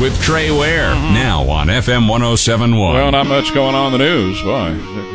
with 0.00 0.20
Trey 0.22 0.50
Ware. 0.50 0.94
Now 0.94 1.48
on 1.48 1.66
FM 1.68 2.08
1071. 2.08 2.94
Well, 2.94 3.10
not 3.10 3.26
much 3.26 3.52
going 3.52 3.74
on 3.74 3.92
the 3.92 3.98
news. 3.98 4.40
Boy, 4.42 4.74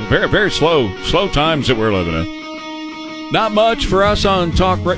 very, 0.10 0.28
very 0.28 0.52
slow, 0.52 0.96
slow 1.04 1.30
times 1.30 1.68
that 1.68 1.78
we're 1.78 1.94
living 1.94 2.14
in. 2.14 3.32
Not 3.32 3.54
much 3.54 3.86
for 3.86 4.04
us 4.04 4.26
on 4.26 4.52
Talk. 4.52 4.84
Ra- 4.86 4.98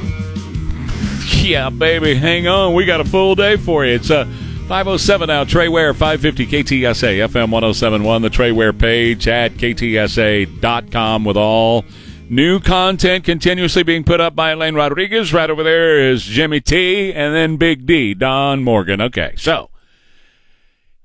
yeah, 1.42 1.70
baby, 1.70 2.16
hang 2.16 2.48
on. 2.48 2.74
We 2.74 2.86
got 2.86 3.00
a 3.00 3.06
full 3.06 3.36
day 3.36 3.58
for 3.58 3.86
you. 3.86 3.94
It's 3.94 4.10
uh, 4.10 4.26
507 4.68 5.28
now. 5.28 5.44
Trey 5.44 5.70
Ware, 5.70 5.94
550 5.94 6.48
KTSA, 6.48 7.28
FM 7.28 7.52
1071, 7.52 8.22
the 8.24 8.30
Trey 8.32 8.52
Ware 8.52 8.74
page 8.74 9.28
at 9.28 9.54
KTSA.com 9.54 11.24
with 11.24 11.38
all 11.38 11.86
new 12.28 12.60
content 12.60 13.24
continuously 13.24 13.84
being 13.84 14.04
put 14.04 14.20
up 14.20 14.36
by 14.36 14.52
Elaine 14.52 14.74
Rodriguez. 14.74 15.32
Right 15.32 15.50
over 15.50 15.62
there 15.62 16.10
is 16.10 16.24
Jimmy 16.24 16.60
T, 16.62 17.14
and 17.14 17.36
then 17.36 17.58
Big 17.58 17.86
D, 17.86 18.16
Don 18.16 18.64
Morgan. 18.64 19.00
Okay, 19.02 19.36
so. 19.38 19.70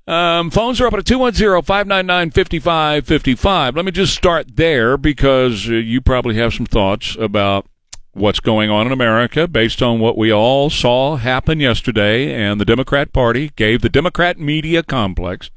Um, 0.07 0.49
phones 0.49 0.81
are 0.81 0.87
up 0.87 0.95
at 0.95 1.05
210-599-5555. 1.05 3.75
Let 3.75 3.85
me 3.85 3.91
just 3.91 4.15
start 4.15 4.55
there 4.55 4.97
because 4.97 5.69
uh, 5.69 5.73
you 5.73 6.01
probably 6.01 6.33
have 6.35 6.53
some 6.53 6.65
thoughts 6.65 7.15
about 7.19 7.67
what's 8.13 8.39
going 8.39 8.69
on 8.69 8.87
in 8.87 8.91
America 8.91 9.47
based 9.47 9.81
on 9.81 9.99
what 9.99 10.17
we 10.17 10.33
all 10.33 10.69
saw 10.69 11.17
happen 11.17 11.59
yesterday. 11.59 12.33
And 12.33 12.59
the 12.59 12.65
Democrat 12.65 13.13
Party 13.13 13.51
gave 13.55 13.81
the 13.81 13.89
Democrat 13.89 14.39
media 14.39 14.83
complex 14.83 15.49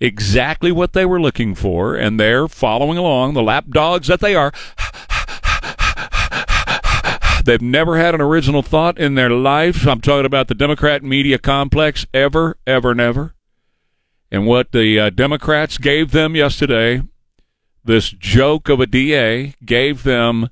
exactly 0.00 0.72
what 0.72 0.92
they 0.92 1.06
were 1.06 1.20
looking 1.20 1.54
for, 1.54 1.94
and 1.94 2.18
they're 2.18 2.48
following 2.48 2.98
along, 2.98 3.34
the 3.34 3.42
lapdogs 3.42 4.08
that 4.08 4.20
they 4.20 4.34
are. 4.34 4.52
They've 7.44 7.62
never 7.62 7.96
had 7.96 8.14
an 8.14 8.20
original 8.20 8.62
thought 8.62 8.98
in 8.98 9.14
their 9.14 9.30
life. 9.30 9.86
I'm 9.86 10.00
talking 10.00 10.26
about 10.26 10.48
the 10.48 10.54
Democrat 10.54 11.04
media 11.04 11.38
complex, 11.38 12.04
ever, 12.12 12.58
ever, 12.66 12.92
never. 12.92 13.35
And 14.30 14.46
what 14.46 14.72
the 14.72 14.98
uh, 14.98 15.10
Democrats 15.10 15.78
gave 15.78 16.10
them 16.10 16.34
yesterday, 16.34 17.02
this 17.84 18.10
joke 18.10 18.68
of 18.68 18.80
a 18.80 18.86
DA 18.86 19.54
gave 19.64 20.02
them 20.02 20.50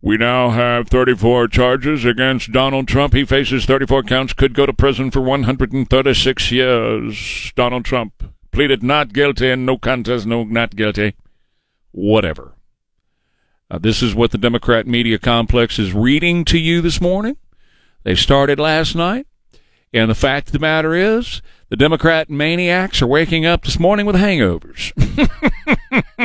we 0.00 0.16
now 0.16 0.50
have 0.50 0.88
34 0.88 1.48
charges 1.48 2.04
against 2.04 2.52
Donald 2.52 2.86
Trump. 2.86 3.14
He 3.14 3.24
faces 3.24 3.64
34 3.64 4.04
counts, 4.04 4.32
could 4.32 4.54
go 4.54 4.64
to 4.64 4.72
prison 4.72 5.10
for 5.10 5.20
136 5.20 6.52
years. 6.52 7.52
Donald 7.56 7.84
Trump 7.84 8.32
pleaded 8.52 8.82
not 8.82 9.12
guilty 9.12 9.50
and 9.50 9.66
no 9.66 9.76
contest, 9.76 10.24
no 10.24 10.44
not 10.44 10.76
guilty. 10.76 11.14
Whatever. 11.90 12.54
Uh, 13.70 13.78
this 13.78 14.02
is 14.02 14.14
what 14.14 14.30
the 14.30 14.38
Democrat 14.38 14.86
media 14.86 15.18
complex 15.18 15.78
is 15.80 15.92
reading 15.92 16.44
to 16.44 16.58
you 16.58 16.80
this 16.80 17.00
morning. 17.00 17.36
They 18.04 18.14
started 18.14 18.60
last 18.60 18.94
night. 18.94 19.26
And 19.92 20.10
the 20.10 20.14
fact 20.14 20.48
of 20.48 20.52
the 20.52 20.58
matter 20.58 20.94
is, 20.94 21.42
the 21.68 21.76
Democrat 21.76 22.30
maniacs 22.30 23.02
are 23.02 23.06
waking 23.06 23.46
up 23.46 23.64
this 23.64 23.78
morning 23.78 24.06
with 24.06 24.16
hangovers. 24.16 24.92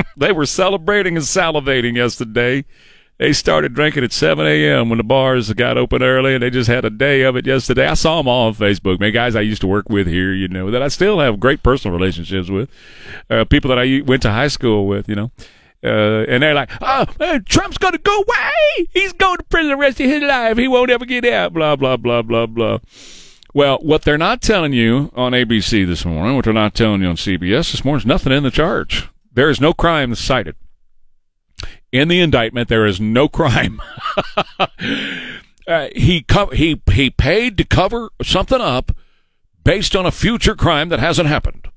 they 0.18 0.32
were 0.32 0.46
celebrating 0.46 1.16
and 1.16 1.26
salivating 1.26 1.96
yesterday 1.96 2.66
they 3.20 3.32
started 3.32 3.74
drinking 3.74 4.04
at 4.04 4.12
7 4.12 4.46
a.m. 4.46 4.90
when 4.90 4.98
the 4.98 5.04
bars 5.04 5.54
got 5.54 5.78
open 5.78 6.02
early, 6.02 6.34
and 6.34 6.42
they 6.42 6.50
just 6.50 6.70
had 6.70 6.84
a 6.84 6.90
day 6.90 7.22
of 7.22 7.36
it 7.36 7.46
yesterday. 7.46 7.88
I 7.88 7.94
saw 7.94 8.18
them 8.18 8.28
all 8.28 8.48
on 8.48 8.56
Facebook. 8.56 9.00
Man, 9.00 9.14
guys 9.14 9.36
I 9.36 9.42
used 9.42 9.62
to 9.62 9.68
work 9.68 9.88
with 9.88 10.08
here, 10.08 10.34
you 10.34 10.48
know, 10.48 10.72
that 10.72 10.82
I 10.82 10.88
still 10.88 11.20
have 11.20 11.40
great 11.40 11.62
personal 11.62 11.96
relationships 11.96 12.50
with, 12.50 12.70
uh, 13.30 13.46
people 13.46 13.70
that 13.70 13.80
I 13.80 14.02
went 14.06 14.24
to 14.24 14.32
high 14.32 14.48
school 14.48 14.88
with, 14.88 15.08
you 15.08 15.16
know. 15.16 15.32
Uh, 15.84 16.26
and 16.28 16.42
they're 16.42 16.54
like, 16.54 16.72
oh, 16.82 17.40
Trump's 17.46 17.78
going 17.78 17.92
to 17.92 18.00
go 18.00 18.18
away. 18.18 18.88
He's 18.94 19.14
going 19.14 19.38
to 19.38 19.44
prison 19.44 19.70
the 19.70 19.78
rest 19.78 20.00
of 20.00 20.08
his 20.08 20.24
life. 20.24 20.58
He 20.58 20.68
won't 20.68 20.90
ever 20.90 21.06
get 21.06 21.26
out. 21.26 21.54
Blah, 21.54 21.76
blah, 21.76 21.98
blah, 21.98 22.22
blah, 22.22 22.46
blah. 22.46 22.80
Well, 23.54 23.78
what 23.82 24.02
they're 24.02 24.18
not 24.18 24.42
telling 24.42 24.74
you 24.74 25.12
on 25.16 25.34
ABC 25.34 25.86
this 25.86 26.06
morning, 26.06 26.36
what 26.36 26.46
they're 26.46 26.54
not 26.54 26.74
telling 26.74 27.02
you 27.02 27.08
on 27.08 27.16
CBS 27.16 27.72
this 27.72 27.86
morning, 27.86 28.02
is 28.02 28.06
nothing 28.06 28.34
in 28.34 28.44
the 28.44 28.52
charge. 28.52 29.10
There 29.32 29.50
is 29.50 29.62
no 29.62 29.74
crime 29.74 30.16
cited 30.16 30.56
in 31.94 32.08
the 32.08 32.20
indictment 32.20 32.68
there 32.68 32.86
is 32.86 33.00
no 33.00 33.30
crime. 33.30 33.80
uh, 35.68 35.88
he 35.96 36.24
co- 36.24 36.50
he 36.50 36.82
he 36.92 37.10
paid 37.10 37.56
to 37.58 37.64
cover 37.64 38.10
something 38.22 38.60
up 38.60 38.92
based 39.64 39.96
on 39.96 40.06
a 40.06 40.12
future 40.12 40.56
crime 40.56 40.90
that 40.90 41.00
hasn't 41.00 41.30
happened. 41.30 41.68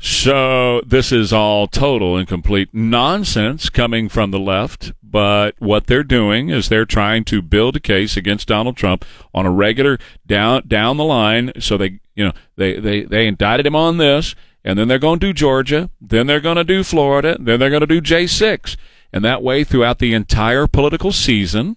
So 0.00 0.80
this 0.86 1.12
is 1.12 1.32
all 1.32 1.66
total 1.66 2.16
and 2.16 2.26
complete 2.26 2.70
nonsense 2.72 3.68
coming 3.68 4.08
from 4.08 4.30
the 4.30 4.38
left. 4.38 4.92
But 5.02 5.56
what 5.58 5.86
they're 5.86 6.04
doing 6.04 6.48
is 6.48 6.68
they're 6.68 6.86
trying 6.86 7.24
to 7.26 7.42
build 7.42 7.76
a 7.76 7.80
case 7.80 8.16
against 8.16 8.48
Donald 8.48 8.76
Trump 8.76 9.04
on 9.34 9.44
a 9.44 9.50
regular 9.50 9.98
down 10.26 10.66
down 10.66 10.96
the 10.96 11.04
line. 11.04 11.52
So 11.58 11.76
they 11.76 12.00
you 12.14 12.24
know 12.24 12.32
they 12.56 12.80
they 12.80 13.02
they 13.02 13.26
indicted 13.26 13.66
him 13.66 13.76
on 13.76 13.98
this 13.98 14.34
and 14.64 14.78
then 14.78 14.88
they're 14.88 14.98
going 14.98 15.20
to 15.20 15.26
do 15.26 15.32
Georgia, 15.32 15.90
then 16.00 16.26
they're 16.26 16.40
going 16.40 16.56
to 16.56 16.64
do 16.64 16.82
Florida, 16.82 17.36
then 17.40 17.58
they're 17.58 17.70
going 17.70 17.80
to 17.80 17.86
do 17.86 18.00
J6. 18.00 18.76
And 19.12 19.24
that 19.24 19.42
way, 19.42 19.64
throughout 19.64 19.98
the 19.98 20.14
entire 20.14 20.66
political 20.66 21.12
season, 21.12 21.76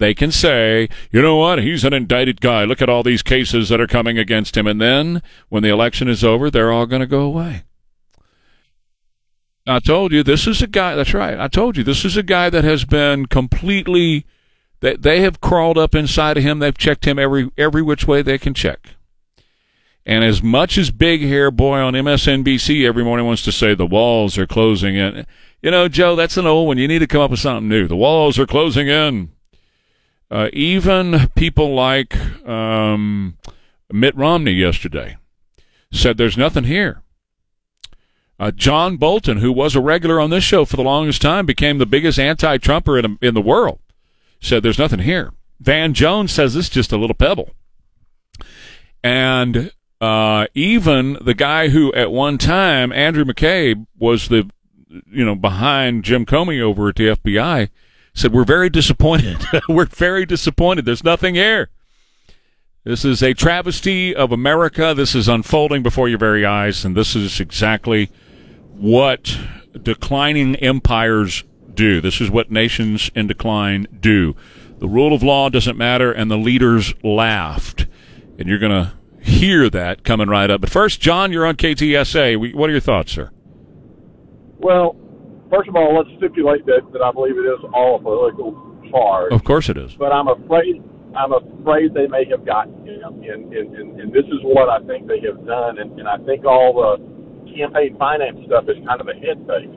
they 0.00 0.14
can 0.14 0.32
say, 0.32 0.88
you 1.12 1.20
know 1.20 1.36
what, 1.36 1.62
he's 1.62 1.84
an 1.84 1.92
indicted 1.92 2.40
guy. 2.40 2.64
Look 2.64 2.80
at 2.80 2.88
all 2.88 3.02
these 3.02 3.22
cases 3.22 3.68
that 3.68 3.82
are 3.82 3.86
coming 3.86 4.18
against 4.18 4.56
him. 4.56 4.66
And 4.66 4.80
then, 4.80 5.22
when 5.50 5.62
the 5.62 5.68
election 5.68 6.08
is 6.08 6.24
over, 6.24 6.50
they're 6.50 6.72
all 6.72 6.86
going 6.86 7.00
to 7.00 7.06
go 7.06 7.20
away. 7.20 7.64
I 9.66 9.78
told 9.78 10.10
you, 10.12 10.22
this 10.22 10.46
is 10.46 10.62
a 10.62 10.66
guy, 10.66 10.96
that's 10.96 11.12
right. 11.12 11.38
I 11.38 11.48
told 11.48 11.76
you, 11.76 11.84
this 11.84 12.06
is 12.06 12.16
a 12.16 12.22
guy 12.22 12.48
that 12.48 12.64
has 12.64 12.86
been 12.86 13.26
completely, 13.26 14.24
they, 14.80 14.96
they 14.96 15.20
have 15.20 15.42
crawled 15.42 15.76
up 15.76 15.94
inside 15.94 16.38
of 16.38 16.42
him. 16.42 16.58
They've 16.60 16.76
checked 16.76 17.04
him 17.04 17.18
every, 17.18 17.50
every 17.58 17.82
which 17.82 18.08
way 18.08 18.22
they 18.22 18.38
can 18.38 18.54
check. 18.54 18.96
And 20.06 20.24
as 20.24 20.42
much 20.42 20.78
as 20.78 20.90
Big 20.90 21.20
Hair 21.20 21.50
Boy 21.50 21.78
on 21.78 21.92
MSNBC 21.92 22.86
every 22.86 23.04
morning 23.04 23.26
wants 23.26 23.44
to 23.44 23.52
say 23.52 23.74
the 23.74 23.84
walls 23.84 24.38
are 24.38 24.46
closing 24.46 24.96
in, 24.96 25.26
you 25.60 25.70
know, 25.70 25.88
Joe, 25.88 26.16
that's 26.16 26.38
an 26.38 26.46
old 26.46 26.68
one. 26.68 26.78
You 26.78 26.88
need 26.88 27.00
to 27.00 27.06
come 27.06 27.20
up 27.20 27.30
with 27.30 27.40
something 27.40 27.68
new. 27.68 27.86
The 27.86 27.96
walls 27.96 28.38
are 28.38 28.46
closing 28.46 28.88
in. 28.88 29.32
Uh, 30.30 30.48
even 30.52 31.28
people 31.34 31.74
like 31.74 32.16
um, 32.46 33.36
Mitt 33.92 34.16
Romney 34.16 34.52
yesterday 34.52 35.16
said 35.92 36.16
there's 36.16 36.36
nothing 36.36 36.64
here. 36.64 37.02
Uh, 38.38 38.50
John 38.50 38.96
Bolton, 38.96 39.38
who 39.38 39.52
was 39.52 39.74
a 39.74 39.80
regular 39.80 40.20
on 40.20 40.30
this 40.30 40.44
show 40.44 40.64
for 40.64 40.76
the 40.76 40.82
longest 40.82 41.20
time, 41.20 41.44
became 41.44 41.78
the 41.78 41.84
biggest 41.84 42.18
anti-Trumper 42.18 42.98
in, 42.98 43.18
in 43.20 43.34
the 43.34 43.40
world, 43.40 43.80
said 44.40 44.62
there's 44.62 44.78
nothing 44.78 45.00
here. 45.00 45.32
Van 45.58 45.92
Jones 45.92 46.32
says 46.32 46.54
this 46.54 46.66
is 46.66 46.70
just 46.70 46.92
a 46.92 46.96
little 46.96 47.14
pebble. 47.14 47.50
And 49.04 49.72
uh, 50.00 50.46
even 50.54 51.18
the 51.20 51.34
guy 51.34 51.68
who 51.68 51.92
at 51.92 52.10
one 52.10 52.38
time, 52.38 52.92
Andrew 52.92 53.24
McCabe, 53.24 53.86
was 53.98 54.28
the, 54.28 54.48
you 54.88 55.24
know, 55.24 55.34
behind 55.34 56.04
Jim 56.04 56.24
Comey 56.24 56.62
over 56.62 56.88
at 56.88 56.96
the 56.96 57.08
FBI, 57.08 57.68
said, 58.14 58.32
We're 58.32 58.44
very 58.44 58.70
disappointed. 58.70 59.38
We're 59.68 59.86
very 59.86 60.26
disappointed. 60.26 60.84
There's 60.84 61.04
nothing 61.04 61.34
here. 61.34 61.70
This 62.84 63.04
is 63.04 63.22
a 63.22 63.34
travesty 63.34 64.14
of 64.14 64.32
America. 64.32 64.94
This 64.94 65.14
is 65.14 65.28
unfolding 65.28 65.82
before 65.82 66.08
your 66.08 66.18
very 66.18 66.46
eyes, 66.46 66.84
and 66.84 66.96
this 66.96 67.14
is 67.14 67.38
exactly 67.38 68.10
what 68.72 69.38
declining 69.82 70.56
empires 70.56 71.44
do. 71.74 72.00
This 72.00 72.20
is 72.22 72.30
what 72.30 72.50
nations 72.50 73.10
in 73.14 73.26
decline 73.26 73.86
do. 74.00 74.34
The 74.78 74.88
rule 74.88 75.14
of 75.14 75.22
law 75.22 75.50
doesn't 75.50 75.76
matter, 75.76 76.10
and 76.10 76.30
the 76.30 76.38
leaders 76.38 76.94
laughed. 77.04 77.86
And 78.38 78.48
you're 78.48 78.58
going 78.58 78.72
to 78.72 78.92
hear 79.22 79.68
that 79.68 80.02
coming 80.02 80.28
right 80.28 80.50
up. 80.50 80.62
But 80.62 80.70
first, 80.70 81.02
John, 81.02 81.32
you're 81.32 81.44
on 81.44 81.56
KTSA. 81.56 82.54
What 82.54 82.70
are 82.70 82.72
your 82.72 82.80
thoughts, 82.80 83.12
sir? 83.12 83.30
Well, 84.56 84.96
first 85.50 85.68
of 85.68 85.76
all, 85.76 85.98
let's 85.98 86.10
stipulate 86.16 86.64
that, 86.66 86.86
that 86.92 87.02
I 87.02 87.12
believe 87.12 87.36
it 87.36 87.46
is 87.46 87.60
all 87.74 87.96
a 87.96 88.02
political 88.02 88.54
charge. 88.90 89.32
Of 89.32 89.44
course 89.44 89.68
it 89.68 89.76
is. 89.76 89.94
But 89.94 90.12
I'm 90.12 90.28
afraid 90.28 90.82
I'm 91.10 91.32
afraid 91.34 91.92
they 91.92 92.06
may 92.06 92.24
have 92.30 92.46
gotten 92.46 92.86
him, 92.86 93.26
and, 93.26 93.52
and, 93.52 93.74
and, 93.74 94.00
and 94.00 94.12
this 94.12 94.24
is 94.30 94.38
what 94.46 94.70
I 94.70 94.78
think 94.86 95.08
they 95.08 95.18
have 95.26 95.44
done, 95.44 95.78
and, 95.78 95.98
and 95.98 96.06
I 96.06 96.18
think 96.22 96.44
all 96.46 96.70
the 96.70 97.50
campaign 97.50 97.98
finance 97.98 98.38
stuff 98.46 98.70
is 98.70 98.78
kind 98.86 99.00
of 99.00 99.08
a 99.10 99.14
head 99.18 99.42
fake. 99.42 99.74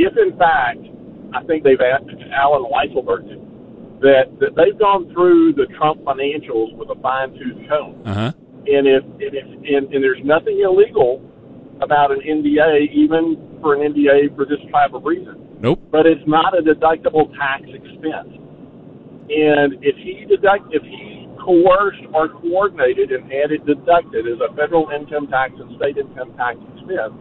If 0.00 0.16
in 0.16 0.32
fact, 0.40 0.80
I 1.36 1.44
think 1.44 1.62
they've 1.62 1.80
asked 1.80 2.08
Allen 2.32 2.64
Weisselberg 2.72 3.28
that, 4.00 4.32
that 4.40 4.56
they've 4.56 4.78
gone 4.78 5.12
through 5.12 5.52
the 5.60 5.66
Trump 5.76 6.00
financials 6.08 6.74
with 6.74 6.88
a 6.88 6.98
fine 7.02 7.36
tooth 7.36 7.68
comb. 7.68 8.00
Uh-huh 8.06 8.32
and 8.66 8.86
if 8.86 9.04
and 9.04 9.34
if 9.34 9.46
and, 9.46 9.94
and 9.94 10.02
there's 10.02 10.22
nothing 10.24 10.60
illegal 10.60 11.22
about 11.80 12.10
an 12.10 12.20
NDA, 12.20 12.90
even 12.92 13.55
for 13.66 13.74
an 13.74 13.92
NDA 13.92 14.30
for 14.36 14.44
this 14.46 14.62
type 14.70 14.94
of 14.94 15.02
reason. 15.02 15.58
Nope. 15.58 15.82
But 15.90 16.06
it's 16.06 16.22
not 16.24 16.56
a 16.56 16.62
deductible 16.62 17.34
tax 17.34 17.66
expense. 17.66 18.30
And 19.26 19.82
if 19.82 19.98
he 19.98 20.24
deduct, 20.24 20.70
if 20.70 20.86
he 20.86 21.26
coerced 21.42 22.06
or 22.14 22.28
coordinated 22.28 23.10
and 23.10 23.24
had 23.24 23.50
it 23.50 23.66
deducted 23.66 24.22
as 24.30 24.38
a 24.38 24.54
federal 24.54 24.86
income 24.94 25.26
tax 25.26 25.54
and 25.58 25.74
state 25.82 25.98
income 25.98 26.30
tax 26.38 26.62
expense, 26.78 27.18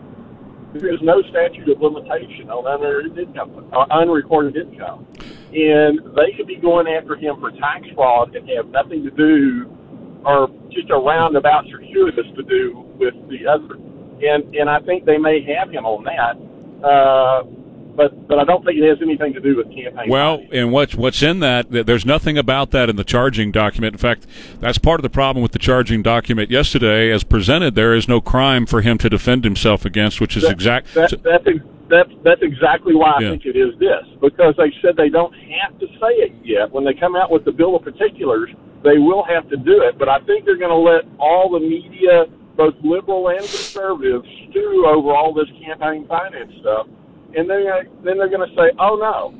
there's 0.77 1.01
no 1.01 1.23
statute 1.33 1.65
of 1.65 1.81
limitation 1.81 2.53
on 2.53 2.69
unearned 2.69 3.17
income, 3.17 3.65
uh, 3.73 3.89
unrecorded 3.89 4.53
income, 4.55 5.07
and 5.49 5.97
they 6.13 6.29
could 6.37 6.45
be 6.45 6.57
going 6.57 6.85
after 6.85 7.15
him 7.15 7.41
for 7.41 7.49
tax 7.57 7.87
fraud 7.95 8.35
and 8.35 8.47
have 8.53 8.67
nothing 8.69 9.01
to 9.01 9.09
do 9.09 9.65
or 10.25 10.49
just 10.69 10.91
a 10.91 10.97
roundabout 10.97 11.65
circuitous 11.71 12.29
to 12.37 12.43
do 12.43 12.85
with 12.99 13.15
the 13.33 13.49
other. 13.49 13.81
And 14.23 14.55
and 14.55 14.69
I 14.69 14.79
think 14.79 15.05
they 15.05 15.17
may 15.17 15.41
have 15.55 15.69
him 15.69 15.85
on 15.85 16.03
that. 16.05 16.37
Uh, 16.85 17.43
but 17.95 18.27
but 18.27 18.39
I 18.39 18.43
don't 18.43 18.63
think 18.65 18.77
it 18.77 18.87
has 18.87 18.97
anything 19.01 19.33
to 19.33 19.39
do 19.39 19.55
with 19.57 19.67
campaign. 19.67 20.09
Well, 20.09 20.37
finance. 20.37 20.53
and 20.53 20.71
what's 20.71 20.95
what's 20.95 21.23
in 21.23 21.39
that? 21.39 21.67
There's 21.69 22.05
nothing 22.05 22.37
about 22.37 22.71
that 22.71 22.89
in 22.89 22.95
the 22.97 23.03
charging 23.03 23.51
document. 23.51 23.93
In 23.93 23.97
fact, 23.99 24.27
that's 24.59 24.77
part 24.77 24.99
of 24.99 25.03
the 25.03 25.09
problem 25.09 25.41
with 25.43 25.53
the 25.53 25.59
charging 25.59 26.01
document 26.03 26.49
yesterday, 26.51 27.09
as 27.11 27.23
presented. 27.23 27.75
There 27.75 27.93
is 27.95 28.07
no 28.07 28.19
crime 28.21 28.65
for 28.65 28.81
him 28.81 28.97
to 28.99 29.09
defend 29.09 29.43
himself 29.45 29.85
against, 29.85 30.19
which 30.19 30.35
is 30.35 30.43
That- 30.43 30.51
exact. 30.51 30.93
That, 30.93 31.11
that's 31.23 31.47
ex- 31.47 31.59
that's 31.89 32.09
that's 32.23 32.41
exactly 32.41 32.95
why 32.95 33.11
I 33.17 33.21
Yeah. 33.21 33.29
think 33.31 33.45
it 33.45 33.55
is 33.55 33.77
this 33.79 34.03
because 34.19 34.55
they 34.57 34.73
said 34.81 34.97
they 34.97 35.09
don't 35.09 35.33
have 35.33 35.79
to 35.79 35.87
say 35.87 36.13
it 36.25 36.33
yet. 36.43 36.71
When 36.71 36.83
they 36.83 36.93
come 36.93 37.15
out 37.15 37.31
with 37.31 37.45
the 37.45 37.51
bill 37.53 37.75
of 37.77 37.83
particulars, 37.83 38.49
they 38.83 38.97
will 38.97 39.23
have 39.23 39.47
to 39.49 39.55
do 39.57 39.81
it. 39.83 39.97
But 39.97 40.09
I 40.09 40.19
think 40.19 40.43
they're 40.45 40.57
going 40.57 40.69
to 40.71 40.75
let 40.75 41.05
all 41.17 41.49
the 41.49 41.59
media, 41.61 42.25
both 42.55 42.73
liberal 42.83 43.27
and 43.29 43.39
conservative, 43.39 44.23
stew 44.49 44.85
over 44.87 45.11
all 45.13 45.33
this 45.33 45.49
campaign 45.63 46.07
finance 46.07 46.51
stuff, 46.61 46.87
and 47.35 47.49
then 47.49 47.63
then 48.03 48.17
they're 48.17 48.29
going 48.29 48.47
to 48.47 48.55
say, 48.55 48.71
"Oh 48.79 48.95
no, 48.95 49.33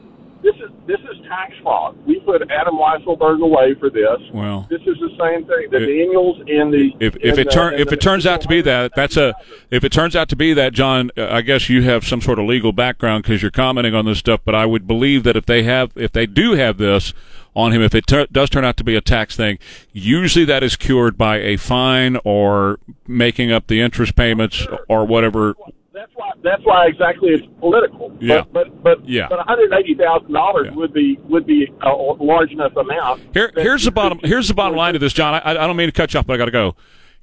this 0.44 0.56
is 0.56 0.69
this 0.85 1.00
is 1.00 1.25
tax 1.27 1.53
fraud. 1.63 1.97
We 2.06 2.19
put 2.19 2.41
Adam 2.51 2.75
Weisselberg 2.75 3.41
away 3.41 3.73
for 3.79 3.89
this. 3.89 4.19
Well, 4.33 4.67
This 4.69 4.81
is 4.81 4.95
the 5.00 5.09
same 5.19 5.45
thing. 5.45 5.69
The 5.71 5.77
If- 5.77 5.88
Daniels 5.88 6.38
and 6.47 6.73
the 6.73 6.91
if 7.00 7.15
if 7.21 7.38
it 7.39 7.45
the- 7.45 7.51
turn 7.51 7.73
if 7.75 7.91
it 7.91 8.00
turns 8.01 8.25
out 8.27 8.41
to 8.41 8.47
be 8.47 8.62
that, 8.62 8.91
that's 8.95 9.17
a 9.17 9.33
if 9.71 9.83
it 9.83 9.91
turns 9.91 10.15
out 10.15 10.29
to 10.29 10.35
be 10.35 10.53
that, 10.53 10.73
John, 10.73 11.09
I 11.17 11.41
guess 11.41 11.69
you 11.69 11.81
have 11.83 12.06
some 12.06 12.21
sort 12.21 12.38
of 12.38 12.45
legal 12.45 12.71
background 12.73 13.23
because 13.23 13.41
you're 13.41 13.51
commenting 13.51 13.95
on 13.95 14.06
this 14.06 14.19
stuff. 14.19 14.41
But 14.45 14.53
I 14.56 14.65
would 14.65 14.85
believe 14.85 15.23
that 15.23 15.35
if 15.35 15.45
they 15.45 15.63
have 15.63 15.91
if 15.95 16.12
they 16.12 16.25
do 16.27 16.51
have 16.53 16.77
this 16.77 17.13
on 17.55 17.71
him, 17.71 17.81
if 17.81 17.95
it 17.95 18.05
tur- 18.07 18.27
does 18.31 18.49
turn 18.49 18.65
out 18.65 18.77
to 18.77 18.83
be 18.83 18.95
a 18.95 19.01
tax 19.01 19.35
thing, 19.35 19.57
usually 19.93 20.45
that 20.45 20.63
is 20.63 20.75
cured 20.75 21.17
by 21.17 21.37
a 21.37 21.57
fine 21.57 22.17
or 22.23 22.79
making 23.07 23.51
up 23.51 23.67
the 23.67 23.81
interest 23.81 24.15
payments 24.15 24.67
or 24.89 25.05
whatever. 25.05 25.55
That's 25.93 26.11
why. 26.15 26.31
That's 26.43 26.61
why 26.65 26.87
exactly 26.87 27.29
it's 27.29 27.45
political. 27.59 28.15
Yeah. 28.19 28.41
But 28.51 28.83
but 28.83 28.83
but, 28.83 29.09
Yeah. 29.09 29.27
but 29.29 29.37
one 29.37 29.47
hundred 29.47 29.73
eighty 29.73 29.95
thousand 29.95 30.33
dollars 30.33 30.67
would 30.73 30.93
be 30.93 31.17
would 31.23 31.45
be 31.47 31.71
a 31.81 31.89
large 31.89 32.51
enough 32.51 32.75
amount. 32.75 33.21
Here, 33.33 33.51
here's 33.55 33.85
the 33.85 33.91
bottom. 33.91 34.19
Here's 34.21 34.47
the 34.49 34.53
bottom 34.53 34.75
line 34.77 34.93
to 34.93 34.99
this, 34.99 35.13
John. 35.13 35.33
I, 35.33 35.51
I 35.51 35.53
don't 35.53 35.77
mean 35.77 35.87
to 35.87 35.93
cut 35.93 36.13
you 36.13 36.19
off, 36.19 36.27
but 36.27 36.33
I 36.33 36.37
got 36.37 36.45
to 36.45 36.51
go. 36.51 36.75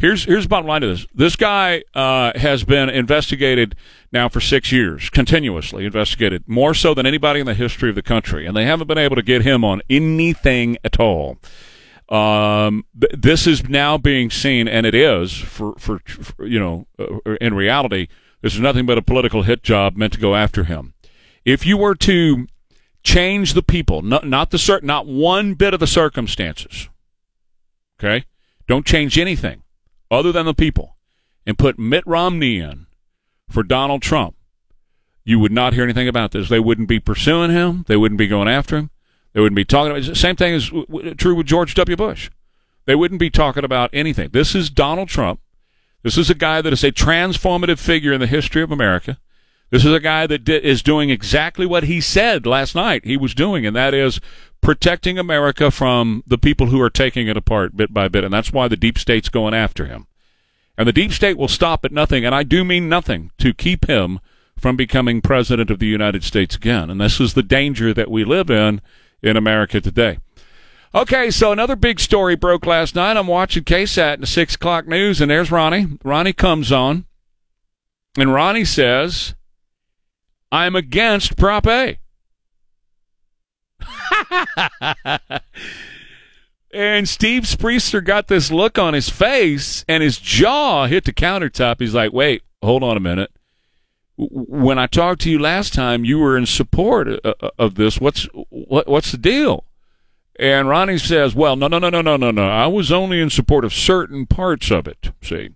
Here's 0.02 0.24
here's 0.24 0.46
the 0.46 0.48
bottom 0.48 0.66
line 0.66 0.80
to 0.80 0.88
this. 0.88 1.06
This 1.14 1.36
guy 1.36 1.84
uh, 1.94 2.32
has 2.34 2.64
been 2.64 2.90
investigated 2.90 3.76
now 4.10 4.28
for 4.28 4.40
six 4.40 4.72
years, 4.72 5.08
continuously 5.08 5.86
investigated, 5.86 6.42
more 6.48 6.74
so 6.74 6.92
than 6.92 7.06
anybody 7.06 7.38
in 7.38 7.46
the 7.46 7.54
history 7.54 7.88
of 7.88 7.94
the 7.94 8.02
country, 8.02 8.44
and 8.44 8.56
they 8.56 8.64
haven't 8.64 8.88
been 8.88 8.98
able 8.98 9.14
to 9.14 9.22
get 9.22 9.42
him 9.42 9.64
on 9.64 9.80
anything 9.88 10.76
at 10.82 10.98
all. 10.98 11.38
Um, 12.08 12.84
th- 13.00 13.12
this 13.16 13.46
is 13.46 13.68
now 13.68 13.96
being 13.96 14.28
seen, 14.28 14.66
and 14.66 14.86
it 14.86 14.94
is 14.96 15.34
for 15.34 15.76
for, 15.78 16.00
for 16.00 16.46
you 16.46 16.58
know, 16.58 16.88
uh, 16.98 17.36
in 17.40 17.54
reality, 17.54 18.08
this 18.40 18.54
is 18.54 18.60
nothing 18.60 18.86
but 18.86 18.98
a 18.98 19.02
political 19.02 19.42
hit 19.42 19.62
job 19.62 19.96
meant 19.96 20.14
to 20.14 20.18
go 20.18 20.34
after 20.34 20.64
him. 20.64 20.94
If 21.44 21.64
you 21.64 21.76
were 21.76 21.94
to 21.94 22.48
change 23.04 23.54
the 23.54 23.62
people, 23.62 24.02
not 24.02 24.26
not 24.26 24.50
the 24.50 24.58
cir- 24.58 24.80
not 24.82 25.06
one 25.06 25.54
bit 25.54 25.74
of 25.74 25.78
the 25.78 25.86
circumstances. 25.86 26.88
Okay, 28.00 28.24
don't 28.66 28.84
change 28.84 29.16
anything 29.16 29.61
other 30.12 30.30
than 30.30 30.46
the 30.46 30.54
people, 30.54 30.96
and 31.46 31.58
put 31.58 31.78
Mitt 31.78 32.06
Romney 32.06 32.58
in 32.58 32.86
for 33.48 33.62
Donald 33.62 34.02
Trump. 34.02 34.36
You 35.24 35.38
would 35.38 35.52
not 35.52 35.72
hear 35.72 35.84
anything 35.84 36.08
about 36.08 36.32
this. 36.32 36.48
They 36.48 36.60
wouldn't 36.60 36.88
be 36.88 37.00
pursuing 37.00 37.50
him. 37.50 37.84
They 37.88 37.96
wouldn't 37.96 38.18
be 38.18 38.28
going 38.28 38.48
after 38.48 38.76
him. 38.76 38.90
They 39.32 39.40
wouldn't 39.40 39.56
be 39.56 39.64
talking 39.64 39.92
about. 39.92 40.04
The 40.04 40.14
same 40.14 40.36
thing 40.36 40.54
is 40.54 40.70
true 41.16 41.34
with 41.34 41.46
George 41.46 41.74
W. 41.74 41.96
Bush. 41.96 42.30
They 42.84 42.94
wouldn't 42.94 43.20
be 43.20 43.30
talking 43.30 43.64
about 43.64 43.90
anything. 43.92 44.30
This 44.32 44.54
is 44.54 44.68
Donald 44.68 45.08
Trump. 45.08 45.40
This 46.02 46.18
is 46.18 46.28
a 46.28 46.34
guy 46.34 46.60
that 46.60 46.72
is 46.72 46.82
a 46.84 46.90
transformative 46.90 47.78
figure 47.78 48.12
in 48.12 48.20
the 48.20 48.26
history 48.26 48.62
of 48.62 48.72
America. 48.72 49.18
This 49.70 49.84
is 49.84 49.92
a 49.92 50.00
guy 50.00 50.26
that 50.26 50.44
di- 50.44 50.62
is 50.62 50.82
doing 50.82 51.08
exactly 51.08 51.64
what 51.64 51.84
he 51.84 52.00
said 52.00 52.44
last 52.44 52.74
night 52.74 53.04
he 53.04 53.16
was 53.16 53.34
doing, 53.34 53.64
and 53.64 53.74
that 53.74 53.94
is 53.94 54.20
protecting 54.62 55.18
America 55.18 55.70
from 55.70 56.22
the 56.26 56.38
people 56.38 56.68
who 56.68 56.80
are 56.80 56.88
taking 56.88 57.28
it 57.28 57.36
apart 57.36 57.76
bit 57.76 57.92
by 57.92 58.08
bit. 58.08 58.24
And 58.24 58.32
that's 58.32 58.52
why 58.52 58.68
the 58.68 58.76
deep 58.76 58.96
state's 58.96 59.28
going 59.28 59.52
after 59.52 59.86
him. 59.86 60.06
And 60.78 60.88
the 60.88 60.92
deep 60.92 61.12
state 61.12 61.36
will 61.36 61.48
stop 61.48 61.84
at 61.84 61.92
nothing, 61.92 62.24
and 62.24 62.34
I 62.34 62.44
do 62.44 62.64
mean 62.64 62.88
nothing, 62.88 63.30
to 63.38 63.52
keep 63.52 63.86
him 63.86 64.20
from 64.56 64.76
becoming 64.76 65.20
president 65.20 65.70
of 65.70 65.80
the 65.80 65.86
United 65.86 66.24
States 66.24 66.56
again. 66.56 66.88
And 66.88 67.00
this 67.00 67.20
is 67.20 67.34
the 67.34 67.42
danger 67.42 67.92
that 67.92 68.10
we 68.10 68.24
live 68.24 68.50
in 68.50 68.80
in 69.22 69.36
America 69.36 69.80
today. 69.80 70.18
Okay, 70.94 71.30
so 71.30 71.52
another 71.52 71.76
big 71.76 72.00
story 72.00 72.36
broke 72.36 72.64
last 72.64 72.94
night. 72.94 73.16
I'm 73.16 73.26
watching 73.26 73.64
KSAT 73.64 74.14
in 74.14 74.20
the 74.22 74.26
6 74.26 74.54
o'clock 74.54 74.86
news, 74.86 75.20
and 75.20 75.30
there's 75.30 75.50
Ronnie. 75.50 75.98
Ronnie 76.04 76.32
comes 76.32 76.70
on, 76.70 77.06
and 78.16 78.32
Ronnie 78.32 78.64
says, 78.64 79.34
I'm 80.50 80.76
against 80.76 81.36
Prop 81.36 81.66
A. 81.66 81.98
and 86.72 87.08
Steve 87.08 87.44
Spriester 87.44 88.04
got 88.04 88.28
this 88.28 88.50
look 88.50 88.78
on 88.78 88.94
his 88.94 89.08
face, 89.08 89.84
and 89.88 90.02
his 90.02 90.18
jaw 90.18 90.86
hit 90.86 91.04
the 91.04 91.12
countertop. 91.12 91.80
He's 91.80 91.94
like, 91.94 92.12
wait, 92.12 92.42
hold 92.62 92.82
on 92.82 92.96
a 92.96 93.00
minute. 93.00 93.30
When 94.16 94.78
I 94.78 94.86
talked 94.86 95.22
to 95.22 95.30
you 95.30 95.38
last 95.38 95.74
time, 95.74 96.04
you 96.04 96.18
were 96.18 96.36
in 96.36 96.46
support 96.46 97.08
of, 97.08 97.34
of 97.58 97.74
this. 97.74 97.98
What's 97.98 98.24
what, 98.50 98.86
what's 98.86 99.10
the 99.10 99.18
deal? 99.18 99.64
And 100.38 100.68
Ronnie 100.68 100.98
says, 100.98 101.34
"Well, 101.34 101.56
no, 101.56 101.66
no, 101.66 101.78
no, 101.78 101.90
no, 101.90 102.02
no, 102.02 102.16
no, 102.16 102.30
no. 102.30 102.48
I 102.48 102.66
was 102.66 102.92
only 102.92 103.20
in 103.20 103.30
support 103.30 103.64
of 103.64 103.72
certain 103.72 104.26
parts 104.26 104.70
of 104.70 104.86
it. 104.86 105.12
See, 105.22 105.50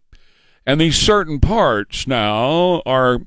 and 0.66 0.80
these 0.80 0.98
certain 0.98 1.38
parts 1.38 2.06
now 2.06 2.82
are 2.84 3.20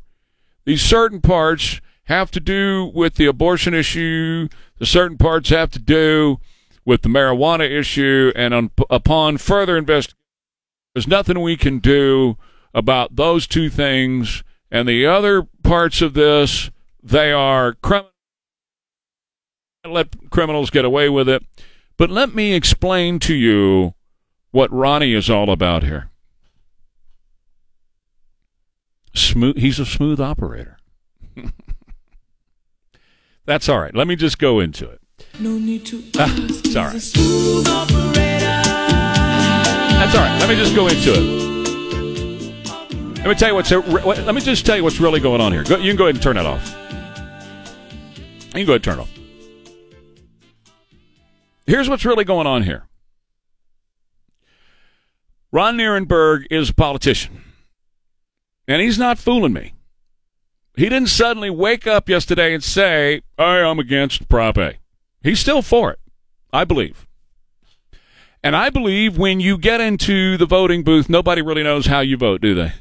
these 0.65 0.81
certain 0.81 1.21
parts 1.21 1.79
have 2.09 2.31
to 2.31 2.39
do 2.39 2.91
with 2.93 3.15
the 3.15 3.27
abortion 3.27 3.73
issue. 3.73 4.49
The 4.79 4.85
certain 4.85 5.17
parts 5.17 5.49
have 5.49 5.69
to 5.71 5.79
do 5.79 6.39
with 6.83 7.03
the 7.03 7.09
marijuana 7.09 7.69
issue. 7.69 8.33
And 8.35 8.53
on, 8.53 8.71
upon 8.89 9.37
further 9.37 9.77
investigation, 9.77 10.17
there's 10.93 11.07
nothing 11.07 11.39
we 11.39 11.55
can 11.55 11.77
do 11.77 12.35
about 12.73 13.15
those 13.15 13.45
two 13.45 13.69
things. 13.69 14.43
And 14.71 14.89
the 14.89 15.05
other 15.05 15.47
parts 15.63 16.01
of 16.01 16.13
this, 16.13 16.71
they 17.01 17.31
are 17.31 17.73
criminal." 17.75 18.09
let 19.87 20.29
criminals 20.29 20.69
get 20.69 20.83
away 20.83 21.09
with 21.09 21.29
it. 21.29 21.43
But 21.97 22.09
let 22.09 22.35
me 22.35 22.53
explain 22.53 23.19
to 23.19 23.33
you 23.33 23.93
what 24.51 24.71
Ronnie 24.71 25.13
is 25.13 25.29
all 25.29 25.49
about 25.49 25.83
here. 25.83 26.09
Smooth, 29.13 29.57
he's 29.57 29.79
a 29.79 29.85
smooth 29.85 30.19
operator. 30.19 30.77
That's 33.49 33.67
all 33.67 33.79
right. 33.79 33.93
Let 33.95 34.07
me 34.07 34.15
just 34.15 34.37
go 34.37 34.59
into 34.59 34.87
it. 34.87 35.01
No 35.39 35.57
need 35.57 35.83
to 35.87 36.03
Ah, 36.19 36.31
it's 36.37 36.75
all 36.75 36.83
right. 36.83 36.93
He's 36.93 37.15
a 37.15 37.17
smooth 37.17 37.67
operator. 37.67 38.45
That's 39.97 40.15
all 40.15 40.21
right. 40.21 40.39
Let 40.39 40.49
me 40.49 40.55
just 40.55 40.75
go 40.75 40.87
into 40.87 41.13
it. 41.15 41.21
Let 43.17 43.27
me 43.27 43.33
tell 43.33 43.49
you 43.49 43.55
what's. 43.55 43.71
Let 43.71 44.35
me 44.35 44.41
just 44.41 44.67
tell 44.67 44.77
you 44.77 44.83
what's 44.83 44.99
really 44.99 45.19
going 45.19 45.41
on 45.41 45.51
here. 45.51 45.63
Go, 45.63 45.77
you 45.77 45.89
can 45.89 45.97
go 45.97 46.03
ahead 46.03 46.17
and 46.17 46.21
turn 46.21 46.35
that 46.35 46.45
off. 46.45 46.63
You 48.49 48.51
can 48.51 48.65
go 48.67 48.73
ahead 48.73 48.75
and 48.75 48.83
turn 48.83 48.99
it 48.99 49.01
off. 49.01 49.09
Here's 51.65 51.89
what's 51.89 52.05
really 52.05 52.25
going 52.25 52.45
on 52.45 52.61
here. 52.61 52.87
Ron 55.51 55.75
Nirenberg 55.75 56.45
is 56.51 56.69
a 56.69 56.73
politician, 56.75 57.41
and 58.67 58.79
he's 58.79 58.99
not 58.99 59.17
fooling 59.17 59.53
me. 59.53 59.73
He 60.75 60.83
didn't 60.89 61.09
suddenly 61.09 61.49
wake 61.49 61.85
up 61.87 62.07
yesterday 62.09 62.53
and 62.53 62.63
say, 62.63 63.21
"I 63.37 63.57
am 63.59 63.79
against 63.79 64.29
Prop 64.29 64.57
A." 64.57 64.75
He's 65.21 65.39
still 65.39 65.61
for 65.61 65.91
it, 65.91 65.99
I 66.53 66.63
believe. 66.63 67.05
And 68.43 68.55
I 68.55 68.69
believe 68.69 69.17
when 69.17 69.39
you 69.39 69.57
get 69.57 69.81
into 69.81 70.37
the 70.37 70.45
voting 70.45 70.83
booth, 70.83 71.09
nobody 71.09 71.41
really 71.41 71.63
knows 71.63 71.87
how 71.87 71.99
you 71.99 72.15
vote, 72.15 72.39
do 72.39 72.55
they? 72.55 72.71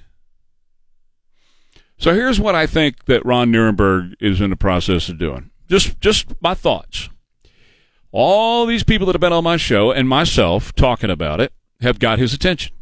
So 1.98 2.14
here's 2.14 2.38
what 2.38 2.54
I 2.54 2.66
think 2.66 3.06
that 3.06 3.26
Ron 3.26 3.50
Nirenberg 3.50 4.14
is 4.20 4.40
in 4.40 4.50
the 4.50 4.56
process 4.56 5.08
of 5.08 5.18
doing. 5.18 5.50
Just 5.68 6.00
just 6.00 6.40
my 6.40 6.54
thoughts. 6.54 7.08
All 8.12 8.66
these 8.66 8.84
people 8.84 9.06
that 9.06 9.14
have 9.14 9.20
been 9.20 9.32
on 9.32 9.44
my 9.44 9.56
show 9.56 9.90
and 9.90 10.08
myself 10.08 10.72
talking 10.74 11.10
about 11.10 11.40
it 11.40 11.52
have 11.80 11.98
got 11.98 12.18
his 12.18 12.32
attention. 12.32 12.74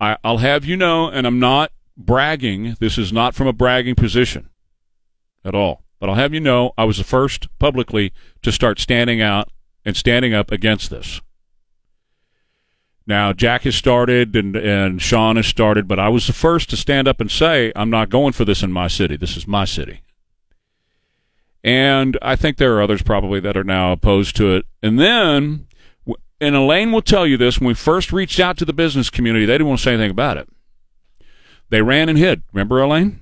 I, 0.00 0.16
I'll 0.24 0.38
have 0.38 0.64
you 0.64 0.76
know, 0.76 1.08
and 1.08 1.26
I'm 1.26 1.38
not 1.38 1.70
bragging. 1.96 2.76
This 2.80 2.98
is 2.98 3.12
not 3.12 3.34
from 3.34 3.46
a 3.46 3.52
bragging 3.52 3.94
position 3.94 4.50
at 5.44 5.54
all. 5.54 5.82
But 6.00 6.08
I'll 6.08 6.16
have 6.16 6.34
you 6.34 6.40
know, 6.40 6.72
I 6.76 6.84
was 6.84 6.98
the 6.98 7.04
first 7.04 7.48
publicly 7.58 8.12
to 8.42 8.52
start 8.52 8.78
standing 8.78 9.20
out 9.20 9.48
and 9.84 9.96
standing 9.96 10.34
up 10.34 10.50
against 10.50 10.90
this. 10.90 11.20
Now, 13.06 13.32
Jack 13.32 13.62
has 13.62 13.74
started 13.74 14.34
and, 14.34 14.56
and 14.56 15.00
Sean 15.00 15.36
has 15.36 15.46
started, 15.46 15.86
but 15.86 15.98
I 15.98 16.08
was 16.08 16.26
the 16.26 16.32
first 16.32 16.70
to 16.70 16.76
stand 16.76 17.06
up 17.06 17.20
and 17.20 17.30
say, 17.30 17.70
I'm 17.76 17.90
not 17.90 18.08
going 18.08 18.32
for 18.32 18.44
this 18.44 18.62
in 18.62 18.72
my 18.72 18.88
city. 18.88 19.16
This 19.16 19.36
is 19.36 19.46
my 19.46 19.64
city. 19.64 20.00
And 21.62 22.18
I 22.22 22.36
think 22.36 22.56
there 22.56 22.74
are 22.76 22.82
others 22.82 23.02
probably 23.02 23.40
that 23.40 23.56
are 23.56 23.64
now 23.64 23.92
opposed 23.92 24.36
to 24.36 24.54
it. 24.54 24.66
And 24.82 24.98
then 24.98 25.66
and 26.40 26.54
Elaine 26.54 26.92
will 26.92 27.02
tell 27.02 27.26
you 27.26 27.36
this, 27.36 27.58
when 27.58 27.68
we 27.68 27.74
first 27.74 28.12
reached 28.12 28.38
out 28.38 28.58
to 28.58 28.64
the 28.64 28.72
business 28.72 29.08
community, 29.08 29.46
they 29.46 29.54
didn't 29.54 29.68
want 29.68 29.78
to 29.80 29.84
say 29.84 29.94
anything 29.94 30.10
about 30.10 30.36
it. 30.36 30.48
They 31.74 31.82
ran 31.82 32.08
and 32.08 32.16
hid. 32.16 32.44
Remember, 32.52 32.80
Elaine? 32.80 33.18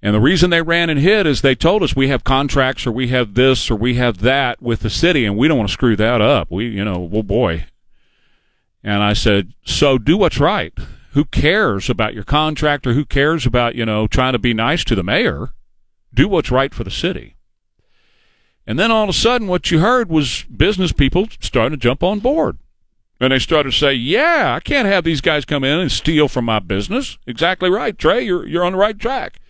And 0.00 0.14
the 0.14 0.20
reason 0.20 0.50
they 0.50 0.62
ran 0.62 0.88
and 0.88 1.00
hid 1.00 1.26
is 1.26 1.40
they 1.40 1.56
told 1.56 1.82
us 1.82 1.96
we 1.96 2.06
have 2.06 2.22
contracts 2.22 2.86
or 2.86 2.92
we 2.92 3.08
have 3.08 3.34
this 3.34 3.72
or 3.72 3.74
we 3.74 3.94
have 3.94 4.18
that 4.18 4.62
with 4.62 4.82
the 4.82 4.88
city, 4.88 5.24
and 5.24 5.36
we 5.36 5.48
don't 5.48 5.58
want 5.58 5.68
to 5.68 5.72
screw 5.72 5.96
that 5.96 6.20
up. 6.20 6.48
We, 6.48 6.68
you 6.68 6.84
know, 6.84 7.00
well, 7.00 7.24
boy. 7.24 7.66
And 8.84 9.02
I 9.02 9.14
said, 9.14 9.52
so 9.64 9.98
do 9.98 10.16
what's 10.16 10.38
right. 10.38 10.72
Who 11.14 11.24
cares 11.24 11.90
about 11.90 12.14
your 12.14 12.22
contractor? 12.22 12.92
who 12.92 13.04
cares 13.04 13.44
about, 13.46 13.74
you 13.74 13.84
know, 13.84 14.06
trying 14.06 14.34
to 14.34 14.38
be 14.38 14.54
nice 14.54 14.84
to 14.84 14.94
the 14.94 15.02
mayor? 15.02 15.50
Do 16.14 16.28
what's 16.28 16.52
right 16.52 16.72
for 16.72 16.84
the 16.84 16.88
city. 16.92 17.34
And 18.64 18.78
then 18.78 18.92
all 18.92 19.02
of 19.02 19.10
a 19.10 19.12
sudden, 19.12 19.48
what 19.48 19.72
you 19.72 19.80
heard 19.80 20.08
was 20.08 20.44
business 20.44 20.92
people 20.92 21.26
starting 21.40 21.76
to 21.76 21.82
jump 21.82 22.04
on 22.04 22.20
board. 22.20 22.58
And 23.20 23.32
they 23.32 23.38
started 23.38 23.72
to 23.72 23.76
say, 23.76 23.94
yeah, 23.94 24.54
I 24.54 24.60
can't 24.60 24.86
have 24.86 25.02
these 25.02 25.20
guys 25.20 25.44
come 25.44 25.64
in 25.64 25.78
and 25.80 25.90
steal 25.90 26.28
from 26.28 26.44
my 26.44 26.60
business. 26.60 27.18
Exactly 27.26 27.68
right, 27.68 27.98
Trey. 27.98 28.22
You're, 28.22 28.46
you're 28.46 28.64
on 28.64 28.72
the 28.72 28.78
right 28.78 28.98
track. 28.98 29.40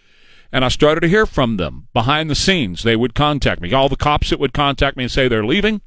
And 0.51 0.65
I 0.65 0.69
started 0.69 1.01
to 1.01 1.09
hear 1.09 1.27
from 1.27 1.59
them 1.59 1.89
behind 1.93 2.31
the 2.31 2.35
scenes. 2.35 2.83
They 2.83 2.97
would 2.97 3.15
contact 3.15 3.61
me. 3.61 3.73
All 3.75 3.91
the 3.91 3.97
cops 3.97 4.31
that 4.31 4.41
would 4.41 4.55
contact 4.55 4.97
me 4.97 5.05
and 5.05 5.13
say 5.13 5.29
they're 5.29 5.45
leaving. 5.45 5.83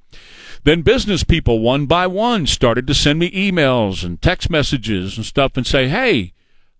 Then 0.64 0.84
business 0.84 1.24
people, 1.24 1.60
one 1.60 1.88
by 1.88 2.06
one, 2.06 2.46
started 2.46 2.86
to 2.86 2.94
send 2.94 3.18
me 3.18 3.32
emails 3.32 4.04
and 4.04 4.22
text 4.22 4.52
messages 4.52 5.18
and 5.18 5.26
stuff 5.26 5.58
and 5.58 5.66
say, 5.66 5.88
hey, 5.88 6.34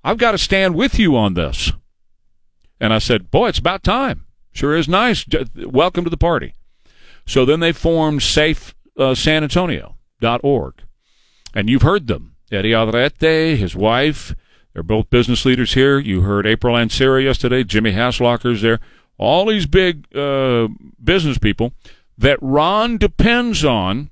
I've 0.04 0.20
got 0.20 0.32
to 0.32 0.38
stand 0.38 0.76
with 0.76 1.00
you 1.00 1.18
on 1.18 1.34
this. 1.34 1.72
And 2.80 2.94
I 2.94 3.00
said, 3.00 3.32
boy, 3.32 3.50
it's 3.50 3.58
about 3.58 3.84
time. 3.84 4.28
Sure 4.52 4.76
is 4.76 4.88
nice. 4.88 5.26
Welcome 5.56 6.04
to 6.04 6.10
the 6.12 6.18
party. 6.18 6.54
So 7.26 7.46
then 7.46 7.60
they 7.60 7.72
formed 7.72 8.22
Safe 8.22 8.76
uh. 8.98 9.16
And 11.54 11.70
you've 11.70 11.82
heard 11.82 12.08
them. 12.08 12.36
Eddie 12.52 12.72
Alderete, 12.72 13.58
his 13.58 13.76
wife, 13.76 14.36
they're 14.74 14.84
both 14.84 15.10
business 15.10 15.46
leaders 15.46 15.74
here. 15.74 16.00
You 16.00 16.22
heard 16.22 16.46
April 16.48 16.76
Ansera 16.76 17.24
yesterday. 17.24 17.64
Jimmy 17.64 17.94
Hasslocher's 17.94 18.62
there. 18.62 18.80
All 19.18 19.46
these 19.46 19.66
big 19.66 20.08
uh, 20.16 20.68
business 21.04 21.38
people 21.38 21.74
that 22.18 22.40
Ron 22.42 22.98
depends 22.98 23.64
on 23.66 24.10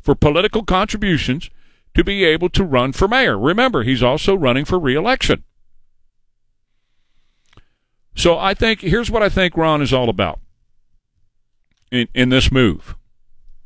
for 0.00 0.14
political 0.14 0.64
contributions 0.64 1.48
to 1.94 2.02
be 2.02 2.24
able 2.24 2.48
to 2.50 2.64
run 2.64 2.92
for 2.92 3.06
mayor. 3.06 3.38
Remember, 3.38 3.82
he's 3.82 4.02
also 4.02 4.34
running 4.34 4.64
for 4.64 4.78
reelection. 4.78 5.44
So 8.14 8.38
I 8.38 8.54
think 8.54 8.80
here's 8.80 9.10
what 9.10 9.22
I 9.22 9.28
think 9.28 9.56
Ron 9.56 9.80
is 9.80 9.92
all 9.92 10.08
about 10.08 10.40
in, 11.90 12.08
in 12.14 12.28
this 12.28 12.50
move. 12.50 12.96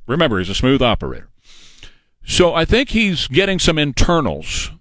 Remember, 0.06 0.38
he's 0.38 0.50
a 0.50 0.54
smooth 0.54 0.82
operator. 0.82 1.30
So 2.26 2.54
I 2.54 2.64
think 2.64 2.90
he's 2.90 3.28
getting 3.28 3.60
some 3.60 3.78
internals 3.78 4.72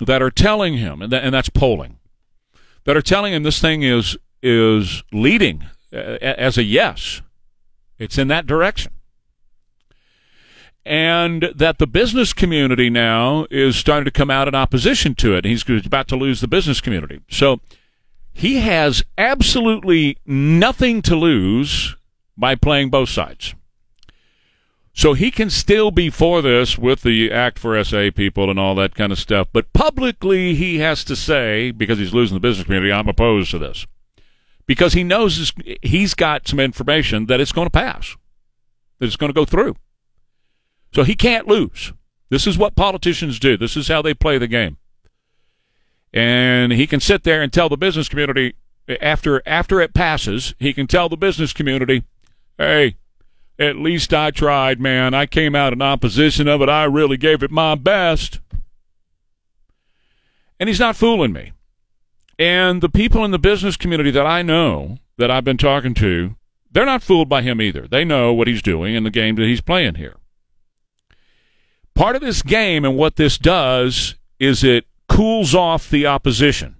that 0.00 0.22
are 0.22 0.30
telling 0.30 0.74
him, 0.74 1.02
and, 1.02 1.12
that, 1.12 1.24
and 1.24 1.34
that's 1.34 1.48
polling, 1.48 1.98
that 2.84 2.96
are 2.96 3.02
telling 3.02 3.34
him 3.34 3.42
this 3.42 3.60
thing 3.60 3.82
is 3.82 4.16
is 4.42 5.02
leading 5.10 5.64
uh, 5.92 6.18
as 6.20 6.56
a 6.56 6.62
yes. 6.62 7.22
It's 7.98 8.18
in 8.18 8.28
that 8.28 8.46
direction. 8.46 8.92
And 10.84 11.50
that 11.54 11.78
the 11.78 11.86
business 11.86 12.34
community 12.34 12.90
now 12.90 13.46
is 13.50 13.74
starting 13.74 14.04
to 14.04 14.10
come 14.10 14.30
out 14.30 14.46
in 14.46 14.54
opposition 14.54 15.14
to 15.16 15.34
it. 15.34 15.46
He's 15.46 15.64
about 15.66 16.08
to 16.08 16.16
lose 16.16 16.42
the 16.42 16.48
business 16.48 16.82
community. 16.82 17.20
So 17.30 17.60
he 18.34 18.56
has 18.56 19.02
absolutely 19.16 20.18
nothing 20.26 21.00
to 21.02 21.16
lose 21.16 21.96
by 22.36 22.54
playing 22.54 22.90
both 22.90 23.08
sides. 23.08 23.54
So 24.96 25.14
he 25.14 25.32
can 25.32 25.50
still 25.50 25.90
be 25.90 26.08
for 26.08 26.40
this 26.40 26.78
with 26.78 27.02
the 27.02 27.30
Act 27.30 27.58
for 27.58 27.82
SA 27.82 28.10
people 28.14 28.48
and 28.48 28.60
all 28.60 28.76
that 28.76 28.94
kind 28.94 29.10
of 29.10 29.18
stuff. 29.18 29.48
But 29.52 29.72
publicly, 29.72 30.54
he 30.54 30.78
has 30.78 31.02
to 31.04 31.16
say, 31.16 31.72
because 31.72 31.98
he's 31.98 32.14
losing 32.14 32.36
the 32.36 32.40
business 32.40 32.64
community, 32.64 32.92
I'm 32.92 33.08
opposed 33.08 33.50
to 33.50 33.58
this. 33.58 33.88
Because 34.66 34.92
he 34.92 35.02
knows 35.02 35.52
he's 35.82 36.14
got 36.14 36.46
some 36.46 36.60
information 36.60 37.26
that 37.26 37.40
it's 37.40 37.50
going 37.50 37.66
to 37.66 37.70
pass, 37.70 38.16
that 39.00 39.06
it's 39.06 39.16
going 39.16 39.30
to 39.30 39.34
go 39.38 39.44
through. 39.44 39.74
So 40.94 41.02
he 41.02 41.16
can't 41.16 41.48
lose. 41.48 41.92
This 42.30 42.46
is 42.46 42.56
what 42.56 42.76
politicians 42.76 43.40
do, 43.40 43.56
this 43.56 43.76
is 43.76 43.88
how 43.88 44.00
they 44.00 44.14
play 44.14 44.38
the 44.38 44.46
game. 44.46 44.76
And 46.12 46.72
he 46.72 46.86
can 46.86 47.00
sit 47.00 47.24
there 47.24 47.42
and 47.42 47.52
tell 47.52 47.68
the 47.68 47.76
business 47.76 48.08
community 48.08 48.54
after 49.00 49.42
after 49.44 49.80
it 49.80 49.92
passes, 49.92 50.54
he 50.60 50.72
can 50.72 50.86
tell 50.86 51.08
the 51.08 51.16
business 51.16 51.52
community, 51.52 52.04
"Hey, 52.56 52.96
at 53.58 53.76
least 53.76 54.12
I 54.12 54.30
tried, 54.30 54.80
man. 54.80 55.14
I 55.14 55.26
came 55.26 55.54
out 55.54 55.72
in 55.72 55.82
opposition 55.82 56.48
of 56.48 56.60
it. 56.62 56.68
I 56.68 56.84
really 56.84 57.16
gave 57.16 57.42
it 57.42 57.50
my 57.50 57.74
best. 57.74 58.40
And 60.58 60.68
he's 60.68 60.80
not 60.80 60.96
fooling 60.96 61.32
me. 61.32 61.52
And 62.38 62.80
the 62.80 62.88
people 62.88 63.24
in 63.24 63.30
the 63.30 63.38
business 63.38 63.76
community 63.76 64.10
that 64.10 64.26
I 64.26 64.42
know, 64.42 64.98
that 65.18 65.30
I've 65.30 65.44
been 65.44 65.56
talking 65.56 65.94
to, 65.94 66.36
they're 66.70 66.84
not 66.84 67.02
fooled 67.02 67.28
by 67.28 67.42
him 67.42 67.60
either. 67.60 67.86
They 67.86 68.04
know 68.04 68.32
what 68.32 68.48
he's 68.48 68.62
doing 68.62 68.96
and 68.96 69.06
the 69.06 69.10
game 69.10 69.36
that 69.36 69.46
he's 69.46 69.60
playing 69.60 69.94
here. 69.94 70.16
Part 71.94 72.16
of 72.16 72.22
this 72.22 72.42
game 72.42 72.84
and 72.84 72.96
what 72.96 73.14
this 73.14 73.38
does 73.38 74.16
is 74.40 74.64
it 74.64 74.86
cools 75.08 75.54
off 75.54 75.88
the 75.88 76.06
opposition. 76.06 76.74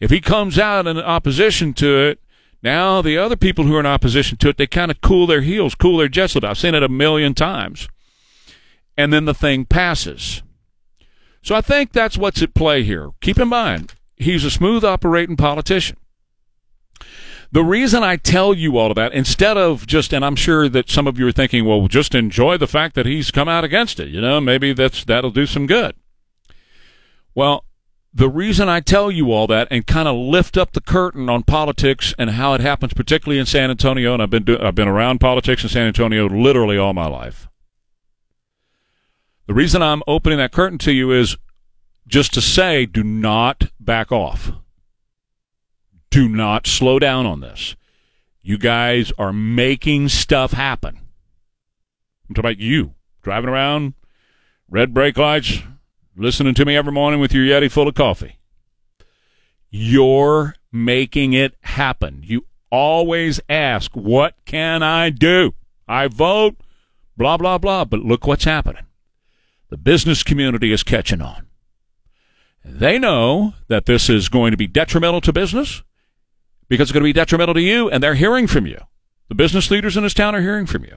If 0.00 0.10
he 0.10 0.22
comes 0.22 0.58
out 0.58 0.86
in 0.86 0.98
opposition 0.98 1.74
to 1.74 2.08
it, 2.08 2.20
now 2.62 3.02
the 3.02 3.18
other 3.18 3.36
people 3.36 3.64
who 3.64 3.76
are 3.76 3.80
in 3.80 3.86
opposition 3.86 4.38
to 4.38 4.48
it, 4.48 4.56
they 4.56 4.66
kind 4.66 4.90
of 4.90 5.00
cool 5.00 5.26
their 5.26 5.42
heels, 5.42 5.74
cool 5.74 5.98
their 5.98 6.08
jets 6.08 6.34
a 6.34 6.38
little. 6.38 6.50
I've 6.50 6.58
seen 6.58 6.74
it 6.74 6.82
a 6.82 6.88
million 6.88 7.34
times. 7.34 7.88
And 8.96 9.12
then 9.12 9.24
the 9.24 9.34
thing 9.34 9.64
passes. 9.64 10.42
So 11.42 11.54
I 11.54 11.60
think 11.60 11.92
that's 11.92 12.18
what's 12.18 12.42
at 12.42 12.54
play 12.54 12.82
here. 12.82 13.10
Keep 13.20 13.38
in 13.38 13.48
mind, 13.48 13.94
he's 14.16 14.44
a 14.44 14.50
smooth 14.50 14.84
operating 14.84 15.36
politician. 15.36 15.96
The 17.52 17.62
reason 17.62 18.02
I 18.02 18.16
tell 18.16 18.52
you 18.52 18.76
all 18.76 18.90
of 18.90 18.96
that, 18.96 19.12
instead 19.12 19.56
of 19.56 19.86
just, 19.86 20.12
and 20.12 20.24
I'm 20.24 20.34
sure 20.34 20.68
that 20.68 20.90
some 20.90 21.06
of 21.06 21.18
you 21.18 21.26
are 21.28 21.32
thinking, 21.32 21.64
well, 21.64 21.86
just 21.86 22.14
enjoy 22.14 22.56
the 22.56 22.66
fact 22.66 22.96
that 22.96 23.06
he's 23.06 23.30
come 23.30 23.48
out 23.48 23.62
against 23.64 24.00
it. 24.00 24.08
You 24.08 24.20
know, 24.20 24.40
maybe 24.40 24.72
that's 24.72 25.04
that'll 25.04 25.30
do 25.30 25.46
some 25.46 25.66
good. 25.66 25.94
Well, 27.34 27.64
the 28.16 28.30
reason 28.30 28.66
I 28.66 28.80
tell 28.80 29.10
you 29.10 29.30
all 29.30 29.46
that 29.48 29.68
and 29.70 29.86
kind 29.86 30.08
of 30.08 30.16
lift 30.16 30.56
up 30.56 30.72
the 30.72 30.80
curtain 30.80 31.28
on 31.28 31.42
politics 31.42 32.14
and 32.18 32.30
how 32.30 32.54
it 32.54 32.62
happens, 32.62 32.94
particularly 32.94 33.38
in 33.38 33.44
San 33.44 33.70
Antonio, 33.70 34.14
and 34.14 34.22
I've 34.22 34.30
been 34.30 34.44
do- 34.44 34.58
I've 34.58 34.74
been 34.74 34.88
around 34.88 35.18
politics 35.18 35.62
in 35.62 35.68
San 35.68 35.86
Antonio 35.86 36.26
literally 36.26 36.78
all 36.78 36.94
my 36.94 37.06
life. 37.06 37.46
The 39.46 39.52
reason 39.52 39.82
I'm 39.82 40.02
opening 40.06 40.38
that 40.38 40.50
curtain 40.50 40.78
to 40.78 40.92
you 40.92 41.12
is 41.12 41.36
just 42.08 42.32
to 42.32 42.40
say, 42.40 42.86
do 42.86 43.04
not 43.04 43.64
back 43.78 44.10
off. 44.10 44.50
Do 46.08 46.26
not 46.26 46.66
slow 46.66 46.98
down 46.98 47.26
on 47.26 47.40
this. 47.40 47.76
You 48.40 48.56
guys 48.56 49.12
are 49.18 49.32
making 49.32 50.08
stuff 50.08 50.52
happen. 50.52 51.00
I'm 52.28 52.34
talking 52.34 52.50
about 52.50 52.60
you 52.60 52.94
driving 53.22 53.50
around, 53.50 53.92
red 54.70 54.94
brake 54.94 55.18
lights, 55.18 55.62
listening 56.16 56.54
to 56.54 56.64
me 56.64 56.76
every 56.76 56.92
morning 56.92 57.20
with 57.20 57.32
your 57.32 57.44
Yeti 57.44 57.70
full 57.70 57.88
of 57.88 57.94
coffee. 57.94 58.38
You're 59.70 60.54
making 60.72 61.32
it 61.32 61.54
happen. 61.60 62.22
You 62.24 62.46
always 62.70 63.40
ask, 63.48 63.92
What 63.94 64.34
can 64.44 64.82
I 64.82 65.10
do? 65.10 65.54
I 65.88 66.08
vote, 66.08 66.56
blah, 67.16 67.36
blah, 67.36 67.58
blah. 67.58 67.84
But 67.84 68.00
look 68.00 68.26
what's 68.26 68.44
happening. 68.44 68.86
The 69.68 69.76
business 69.76 70.22
community 70.22 70.72
is 70.72 70.82
catching 70.82 71.20
on. 71.20 71.46
They 72.64 72.98
know 72.98 73.54
that 73.68 73.86
this 73.86 74.08
is 74.08 74.28
going 74.28 74.50
to 74.50 74.56
be 74.56 74.66
detrimental 74.66 75.20
to 75.22 75.32
business 75.32 75.82
because 76.68 76.88
it's 76.88 76.92
going 76.92 77.02
to 77.02 77.08
be 77.08 77.12
detrimental 77.12 77.54
to 77.54 77.60
you, 77.60 77.88
and 77.88 78.02
they're 78.02 78.14
hearing 78.14 78.46
from 78.46 78.66
you. 78.66 78.78
The 79.28 79.34
business 79.34 79.70
leaders 79.70 79.96
in 79.96 80.02
this 80.02 80.14
town 80.14 80.34
are 80.34 80.40
hearing 80.40 80.66
from 80.66 80.84
you. 80.84 80.96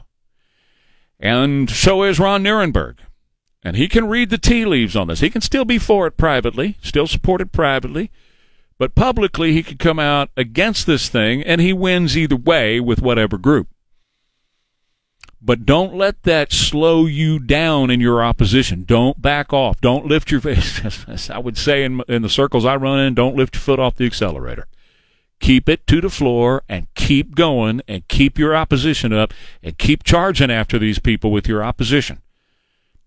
And 1.20 1.70
so 1.70 2.04
is 2.04 2.20
Ron 2.20 2.44
Nirenberg. 2.44 3.00
And 3.62 3.76
he 3.76 3.88
can 3.88 4.08
read 4.08 4.30
the 4.30 4.38
tea 4.38 4.66
leaves 4.66 4.96
on 4.96 5.08
this. 5.08 5.20
He 5.20 5.30
can 5.30 5.42
still 5.42 5.66
be 5.66 5.78
for 5.78 6.08
it 6.08 6.18
privately, 6.18 6.78
still 6.82 7.08
support 7.08 7.42
it 7.42 7.52
privately, 7.52 8.10
but 8.78 8.96
publicly 8.96 9.52
he 9.52 9.64
could 9.64 9.80
come 9.80 10.00
out 10.00 10.30
against 10.38 10.86
this 10.86 11.10
thing, 11.10 11.44
and 11.44 11.60
he 11.60 11.74
wins 11.74 12.18
either 12.18 12.38
way 12.38 12.80
with 12.80 13.02
whatever 13.02 13.38
group. 13.38 13.68
But 15.42 15.66
don't 15.66 15.94
let 15.94 16.24
that 16.24 16.52
slow 16.52 17.06
you 17.06 17.40
down 17.40 17.90
in 17.90 18.02
your 18.02 18.24
opposition. 18.24 18.84
Don't 18.84 19.22
back 19.22 19.54
off. 19.54 19.80
Don't 19.80 20.06
lift 20.06 20.32
your 20.32 20.42
face. 20.42 20.84
As 21.08 21.30
I 21.30 21.38
would 21.38 21.58
say 21.58 21.84
in, 21.84 22.02
in 22.08 22.22
the 22.22 22.30
circles 22.30 22.66
I 22.66 22.76
run 22.76 23.00
in, 23.00 23.14
don't 23.14 23.36
lift 23.36 23.56
your 23.56 23.62
foot 23.62 23.80
off 23.80 23.96
the 23.96 24.06
accelerator. 24.06 24.68
Keep 25.40 25.70
it 25.70 25.88
to 25.88 26.02
the 26.02 26.10
floor 26.10 26.64
and 26.68 26.94
keep 26.96 27.36
going 27.36 27.82
and 27.88 28.06
keep 28.10 28.38
your 28.38 28.54
opposition 28.56 29.14
up 29.14 29.34
and 29.64 29.78
keep 29.78 30.04
charging 30.04 30.52
after 30.52 30.78
these 30.78 31.00
people 31.00 31.32
with 31.32 31.48
your 31.48 31.64
opposition 31.64 32.22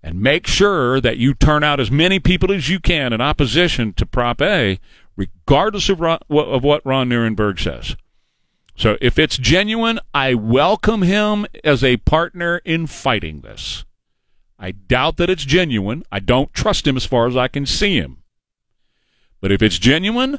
and 0.03 0.21
make 0.21 0.47
sure 0.47 1.01
that 1.01 1.19
you 1.19 1.33
turn 1.35 1.63
out 1.63 1.81
as 1.81 1.91
many 1.91 2.19
people 2.19 2.51
as 2.53 2.69
you 2.69 2.81
can 2.81 3.13
in 3.13 3.21
opposition 3.21 3.93
to 3.95 4.05
Prop 4.05 4.43
A, 4.43 4.81
regardless 5.17 5.89
of, 5.89 6.01
Ron, 6.01 6.19
of 6.29 6.65
what 6.65 6.85
Ron 6.85 7.09
Nirenberg 7.09 7.61
says. 7.61 7.97
So 8.75 8.97
if 9.01 9.19
it's 9.19 9.39
genuine, 9.39 10.01
I 10.13 10.35
welcome 10.35 11.03
him 11.03 11.47
as 11.63 11.85
a 11.85 11.99
partner 11.99 12.61
in 12.65 12.87
fighting 12.87 13.43
this. 13.43 13.85
I 14.59 14.73
doubt 14.73 15.19
that 15.19 15.31
it's 15.31 15.45
genuine. 15.45 16.05
I 16.11 16.21
don't 16.21 16.55
trust 16.55 16.87
him 16.87 16.97
as 16.97 17.05
far 17.05 17.27
as 17.27 17.37
I 17.37 17.49
can 17.49 17.67
see 17.67 17.97
him. 17.97 18.19
But 19.41 19.53
if 19.53 19.61
it's 19.61 19.79
genuine, 19.79 20.39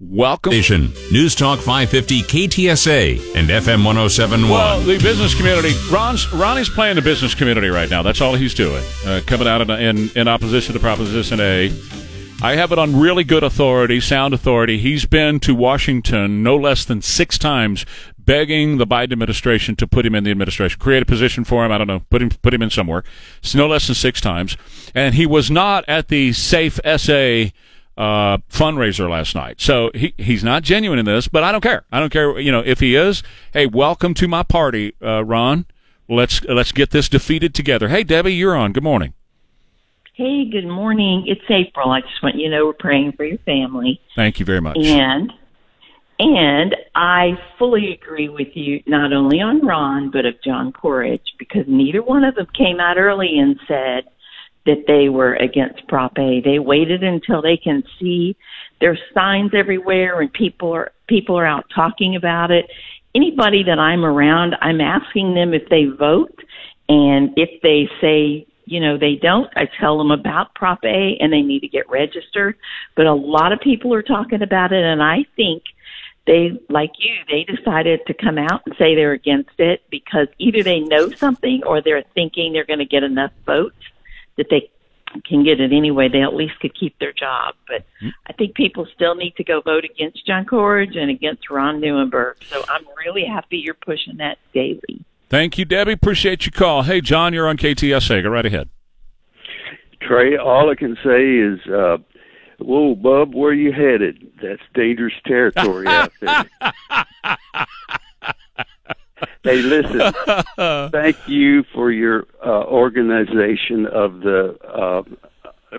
welcome. 0.00 0.52
Station 0.52 0.92
News 1.12 1.34
Talk 1.34 1.58
550 1.58 2.22
KTSA 2.22 3.36
and 3.36 3.48
FM 3.48 3.84
1071. 3.84 4.50
Well, 4.50 4.80
the 4.80 4.98
business 4.98 5.34
community. 5.34 5.72
Ron's 5.90 6.30
Ronnie's 6.32 6.68
playing 6.68 6.96
the 6.96 7.02
business 7.02 7.34
community 7.34 7.68
right 7.68 7.88
now. 7.88 8.02
That's 8.02 8.20
all 8.20 8.34
he's 8.34 8.54
doing. 8.54 8.84
Uh, 9.06 9.20
coming 9.26 9.48
out 9.48 9.60
in, 9.60 9.70
in 9.70 10.10
in 10.16 10.28
opposition 10.28 10.74
to 10.74 10.80
Proposition 10.80 11.40
A. 11.40 11.72
I 12.42 12.56
have 12.56 12.72
it 12.72 12.78
on 12.78 12.98
really 12.98 13.24
good 13.24 13.42
authority, 13.42 14.00
sound 14.00 14.34
authority. 14.34 14.76
He's 14.76 15.06
been 15.06 15.40
to 15.40 15.54
Washington 15.54 16.42
no 16.42 16.56
less 16.56 16.84
than 16.84 17.00
six 17.00 17.38
times, 17.38 17.86
begging 18.18 18.76
the 18.76 18.86
Biden 18.86 19.12
administration 19.12 19.76
to 19.76 19.86
put 19.86 20.04
him 20.04 20.14
in 20.14 20.24
the 20.24 20.30
administration, 20.30 20.78
create 20.78 21.02
a 21.02 21.06
position 21.06 21.44
for 21.44 21.64
him. 21.64 21.72
I 21.72 21.78
don't 21.78 21.86
know, 21.86 22.00
put 22.10 22.20
him 22.20 22.30
put 22.42 22.52
him 22.52 22.60
in 22.60 22.70
somewhere. 22.70 23.02
It's 23.38 23.54
no 23.54 23.66
less 23.66 23.86
than 23.86 23.94
six 23.94 24.20
times, 24.20 24.56
and 24.94 25.14
he 25.14 25.24
was 25.24 25.50
not 25.50 25.84
at 25.88 26.08
the 26.08 26.32
Safe 26.32 26.78
SA 26.96 27.46
uh, 27.96 28.38
fundraiser 28.50 29.08
last 29.08 29.34
night. 29.34 29.60
So 29.60 29.90
he 29.94 30.14
he's 30.18 30.42
not 30.42 30.62
genuine 30.62 30.98
in 30.98 31.04
this, 31.04 31.28
but 31.28 31.42
I 31.42 31.52
don't 31.52 31.60
care. 31.60 31.84
I 31.92 32.00
don't 32.00 32.10
care. 32.10 32.38
You 32.38 32.52
know, 32.52 32.62
if 32.64 32.80
he 32.80 32.96
is, 32.96 33.22
hey, 33.52 33.66
welcome 33.66 34.14
to 34.14 34.28
my 34.28 34.42
party, 34.42 34.94
uh, 35.02 35.24
Ron. 35.24 35.66
Let's 36.08 36.44
let's 36.44 36.72
get 36.72 36.90
this 36.90 37.08
defeated 37.08 37.54
together. 37.54 37.88
Hey, 37.88 38.04
Debbie, 38.04 38.34
you're 38.34 38.56
on. 38.56 38.72
Good 38.72 38.82
morning. 38.82 39.14
Hey, 40.14 40.48
good 40.48 40.66
morning. 40.66 41.24
It's 41.26 41.44
April. 41.50 41.90
I 41.90 42.00
just 42.00 42.22
want 42.22 42.36
you 42.36 42.48
to 42.48 42.56
know 42.56 42.66
we're 42.66 42.74
praying 42.74 43.12
for 43.12 43.24
your 43.24 43.38
family. 43.38 44.00
Thank 44.14 44.38
you 44.38 44.46
very 44.46 44.60
much. 44.60 44.76
And 44.76 45.32
and 46.18 46.76
I 46.94 47.32
fully 47.58 47.92
agree 47.92 48.28
with 48.28 48.48
you 48.54 48.82
not 48.86 49.12
only 49.12 49.40
on 49.40 49.66
Ron 49.66 50.10
but 50.10 50.24
of 50.24 50.40
John 50.44 50.72
Courage 50.72 51.34
because 51.38 51.64
neither 51.66 52.02
one 52.02 52.22
of 52.22 52.36
them 52.36 52.46
came 52.56 52.78
out 52.78 52.96
early 52.98 53.38
and 53.38 53.58
said 53.66 54.04
that 54.66 54.84
they 54.86 55.08
were 55.08 55.34
against 55.34 55.86
Prop 55.88 56.18
A. 56.18 56.40
They 56.40 56.58
waited 56.58 57.02
until 57.02 57.42
they 57.42 57.56
can 57.56 57.82
see 57.98 58.36
there's 58.80 59.00
signs 59.12 59.52
everywhere 59.54 60.20
and 60.20 60.32
people 60.32 60.72
are 60.72 60.92
people 61.06 61.38
are 61.38 61.46
out 61.46 61.66
talking 61.74 62.16
about 62.16 62.50
it. 62.50 62.66
Anybody 63.14 63.62
that 63.64 63.78
I'm 63.78 64.04
around, 64.04 64.56
I'm 64.60 64.80
asking 64.80 65.34
them 65.34 65.54
if 65.54 65.68
they 65.68 65.84
vote 65.84 66.38
and 66.88 67.30
if 67.36 67.62
they 67.62 67.88
say 68.00 68.46
you 68.66 68.80
know 68.80 68.96
they 68.98 69.16
don't 69.16 69.50
i 69.56 69.68
tell 69.80 69.98
them 69.98 70.10
about 70.10 70.54
prop 70.54 70.82
a 70.84 71.16
and 71.20 71.32
they 71.32 71.42
need 71.42 71.60
to 71.60 71.68
get 71.68 71.88
registered 71.88 72.56
but 72.94 73.06
a 73.06 73.12
lot 73.12 73.52
of 73.52 73.60
people 73.60 73.92
are 73.92 74.02
talking 74.02 74.42
about 74.42 74.72
it 74.72 74.84
and 74.84 75.02
i 75.02 75.24
think 75.36 75.62
they 76.26 76.58
like 76.70 76.92
you 76.98 77.14
they 77.30 77.44
decided 77.44 78.00
to 78.06 78.14
come 78.14 78.38
out 78.38 78.62
and 78.66 78.74
say 78.78 78.94
they're 78.94 79.12
against 79.12 79.58
it 79.58 79.82
because 79.90 80.28
either 80.38 80.62
they 80.62 80.80
know 80.80 81.10
something 81.10 81.62
or 81.66 81.82
they're 81.82 82.04
thinking 82.14 82.52
they're 82.52 82.64
going 82.64 82.78
to 82.78 82.84
get 82.84 83.02
enough 83.02 83.32
votes 83.44 83.76
that 84.36 84.46
they 84.50 84.70
can 85.28 85.44
get 85.44 85.60
it 85.60 85.72
anyway 85.72 86.08
they 86.08 86.22
at 86.22 86.34
least 86.34 86.58
could 86.60 86.74
keep 86.78 86.98
their 86.98 87.12
job 87.12 87.54
but 87.68 87.84
i 88.26 88.32
think 88.32 88.54
people 88.54 88.84
still 88.94 89.14
need 89.14 89.34
to 89.36 89.44
go 89.44 89.60
vote 89.60 89.84
against 89.84 90.26
john 90.26 90.44
courage 90.44 90.96
and 90.96 91.08
against 91.08 91.48
ron 91.50 91.80
Nirenberg. 91.80 92.34
so 92.48 92.64
i'm 92.68 92.84
really 93.04 93.24
happy 93.24 93.58
you're 93.58 93.74
pushing 93.74 94.16
that 94.16 94.38
daily 94.52 95.04
Thank 95.34 95.58
you, 95.58 95.64
Debbie. 95.64 95.94
Appreciate 95.94 96.46
your 96.46 96.52
call. 96.52 96.82
Hey, 96.84 97.00
John, 97.00 97.32
you're 97.32 97.48
on 97.48 97.56
KTSA. 97.56 98.22
Go 98.22 98.28
right 98.28 98.46
ahead. 98.46 98.68
Trey, 100.00 100.36
all 100.36 100.70
I 100.70 100.76
can 100.76 100.96
say 101.02 101.34
is, 101.34 101.58
uh, 101.66 101.96
whoa, 102.58 102.94
Bub, 102.94 103.34
where 103.34 103.50
are 103.50 103.52
you 103.52 103.72
headed? 103.72 104.30
That's 104.40 104.62
dangerous 104.74 105.14
territory 105.26 105.88
out 105.88 106.12
there. 106.20 106.44
hey, 109.44 109.62
listen, 109.62 110.12
thank 110.90 111.16
you 111.28 111.62
for 111.74 111.92
your 111.92 112.26
uh, 112.44 112.64
organization 112.64 113.86
of 113.86 114.20
the 114.20 114.56
uh, 114.66 115.02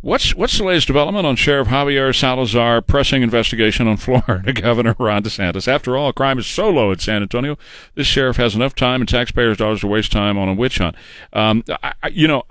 what's 0.00 0.34
what's 0.34 0.58
the 0.58 0.64
latest 0.64 0.86
development 0.86 1.26
on 1.26 1.36
Sheriff 1.36 1.68
Javier 1.68 2.14
Salazar 2.14 2.80
pressing 2.80 3.22
investigation 3.22 3.86
on 3.88 3.96
Florida 3.98 4.52
Governor 4.52 4.94
Ron 4.98 5.22
DeSantis? 5.22 5.68
After 5.68 5.96
all, 5.96 6.12
crime 6.12 6.38
is 6.38 6.46
so 6.46 6.70
low 6.70 6.92
in 6.92 6.98
San 6.98 7.22
Antonio. 7.22 7.56
This 7.94 8.06
sheriff 8.06 8.36
has 8.36 8.54
enough 8.54 8.74
time 8.74 9.00
and 9.00 9.08
taxpayers' 9.08 9.56
dollars 9.56 9.80
to 9.80 9.86
waste 9.86 10.12
time 10.12 10.38
on 10.38 10.48
a 10.48 10.54
witch 10.54 10.78
hunt. 10.78 10.96
Um, 11.32 11.64
I, 11.82 11.94
you 12.10 12.28
know, 12.28 12.44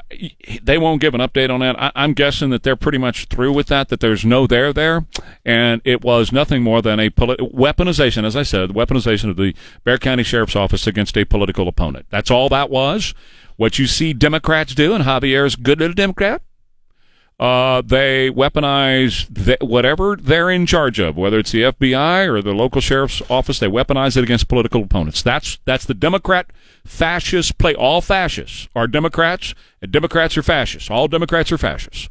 they 0.62 0.78
won't 0.78 1.02
give 1.02 1.14
an 1.14 1.22
update 1.22 1.50
on 1.50 1.60
that. 1.62 1.80
I, 1.82 1.92
I'm 1.96 2.14
guessing 2.14 2.50
that 2.50 2.64
they're 2.64 2.76
pretty 2.76 2.98
much 2.98 3.26
through 3.26 3.54
with 3.54 3.68
that. 3.68 3.90
That 3.90 4.00
there's 4.00 4.26
no 4.26 4.48
there 4.48 4.74
there, 4.74 5.06
and 5.46 5.82
it 5.86 6.04
was 6.04 6.32
nothing 6.32 6.64
more 6.64 6.82
than 6.82 7.00
a 7.00 7.10
poli- 7.10 7.38
weaponization, 7.38 8.24
as 8.24 8.36
I 8.36 8.44
said, 8.44 8.72
weaponization 8.72 9.30
of 9.30 9.38
the 9.38 9.54
Bexar 9.84 10.00
County 10.00 10.24
Sheriff's 10.24 10.56
Office 10.56 10.88
against 10.88 11.18
a 11.18 11.26
political 11.26 11.68
opponent. 11.68 12.06
That's 12.10 12.32
all 12.32 12.50
that 12.50 12.70
was. 12.70 13.14
What 13.56 13.80
you 13.80 13.88
see 13.88 14.14
Democrats 14.14 14.76
do, 14.76 14.94
and 14.94 15.04
Javier's 15.04 15.56
good 15.56 15.80
little 15.80 15.96
Democrat. 15.96 16.44
Uh, 17.40 17.84
they 17.86 18.32
weaponize 18.32 19.32
th- 19.34 19.60
whatever 19.62 20.16
they're 20.20 20.50
in 20.50 20.66
charge 20.66 20.98
of, 20.98 21.16
whether 21.16 21.38
it's 21.38 21.52
the 21.52 21.62
FBI 21.62 22.28
or 22.28 22.42
the 22.42 22.52
local 22.52 22.82
sheriff's 22.82 23.22
office. 23.30 23.60
They 23.60 23.68
weaponize 23.68 24.18
it 24.18 24.24
against 24.24 24.48
political 24.48 24.82
opponents. 24.82 25.22
That's 25.22 25.60
that's 25.64 25.86
the 25.86 25.94
Democrat 25.94 26.50
fascist 26.84 27.60
play. 27.60 27.76
All 27.76 28.02
fascists 28.02 28.68
are 28.76 28.88
Democrats, 28.88 29.54
and 29.84 29.92
Democrats 29.92 30.36
are 30.36 30.42
fascists. 30.42 30.90
All 30.90 31.08
Democrats 31.08 31.52
are 31.52 31.60
fascists, 31.60 32.10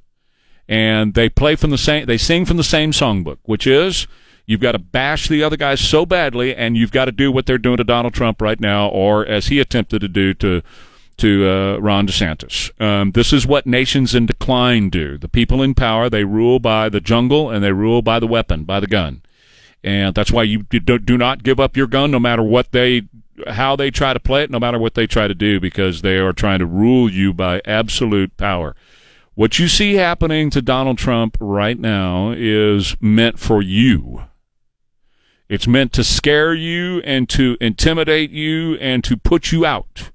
and 0.68 1.14
they 1.14 1.28
play 1.28 1.56
from 1.56 1.70
the 1.70 1.78
same. 1.78 2.06
They 2.06 2.18
sing 2.18 2.44
from 2.44 2.56
the 2.56 2.62
same 2.64 2.92
songbook, 2.92 3.38
which 3.42 3.66
is 3.66 4.06
you've 4.46 4.60
got 4.60 4.72
to 4.72 4.78
bash 4.78 5.26
the 5.26 5.42
other 5.42 5.56
guys 5.56 5.80
so 5.80 6.06
badly, 6.06 6.54
and 6.54 6.76
you've 6.76 6.92
got 6.92 7.06
to 7.06 7.12
do 7.12 7.32
what 7.32 7.46
they're 7.46 7.58
doing 7.58 7.78
to 7.78 7.84
Donald 7.84 8.14
Trump 8.14 8.40
right 8.40 8.60
now, 8.60 8.86
or 8.90 9.26
as 9.26 9.48
he 9.48 9.58
attempted 9.58 10.02
to 10.02 10.08
do 10.08 10.34
to 10.34 10.62
to 11.18 11.48
uh, 11.48 11.78
Ron 11.78 12.06
DeSantis. 12.06 12.70
Um, 12.80 13.12
this 13.12 13.32
is 13.32 13.46
what 13.46 13.66
nations 13.66 14.14
in 14.14 14.26
decline 14.26 14.90
do. 14.90 15.16
The 15.18 15.28
people 15.28 15.62
in 15.62 15.74
power, 15.74 16.10
they 16.10 16.24
rule 16.24 16.58
by 16.58 16.88
the 16.88 17.00
jungle 17.00 17.50
and 17.50 17.64
they 17.64 17.72
rule 17.72 18.02
by 18.02 18.18
the 18.18 18.26
weapon, 18.26 18.64
by 18.64 18.80
the 18.80 18.86
gun. 18.86 19.22
and 19.82 20.14
that's 20.14 20.32
why 20.32 20.42
you 20.42 20.62
do, 20.64 21.16
not 21.16 21.42
give 21.44 21.60
up 21.60 21.76
your 21.76 21.86
gun, 21.86 22.10
no 22.10 22.18
matter 22.18 22.42
what 22.42 22.72
they, 22.72 23.02
how 23.46 23.76
they 23.76 23.90
try 23.90 24.12
to 24.12 24.20
play 24.20 24.42
it, 24.42 24.50
no 24.50 24.58
matter 24.58 24.78
what 24.78 24.94
they 24.94 25.06
try 25.06 25.28
to 25.28 25.34
do, 25.34 25.60
because 25.60 26.02
they 26.02 26.18
are 26.18 26.32
trying 26.32 26.58
to 26.58 26.66
rule 26.66 27.10
you 27.10 27.32
by 27.32 27.60
absolute 27.64 28.36
power. 28.36 28.74
What 29.34 29.58
you 29.58 29.68
see 29.68 29.94
happening 29.94 30.50
to 30.50 30.62
Donald 30.62 30.98
Trump 30.98 31.36
right 31.40 31.78
now 31.78 32.32
is 32.36 32.96
meant 33.00 33.38
for 33.38 33.62
you. 33.62 34.24
It's 35.48 35.68
meant 35.68 35.92
to 35.92 36.02
scare 36.02 36.54
you 36.54 37.00
and 37.02 37.28
to 37.28 37.56
intimidate 37.60 38.30
you 38.30 38.74
and 38.76 39.04
to 39.04 39.16
put 39.16 39.52
you 39.52 39.64
out. 39.64 40.10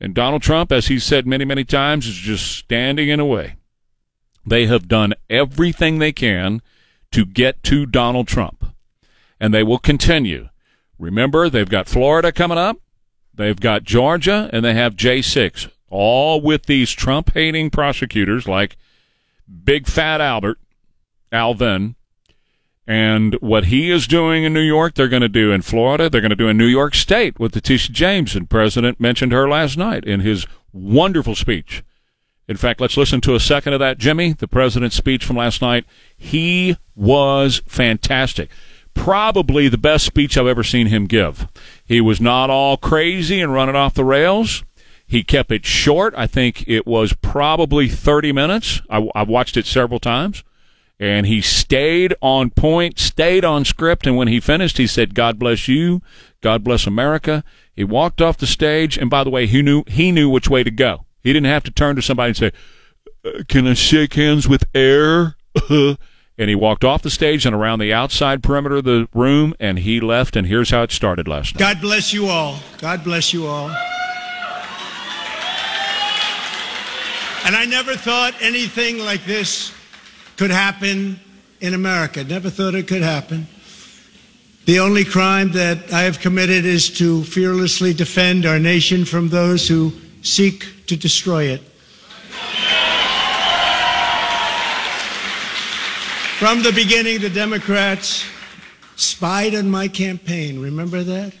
And 0.00 0.14
Donald 0.14 0.42
Trump, 0.42 0.70
as 0.72 0.88
he 0.88 0.98
said 0.98 1.26
many, 1.26 1.44
many 1.44 1.64
times, 1.64 2.06
is 2.06 2.16
just 2.16 2.46
standing 2.50 3.08
in 3.08 3.20
a 3.20 3.24
way. 3.24 3.56
They 4.44 4.66
have 4.66 4.88
done 4.88 5.14
everything 5.28 5.98
they 5.98 6.12
can 6.12 6.62
to 7.12 7.24
get 7.24 7.62
to 7.64 7.86
Donald 7.86 8.28
Trump, 8.28 8.74
and 9.40 9.52
they 9.52 9.62
will 9.62 9.78
continue. 9.78 10.48
Remember, 10.98 11.48
they've 11.48 11.68
got 11.68 11.88
Florida 11.88 12.30
coming 12.30 12.58
up, 12.58 12.78
they've 13.34 13.58
got 13.58 13.84
Georgia, 13.84 14.48
and 14.52 14.64
they 14.64 14.74
have 14.74 14.96
J6, 14.96 15.70
all 15.88 16.40
with 16.40 16.66
these 16.66 16.92
Trump 16.92 17.32
hating 17.34 17.70
prosecutors 17.70 18.46
like 18.46 18.76
Big 19.64 19.86
Fat 19.86 20.20
Albert, 20.20 20.58
Alvin, 21.32 21.95
and 22.86 23.34
what 23.40 23.66
he 23.66 23.90
is 23.90 24.06
doing 24.06 24.44
in 24.44 24.52
New 24.52 24.60
York, 24.60 24.94
they're 24.94 25.08
going 25.08 25.22
to 25.22 25.28
do 25.28 25.50
in 25.50 25.62
Florida. 25.62 26.08
They're 26.08 26.20
going 26.20 26.30
to 26.30 26.36
do 26.36 26.48
in 26.48 26.56
New 26.56 26.66
York 26.66 26.94
State 26.94 27.38
with 27.38 27.54
Letitia 27.54 27.92
James. 27.92 28.36
And 28.36 28.48
President 28.48 29.00
mentioned 29.00 29.32
her 29.32 29.48
last 29.48 29.76
night 29.76 30.04
in 30.04 30.20
his 30.20 30.46
wonderful 30.72 31.34
speech. 31.34 31.82
In 32.48 32.56
fact, 32.56 32.80
let's 32.80 32.96
listen 32.96 33.20
to 33.22 33.34
a 33.34 33.40
second 33.40 33.72
of 33.72 33.80
that, 33.80 33.98
Jimmy, 33.98 34.32
the 34.32 34.46
president's 34.46 34.94
speech 34.94 35.24
from 35.24 35.36
last 35.36 35.60
night. 35.60 35.84
He 36.16 36.76
was 36.94 37.60
fantastic. 37.66 38.50
Probably 38.94 39.68
the 39.68 39.76
best 39.76 40.06
speech 40.06 40.38
I've 40.38 40.46
ever 40.46 40.62
seen 40.62 40.86
him 40.86 41.06
give. 41.06 41.48
He 41.84 42.00
was 42.00 42.20
not 42.20 42.48
all 42.48 42.76
crazy 42.76 43.40
and 43.40 43.52
running 43.52 43.74
off 43.74 43.94
the 43.94 44.04
rails. 44.04 44.62
He 45.08 45.24
kept 45.24 45.50
it 45.50 45.66
short. 45.66 46.14
I 46.16 46.28
think 46.28 46.64
it 46.68 46.86
was 46.86 47.12
probably 47.14 47.88
30 47.88 48.30
minutes. 48.30 48.80
I, 48.88 49.08
I've 49.14 49.28
watched 49.28 49.56
it 49.56 49.66
several 49.66 49.98
times 49.98 50.44
and 50.98 51.26
he 51.26 51.40
stayed 51.40 52.14
on 52.22 52.50
point, 52.50 52.98
stayed 52.98 53.44
on 53.44 53.64
script. 53.64 54.06
And 54.06 54.16
when 54.16 54.28
he 54.28 54.40
finished, 54.40 54.78
he 54.78 54.86
said, 54.86 55.14
"God 55.14 55.38
bless 55.38 55.68
you, 55.68 56.02
God 56.40 56.64
bless 56.64 56.86
America." 56.86 57.44
He 57.74 57.84
walked 57.84 58.22
off 58.22 58.38
the 58.38 58.46
stage, 58.46 58.96
and 58.96 59.10
by 59.10 59.22
the 59.22 59.30
way, 59.30 59.46
he 59.46 59.62
knew 59.62 59.84
he 59.86 60.10
knew 60.12 60.30
which 60.30 60.48
way 60.48 60.64
to 60.64 60.70
go. 60.70 61.04
He 61.22 61.32
didn't 61.32 61.50
have 61.50 61.64
to 61.64 61.70
turn 61.70 61.96
to 61.96 62.02
somebody 62.02 62.28
and 62.28 62.36
say, 62.36 62.52
"Uh, 63.24 63.42
"Can 63.48 63.66
I 63.66 63.74
shake 63.74 64.14
hands 64.14 64.48
with 64.48 64.64
air?" 64.74 65.36
and 65.68 66.48
he 66.48 66.54
walked 66.54 66.84
off 66.84 67.02
the 67.02 67.10
stage 67.10 67.44
and 67.44 67.54
around 67.54 67.78
the 67.78 67.92
outside 67.92 68.42
perimeter 68.42 68.76
of 68.76 68.84
the 68.84 69.08
room, 69.14 69.54
and 69.60 69.80
he 69.80 70.00
left. 70.00 70.36
And 70.36 70.46
here's 70.46 70.70
how 70.70 70.82
it 70.82 70.92
started 70.92 71.28
last 71.28 71.54
night. 71.54 71.60
God 71.60 71.80
bless 71.80 72.12
you 72.12 72.26
all. 72.26 72.58
God 72.78 73.04
bless 73.04 73.32
you 73.32 73.46
all. 73.46 73.68
And 77.44 77.54
I 77.54 77.64
never 77.64 77.94
thought 77.94 78.34
anything 78.40 78.98
like 78.98 79.24
this 79.24 79.72
could 80.36 80.50
happen 80.50 81.18
in 81.60 81.74
America. 81.74 82.24
Never 82.24 82.50
thought 82.50 82.74
it 82.74 82.86
could 82.86 83.02
happen. 83.02 83.46
The 84.66 84.80
only 84.80 85.04
crime 85.04 85.52
that 85.52 85.92
I 85.92 86.02
have 86.02 86.18
committed 86.18 86.64
is 86.64 86.90
to 86.98 87.22
fearlessly 87.24 87.94
defend 87.94 88.46
our 88.46 88.58
nation 88.58 89.04
from 89.04 89.28
those 89.28 89.68
who 89.68 89.92
seek 90.22 90.86
to 90.86 90.96
destroy 90.96 91.44
it. 91.44 91.60
From 96.38 96.62
the 96.62 96.72
beginning, 96.72 97.20
the 97.20 97.30
Democrats 97.30 98.26
spied 98.96 99.54
on 99.54 99.70
my 99.70 99.88
campaign. 99.88 100.60
Remember 100.60 101.02
that? 101.02 101.32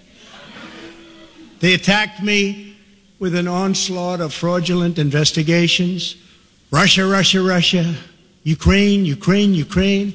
They 1.60 1.74
attacked 1.74 2.22
me 2.22 2.76
with 3.18 3.34
an 3.34 3.48
onslaught 3.48 4.20
of 4.20 4.32
fraudulent 4.32 4.98
investigations. 4.98 6.16
Russia, 6.70 7.06
Russia, 7.06 7.42
Russia. 7.42 7.94
Ukraine, 8.46 9.04
Ukraine, 9.04 9.54
Ukraine. 9.54 10.12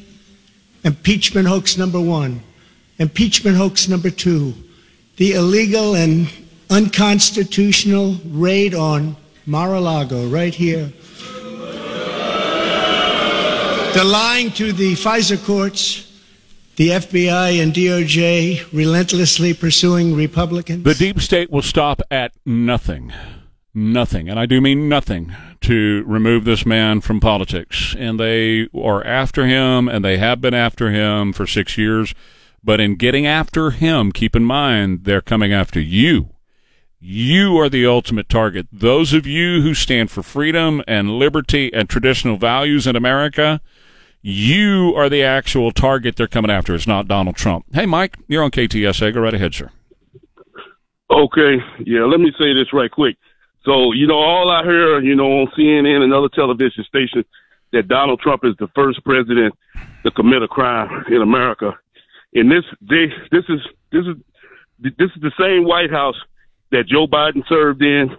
Impeachment 0.86 1.50
hoax 1.50 1.78
number 1.78 2.00
one. 2.00 2.42
Impeachment 2.98 3.58
hoax 3.58 3.90
number 3.90 4.10
two. 4.10 4.54
The 5.18 5.34
illegal 5.34 5.96
and 5.96 6.30
unconstitutional 6.70 8.16
raid 8.26 8.74
on 8.74 9.18
Mar-a-Lago 9.46 10.30
right 10.30 10.56
here. 10.56 10.94
The 13.96 14.06
lying 14.06 14.52
to 14.52 14.72
the 14.72 14.94
FISA 14.94 15.46
courts, 15.46 16.10
the 16.78 16.88
FBI 16.88 17.62
and 17.62 17.74
DOJ 17.74 18.72
relentlessly 18.72 19.54
pursuing 19.54 20.16
Republicans. 20.16 20.86
The 20.86 20.94
deep 20.94 21.20
state 21.20 21.52
will 21.52 21.62
stop 21.62 22.02
at 22.10 22.32
nothing. 22.46 23.12
Nothing. 23.74 24.30
And 24.30 24.38
I 24.38 24.46
do 24.46 24.60
mean 24.60 24.90
nothing 24.90 25.34
to 25.62 26.04
remove 26.06 26.44
this 26.44 26.66
man 26.66 27.00
from 27.00 27.20
politics. 27.20 27.96
And 27.98 28.20
they 28.20 28.68
are 28.76 29.04
after 29.06 29.48
him, 29.48 29.88
and 29.88 30.04
they 30.04 30.18
have 30.18 30.42
been 30.42 30.54
after 30.54 30.92
him 30.92 31.32
for 31.32 31.48
six 31.48 31.78
years. 31.78 32.14
But 32.64 32.80
in 32.80 32.96
getting 32.96 33.26
after 33.26 33.72
him, 33.72 34.12
keep 34.12 34.36
in 34.36 34.44
mind 34.44 35.06
they're 35.06 35.22
coming 35.22 35.54
after 35.54 35.80
you. 35.80 36.30
You 37.00 37.58
are 37.58 37.70
the 37.70 37.88
ultimate 37.88 38.30
target. 38.30 38.68
Those 38.72 39.14
of 39.14 39.26
you 39.26 39.62
who 39.62 39.74
stand 39.74 40.12
for 40.12 40.22
freedom 40.22 40.84
and 40.88 41.18
liberty 41.18 41.74
and 41.74 41.90
traditional 41.90 42.38
values 42.38 42.86
in 42.86 42.96
America, 42.96 43.62
you 44.22 44.94
are 44.96 45.10
the 45.10 45.24
actual 45.24 45.72
target 45.72 46.16
they're 46.16 46.28
coming 46.28 46.52
after. 46.52 46.76
It's 46.76 46.86
not 46.86 47.08
Donald 47.08 47.38
Trump. 47.38 47.66
Hey, 47.74 47.88
Mike, 47.88 48.18
you're 48.28 48.44
on 48.44 48.52
KTSA. 48.52 49.14
Go 49.16 49.22
right 49.22 49.34
ahead, 49.34 49.56
sir. 49.56 49.72
Okay, 51.10 51.58
yeah, 51.84 52.06
let 52.06 52.20
me 52.20 52.32
say 52.38 52.54
this 52.54 52.72
right 52.72 52.92
quick. 52.92 53.18
So, 53.64 53.94
you 53.94 54.08
know, 54.08 54.18
all 54.18 54.50
I 54.50 54.64
hear, 54.64 55.00
you 55.02 55.16
know, 55.16 55.42
on 55.42 55.52
CNN 55.58 56.04
and 56.04 56.14
other 56.14 56.30
television 56.30 56.84
stations 56.84 57.26
that 57.72 57.88
Donald 57.88 58.20
Trump 58.20 58.44
is 58.44 58.56
the 58.60 58.68
first 58.76 59.04
president 59.04 59.56
to 60.04 60.12
commit 60.12 60.42
a 60.42 60.48
crime 60.48 61.06
in 61.10 61.22
America. 61.22 61.78
And 62.34 62.50
this 62.50 62.64
they 62.82 63.08
this 63.32 63.44
is 63.50 63.60
this 63.92 64.06
is 64.06 64.16
this 64.80 65.10
is 65.16 65.22
the 65.22 65.32
same 65.40 65.66
White 65.66 65.92
House 65.92 66.16
that 66.72 66.88
Joe 66.88 67.06
Biden 67.06 67.48
served 67.48 67.82
in, 67.82 68.10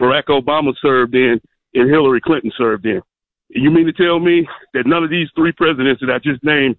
Barack 0.00 0.26
Obama 0.26 0.72
served 0.80 1.14
in, 1.14 1.40
and 1.74 1.90
Hillary 1.90 2.20
Clinton 2.20 2.52
served 2.56 2.86
in. 2.86 3.02
You 3.48 3.70
mean 3.70 3.86
to 3.86 3.92
tell 3.92 4.18
me 4.18 4.48
that 4.72 4.86
none 4.86 5.04
of 5.04 5.10
these 5.10 5.28
three 5.34 5.52
presidents 5.52 6.00
that 6.00 6.10
I 6.10 6.18
just 6.18 6.42
named 6.42 6.76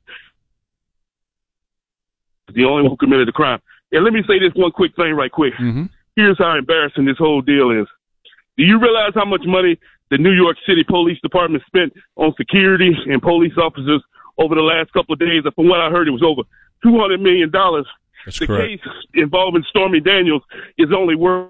the 2.53 2.65
only 2.65 2.83
one 2.83 2.91
who 2.91 2.97
committed 2.97 3.29
a 3.29 3.31
crime? 3.31 3.61
And 3.91 4.03
let 4.03 4.13
me 4.13 4.23
say 4.27 4.39
this 4.39 4.53
one 4.55 4.71
quick 4.71 4.95
thing 4.95 5.13
right 5.13 5.31
quick. 5.31 5.53
Mm-hmm. 5.53 5.85
Here's 6.15 6.37
how 6.37 6.57
embarrassing 6.57 7.05
this 7.05 7.17
whole 7.17 7.41
deal 7.41 7.71
is. 7.71 7.87
Do 8.57 8.63
you 8.63 8.79
realize 8.79 9.11
how 9.15 9.25
much 9.25 9.41
money 9.45 9.79
the 10.11 10.17
New 10.17 10.31
York 10.31 10.57
City 10.67 10.83
Police 10.83 11.19
Department 11.21 11.63
spent 11.65 11.93
on 12.15 12.33
security 12.37 12.95
and 13.07 13.21
police 13.21 13.53
officers 13.57 14.01
over 14.37 14.53
the 14.55 14.61
last 14.61 14.93
couple 14.93 15.13
of 15.13 15.19
days? 15.19 15.43
From 15.55 15.67
what 15.67 15.79
I 15.81 15.89
heard, 15.89 16.07
it 16.07 16.11
was 16.11 16.23
over 16.23 16.41
two 16.83 16.99
hundred 16.99 17.21
million 17.21 17.49
dollars. 17.49 17.87
That's 18.25 18.39
The 18.39 18.47
correct. 18.47 18.69
case 18.83 18.93
involving 19.15 19.63
Stormy 19.69 19.99
Daniels 19.99 20.43
is 20.77 20.89
only 20.95 21.15
worth 21.15 21.49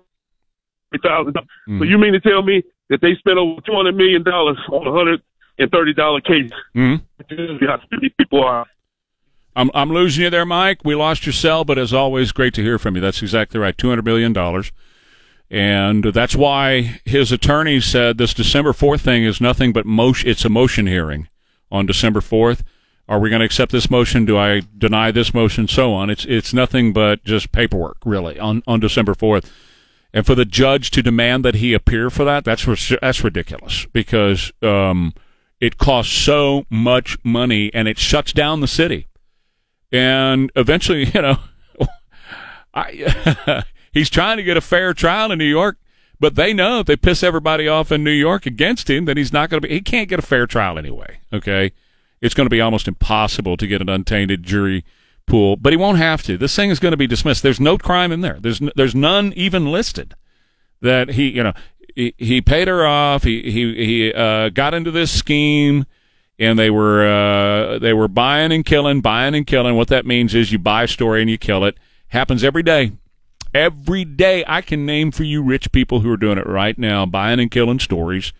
thousand 1.04 1.34
dollars. 1.34 1.49
Mm. 1.67 1.80
So 1.80 1.84
you 1.86 1.97
mean 1.97 2.13
to 2.13 2.19
tell 2.21 2.41
me 2.41 2.63
that 2.89 3.02
they 3.02 3.15
spent 3.15 3.38
over 3.38 3.60
two 3.62 3.73
hundred 3.73 3.95
million 3.95 4.23
dollars 4.23 4.58
on 4.71 4.88
a 4.88 4.91
hundred 4.91 5.21
and 5.60 5.69
thirty 5.71 5.93
dollar 5.93 6.21
case? 6.21 6.52
How 6.76 7.82
stupid 7.88 8.13
people 8.17 8.43
are. 8.43 8.65
I'm, 9.55 9.69
I'm 9.73 9.91
losing 9.91 10.23
you 10.23 10.29
there, 10.29 10.45
Mike. 10.45 10.79
We 10.83 10.95
lost 10.95 11.25
your 11.25 11.33
cell, 11.33 11.63
but 11.63 11.77
as 11.77 11.93
always, 11.93 12.31
great 12.31 12.53
to 12.55 12.63
hear 12.63 12.79
from 12.79 12.95
you. 12.95 13.01
That's 13.01 13.21
exactly 13.21 13.59
right. 13.59 13.75
$200 13.75 14.03
million. 14.03 14.35
And 15.51 16.03
that's 16.13 16.35
why 16.35 16.99
his 17.05 17.31
attorney 17.31 17.79
said 17.79 18.17
this 18.17 18.33
December 18.33 18.73
4th 18.73 19.01
thing 19.01 19.23
is 19.23 19.39
nothing 19.39 19.71
but 19.71 19.85
motion. 19.85 20.29
It's 20.29 20.45
a 20.45 20.49
motion 20.49 20.87
hearing 20.87 21.27
on 21.71 21.85
December 21.85 22.21
4th. 22.21 22.61
Are 23.07 23.19
we 23.19 23.29
going 23.29 23.41
to 23.41 23.45
accept 23.45 23.71
this 23.71 23.91
motion? 23.91 24.25
Do 24.25 24.37
I 24.37 24.63
deny 24.77 25.11
this 25.11 25.33
motion? 25.33 25.67
So 25.67 25.93
on. 25.93 26.09
It's, 26.09 26.25
it's 26.25 26.53
nothing 26.53 26.93
but 26.93 27.23
just 27.23 27.51
paperwork, 27.51 27.97
really, 28.05 28.39
on, 28.39 28.63
on 28.65 28.79
December 28.79 29.13
4th. 29.13 29.51
And 30.13 30.25
for 30.25 30.35
the 30.35 30.45
judge 30.45 30.89
to 30.91 31.03
demand 31.03 31.43
that 31.45 31.55
he 31.55 31.73
appear 31.73 32.09
for 32.09 32.23
that, 32.23 32.45
that's, 32.45 32.65
that's 33.01 33.23
ridiculous 33.23 33.85
because, 33.93 34.51
um, 34.61 35.13
it 35.59 35.77
costs 35.77 36.13
so 36.13 36.65
much 36.69 37.17
money 37.23 37.71
and 37.73 37.87
it 37.87 37.97
shuts 37.97 38.33
down 38.33 38.59
the 38.59 38.67
city 38.67 39.07
and 39.93 40.51
eventually, 40.56 41.06
you 41.13 41.21
know, 41.21 41.38
I, 42.73 43.63
he's 43.93 44.10
trying 44.10 44.38
to 44.38 44.43
get 44.43 44.58
a 44.58 44.62
fair 44.62 44.93
trial 44.93 45.32
in 45.32 45.38
New 45.38 45.45
York, 45.45 45.77
but 46.19 46.36
they 46.36 46.53
know 46.53 46.79
if 46.79 46.88
they 46.88 46.97
piss 46.97 47.23
everybody 47.23 47.67
off 47.67 47.91
in 47.91 48.03
New 48.03 48.12
York 48.12 48.45
against 48.45 48.89
him, 48.89 49.06
that 49.06 49.15
he's 49.15 49.32
not 49.32 49.49
going 49.49 49.62
to 49.62 49.67
be. 49.67 49.73
He 49.73 49.82
can't 49.82 50.10
get 50.10 50.19
a 50.19 50.23
fair 50.23 50.47
trial 50.47 50.77
anyway. 50.77 51.19
Okay, 51.32 51.71
it's 52.19 52.34
going 52.34 52.45
to 52.45 52.49
be 52.49 52.62
almost 52.62 52.88
impossible 52.88 53.56
to 53.58 53.67
get 53.67 53.82
an 53.82 53.89
untainted 53.89 54.43
jury 54.43 54.84
pool, 55.27 55.56
but 55.56 55.71
he 55.71 55.77
won't 55.77 55.99
have 55.99 56.23
to. 56.23 56.38
This 56.38 56.56
thing 56.56 56.69
is 56.69 56.79
going 56.79 56.91
to 56.91 56.97
be 56.97 57.08
dismissed. 57.08 57.43
There's 57.43 57.60
no 57.60 57.77
crime 57.77 58.12
in 58.12 58.21
there. 58.21 58.39
There's 58.41 58.62
n- 58.62 58.71
there's 58.75 58.95
none 58.95 59.34
even 59.36 59.71
listed 59.71 60.15
that 60.82 61.10
he 61.10 61.29
you 61.29 61.43
know 61.43 61.53
he, 61.95 62.13
he 62.17 62.41
paid 62.41 62.67
her 62.67 62.86
off. 62.86 63.23
He 63.23 63.51
he 63.51 63.86
he 63.86 64.13
uh, 64.13 64.49
got 64.49 64.73
into 64.73 64.91
this 64.91 65.12
scheme. 65.12 65.86
And 66.39 66.58
they 66.58 66.69
were 66.69 67.06
uh, 67.08 67.80
they 67.80 67.93
were 67.93 68.08
buying 68.08 68.52
and 68.52 68.65
killing, 68.65 69.02
buying 69.02 69.36
and 69.36 69.48
killing. 69.48 69.76
What 69.76 69.88
that 69.89 70.06
means 70.06 70.34
is 70.34 70.52
you 70.52 70.60
buy 70.60 70.84
a 70.84 70.88
story 70.88 71.22
and 71.22 71.30
you 71.30 71.38
kill 71.38 71.63
it. 71.65 71.78
Happens 72.08 72.43
every 72.43 72.63
day. 72.63 72.93
Every 73.54 74.04
day, 74.04 74.43
I 74.48 74.62
can 74.62 74.86
name 74.86 75.12
for 75.12 75.24
you 75.24 75.43
rich 75.43 75.72
people 75.72 76.00
who 76.00 76.12
are 76.12 76.17
doing 76.17 76.39
it 76.39 76.48
right 76.48 76.78
now, 76.78 77.06
buying 77.06 77.39
and 77.39 77.52
killing 77.52 77.80
stories. 77.80 78.34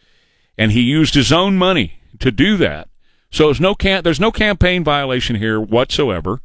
And 0.58 0.72
he 0.72 0.82
used 0.82 1.14
his 1.14 1.32
own 1.32 1.58
money 1.58 2.00
to 2.20 2.32
do 2.32 2.58
that. 2.58 2.88
So 3.32 3.46
there's 3.46 3.62
no 3.62 3.76
there's 3.80 4.20
no 4.20 4.32
campaign 4.32 4.84
violation 4.84 5.36
here 5.36 5.60
whatsoever. 5.60 6.42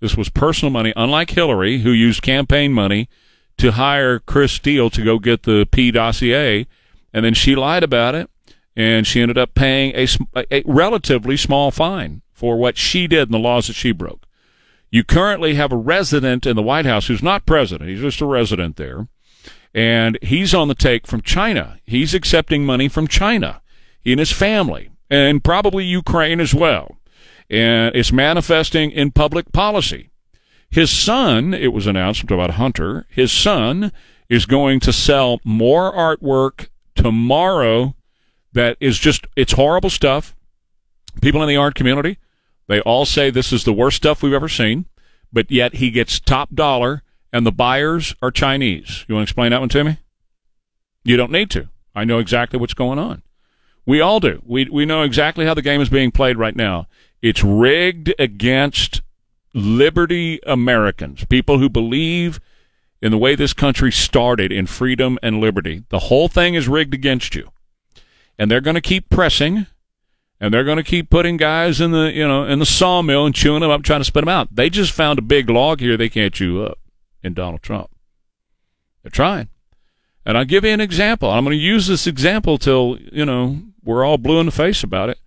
This 0.00 0.16
was 0.16 0.28
personal 0.28 0.72
money, 0.72 0.92
unlike 0.96 1.30
Hillary, 1.30 1.78
who 1.78 1.90
used 1.92 2.22
campaign 2.22 2.72
money 2.72 3.08
to 3.58 3.72
hire 3.72 4.18
Chris 4.18 4.52
Steele 4.52 4.90
to 4.90 5.04
go 5.04 5.20
get 5.20 5.44
the 5.44 5.68
P 5.70 5.92
dossier, 5.92 6.66
and 7.12 7.24
then 7.24 7.34
she 7.34 7.54
lied 7.54 7.84
about 7.84 8.16
it, 8.16 8.28
and 8.76 9.06
she 9.06 9.20
ended 9.20 9.38
up 9.38 9.54
paying 9.54 9.92
a, 9.94 10.06
a 10.50 10.62
relatively 10.64 11.36
small 11.36 11.70
fine 11.70 12.22
for 12.32 12.56
what 12.56 12.76
she 12.76 13.06
did 13.06 13.28
and 13.28 13.34
the 13.34 13.38
laws 13.38 13.66
that 13.66 13.74
she 13.74 13.92
broke. 13.92 14.26
You 14.90 15.04
currently 15.04 15.54
have 15.54 15.72
a 15.72 15.76
resident 15.76 16.46
in 16.46 16.56
the 16.56 16.62
White 16.62 16.86
House 16.86 17.06
who's 17.06 17.22
not 17.22 17.46
president; 17.46 17.88
he's 17.88 18.00
just 18.00 18.20
a 18.20 18.26
resident 18.26 18.76
there, 18.76 19.08
and 19.74 20.18
he's 20.22 20.54
on 20.54 20.68
the 20.68 20.74
take 20.74 21.06
from 21.06 21.22
China. 21.22 21.78
He's 21.84 22.14
accepting 22.14 22.64
money 22.64 22.88
from 22.88 23.08
China. 23.08 23.62
He 24.00 24.12
and 24.12 24.18
his 24.18 24.32
family, 24.32 24.90
and 25.08 25.44
probably 25.44 25.84
Ukraine 25.84 26.40
as 26.40 26.54
well, 26.54 26.98
and 27.48 27.94
it's 27.94 28.12
manifesting 28.12 28.90
in 28.90 29.12
public 29.12 29.52
policy. 29.52 30.10
His 30.70 30.90
son, 30.90 31.52
it 31.52 31.72
was 31.72 31.86
announced 31.86 32.24
about 32.24 32.52
Hunter, 32.52 33.06
his 33.08 33.30
son 33.30 33.92
is 34.28 34.46
going 34.46 34.80
to 34.80 34.92
sell 34.92 35.38
more 35.44 35.92
artwork 35.92 36.68
tomorrow 36.94 37.94
that 38.52 38.76
is 38.80 38.98
just, 38.98 39.26
it's 39.36 39.52
horrible 39.52 39.90
stuff. 39.90 40.34
People 41.20 41.42
in 41.42 41.48
the 41.48 41.56
art 41.56 41.74
community, 41.74 42.18
they 42.68 42.80
all 42.80 43.04
say 43.04 43.30
this 43.30 43.52
is 43.52 43.64
the 43.64 43.72
worst 43.72 43.98
stuff 43.98 44.22
we've 44.22 44.32
ever 44.32 44.48
seen, 44.48 44.86
but 45.32 45.50
yet 45.50 45.74
he 45.74 45.90
gets 45.90 46.20
top 46.20 46.54
dollar 46.54 47.02
and 47.32 47.46
the 47.46 47.52
buyers 47.52 48.14
are 48.22 48.30
Chinese. 48.30 49.04
You 49.08 49.14
want 49.14 49.26
to 49.26 49.30
explain 49.30 49.50
that 49.50 49.60
one 49.60 49.68
to 49.70 49.84
me? 49.84 49.98
You 51.04 51.16
don't 51.16 51.32
need 51.32 51.50
to. 51.50 51.68
I 51.94 52.04
know 52.04 52.18
exactly 52.18 52.58
what's 52.58 52.74
going 52.74 52.98
on. 52.98 53.22
We 53.84 54.00
all 54.00 54.20
do. 54.20 54.42
We, 54.46 54.68
we 54.70 54.86
know 54.86 55.02
exactly 55.02 55.44
how 55.44 55.54
the 55.54 55.62
game 55.62 55.80
is 55.80 55.88
being 55.88 56.12
played 56.12 56.36
right 56.36 56.54
now. 56.54 56.86
It's 57.20 57.42
rigged 57.42 58.14
against 58.18 59.02
liberty 59.54 60.40
Americans, 60.46 61.24
people 61.24 61.58
who 61.58 61.68
believe 61.68 62.40
in 63.00 63.10
the 63.10 63.18
way 63.18 63.34
this 63.34 63.52
country 63.52 63.90
started 63.90 64.52
in 64.52 64.66
freedom 64.66 65.18
and 65.22 65.40
liberty. 65.40 65.82
The 65.88 65.98
whole 65.98 66.28
thing 66.28 66.54
is 66.54 66.68
rigged 66.68 66.94
against 66.94 67.34
you. 67.34 67.50
And 68.42 68.50
they're 68.50 68.60
going 68.60 68.74
to 68.74 68.80
keep 68.80 69.08
pressing 69.08 69.68
and 70.40 70.52
they're 70.52 70.64
going 70.64 70.76
to 70.76 70.82
keep 70.82 71.08
putting 71.08 71.36
guys 71.36 71.80
in 71.80 71.92
the, 71.92 72.10
you 72.12 72.26
know, 72.26 72.44
in 72.44 72.58
the 72.58 72.66
sawmill 72.66 73.24
and 73.24 73.32
chewing 73.32 73.60
them 73.60 73.70
up 73.70 73.84
trying 73.84 74.00
to 74.00 74.04
spit 74.04 74.22
them 74.22 74.28
out. 74.28 74.48
They 74.50 74.68
just 74.68 74.90
found 74.90 75.20
a 75.20 75.22
big 75.22 75.48
log 75.48 75.78
here 75.78 75.96
they 75.96 76.08
can't 76.08 76.34
chew 76.34 76.64
up 76.64 76.80
in 77.22 77.34
Donald 77.34 77.62
Trump. 77.62 77.90
They're 79.04 79.10
trying. 79.10 79.48
And 80.26 80.36
I'll 80.36 80.44
give 80.44 80.64
you 80.64 80.72
an 80.72 80.80
example. 80.80 81.30
I'm 81.30 81.44
going 81.44 81.56
to 81.56 81.62
use 81.62 81.86
this 81.86 82.08
example 82.08 82.58
till, 82.58 82.98
you 83.12 83.24
know, 83.24 83.60
we're 83.84 84.04
all 84.04 84.18
blue 84.18 84.40
in 84.40 84.46
the 84.46 84.50
face 84.50 84.82
about 84.82 85.08
it. 85.08 85.18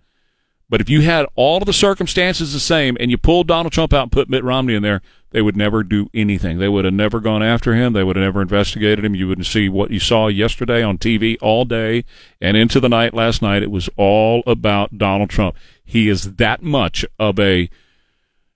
But 0.68 0.80
if 0.80 0.90
you 0.90 1.02
had 1.02 1.26
all 1.36 1.58
of 1.58 1.66
the 1.66 1.72
circumstances 1.72 2.52
the 2.52 2.60
same 2.60 2.96
and 2.98 3.10
you 3.10 3.18
pulled 3.18 3.46
Donald 3.46 3.72
Trump 3.72 3.92
out 3.92 4.02
and 4.02 4.12
put 4.12 4.28
Mitt 4.28 4.42
Romney 4.42 4.74
in 4.74 4.82
there, 4.82 5.00
they 5.30 5.40
would 5.40 5.56
never 5.56 5.84
do 5.84 6.08
anything. 6.12 6.58
They 6.58 6.68
would 6.68 6.84
have 6.84 6.94
never 6.94 7.20
gone 7.20 7.42
after 7.42 7.74
him. 7.74 7.92
They 7.92 8.02
would 8.02 8.16
have 8.16 8.24
never 8.24 8.42
investigated 8.42 9.04
him. 9.04 9.14
You 9.14 9.28
wouldn't 9.28 9.46
see 9.46 9.68
what 9.68 9.90
you 9.90 10.00
saw 10.00 10.28
yesterday 10.28 10.82
on 10.82 10.98
TV 10.98 11.36
all 11.40 11.64
day 11.64 12.04
and 12.40 12.56
into 12.56 12.80
the 12.80 12.88
night 12.88 13.14
last 13.14 13.42
night. 13.42 13.62
It 13.62 13.70
was 13.70 13.88
all 13.96 14.42
about 14.46 14.98
Donald 14.98 15.30
Trump. 15.30 15.56
He 15.84 16.08
is 16.08 16.34
that 16.34 16.62
much 16.62 17.04
of 17.18 17.38
a 17.38 17.70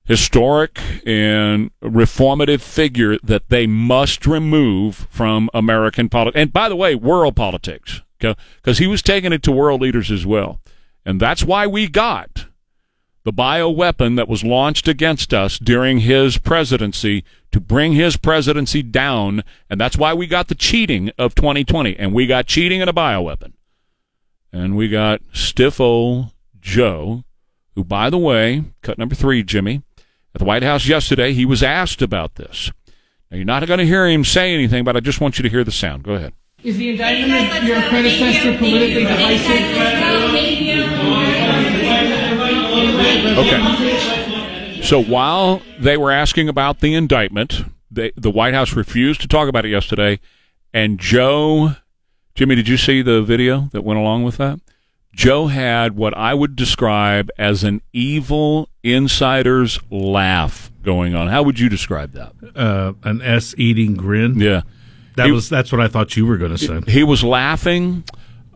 historic 0.05 0.81
and 1.07 1.71
reformative 1.81 2.61
figure 2.61 3.19
that 3.23 3.51
they 3.51 3.67
must 3.67 4.27
remove 4.27 5.07
from 5.11 5.49
American 5.55 6.09
politics. 6.09 6.41
And 6.41 6.53
by 6.53 6.69
the 6.69 6.77
way, 6.77 6.97
world 6.97 7.37
politics, 7.37 8.03
because 8.19 8.79
he 8.79 8.89
was 8.89 9.03
taking 9.03 9.33
it 9.33 9.45
to 9.45 9.53
world 9.53 9.81
leaders 9.81 10.11
as 10.11 10.27
well. 10.27 10.59
And 11.11 11.19
that's 11.19 11.43
why 11.43 11.67
we 11.67 11.89
got 11.89 12.47
the 13.25 13.33
bioweapon 13.33 14.15
that 14.15 14.29
was 14.29 14.45
launched 14.45 14.87
against 14.87 15.35
us 15.35 15.59
during 15.59 15.99
his 15.99 16.39
presidency 16.39 17.25
to 17.51 17.59
bring 17.59 17.95
his 17.95 18.17
presidency 18.17 18.81
down. 18.81 19.43
And 19.69 19.81
that's 19.81 19.99
why 19.99 20.15
we 20.15 20.29
got 20.29 20.47
the 20.47 20.55
cheating 20.55 21.11
of 21.19 21.35
2020. 21.35 21.97
And 21.97 22.15
we 22.15 22.29
got 22.29 22.47
cheating 22.47 22.81
and 22.81 22.89
a 22.89 22.93
bioweapon. 22.93 23.55
And 24.53 24.77
we 24.77 24.89
got 24.89 25.21
stiff 25.33 25.81
old 25.81 26.33
Joe, 26.61 27.25
who, 27.75 27.83
by 27.83 28.09
the 28.09 28.17
way, 28.17 28.63
cut 28.81 28.97
number 28.97 29.17
three, 29.17 29.43
Jimmy, 29.43 29.83
at 30.33 30.39
the 30.39 30.45
White 30.45 30.63
House 30.63 30.87
yesterday, 30.87 31.33
he 31.33 31.45
was 31.45 31.61
asked 31.61 32.03
about 32.03 32.37
this. 32.37 32.71
Now, 33.31 33.39
you're 33.39 33.45
not 33.45 33.67
going 33.67 33.79
to 33.79 33.87
hear 33.87 34.07
him 34.09 34.23
say 34.23 34.55
anything, 34.55 34.85
but 34.85 34.97
I 34.97 35.01
just 35.01 35.21
want 35.21 35.41
you 35.41 35.43
to 35.43 35.49
hear 35.49 35.65
the 35.65 35.73
sound. 35.73 36.05
Go 36.05 36.13
ahead. 36.13 36.35
Is 36.63 36.77
the 36.77 36.91
indictment 36.91 37.57
of 37.57 37.65
your 37.65 37.81
predecessor 37.89 38.59
politically 38.59 39.05
divisive? 39.05 40.60
Okay. 43.05 44.81
So 44.83 45.03
while 45.03 45.63
they 45.79 45.97
were 45.97 46.11
asking 46.11 46.49
about 46.49 46.81
the 46.81 46.95
indictment, 46.95 47.65
they, 47.91 48.13
the 48.17 48.31
White 48.31 48.55
House 48.55 48.75
refused 48.75 49.21
to 49.23 49.29
talk 49.29 49.49
about 49.49 49.65
it 49.65 49.69
yesterday. 49.71 50.21
And 50.73 50.99
Joe, 50.99 51.73
Jimmy, 52.35 52.55
did 52.55 52.69
you 52.69 52.77
see 52.77 53.03
the 53.03 53.23
video 53.23 53.69
that 53.73 53.83
went 53.83 53.99
along 54.01 54.25
with 54.25 54.37
that? 54.39 54.61
Joe 55.13 55.49
had 55.49 55.97
what 55.97 56.17
I 56.17 56.35
would 56.35 56.55
describe 56.55 57.31
as 57.37 57.65
an 57.65 57.83
evil 57.93 58.69
insider's 58.83 59.81
laugh 59.91 60.71
going 60.83 61.15
on. 61.15 61.29
How 61.29 61.43
would 61.43 61.59
you 61.59 61.69
describe 61.69 62.13
that? 62.13 62.33
Uh, 62.55 62.93
an 63.03 63.21
S 63.21 63.55
eating 63.59 63.95
grin. 63.95 64.39
Yeah. 64.39 64.63
That 65.17 65.27
He- 65.27 65.33
was 65.33 65.49
that's 65.49 65.73
what 65.73 65.81
I 65.81 65.89
thought 65.89 66.17
you 66.17 66.27
were 66.27 66.37
going 66.37 66.53
to 66.53 66.59
say. 66.59 66.81
He 66.87 67.03
was 67.03 67.25
laughing 67.25 68.05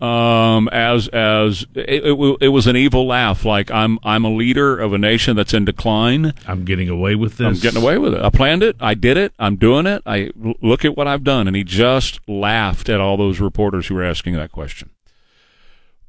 um, 0.04 0.68
as 0.68 1.08
as 1.08 1.66
it, 1.74 2.04
it, 2.04 2.36
it 2.42 2.48
was 2.48 2.66
an 2.66 2.76
evil 2.76 3.06
laugh, 3.06 3.44
like 3.44 3.70
I'm 3.70 3.98
I'm 4.02 4.24
a 4.24 4.30
leader 4.30 4.78
of 4.78 4.92
a 4.92 4.98
nation 4.98 5.34
that's 5.34 5.54
in 5.54 5.64
decline. 5.64 6.34
I'm 6.46 6.64
getting 6.64 6.90
away 6.90 7.14
with 7.14 7.38
this. 7.38 7.46
I'm 7.46 7.54
getting 7.54 7.82
away 7.82 7.96
with 7.96 8.14
it. 8.14 8.22
I 8.22 8.28
planned 8.28 8.62
it. 8.62 8.76
I 8.80 8.94
did 8.94 9.16
it. 9.16 9.32
I'm 9.38 9.56
doing 9.56 9.86
it. 9.86 10.02
I 10.04 10.30
look 10.60 10.84
at 10.84 10.96
what 10.96 11.08
I've 11.08 11.24
done. 11.24 11.46
And 11.46 11.56
he 11.56 11.64
just 11.64 12.20
laughed 12.28 12.88
at 12.88 13.00
all 13.00 13.16
those 13.16 13.40
reporters 13.40 13.86
who 13.86 13.94
were 13.94 14.04
asking 14.04 14.34
that 14.34 14.52
question. 14.52 14.90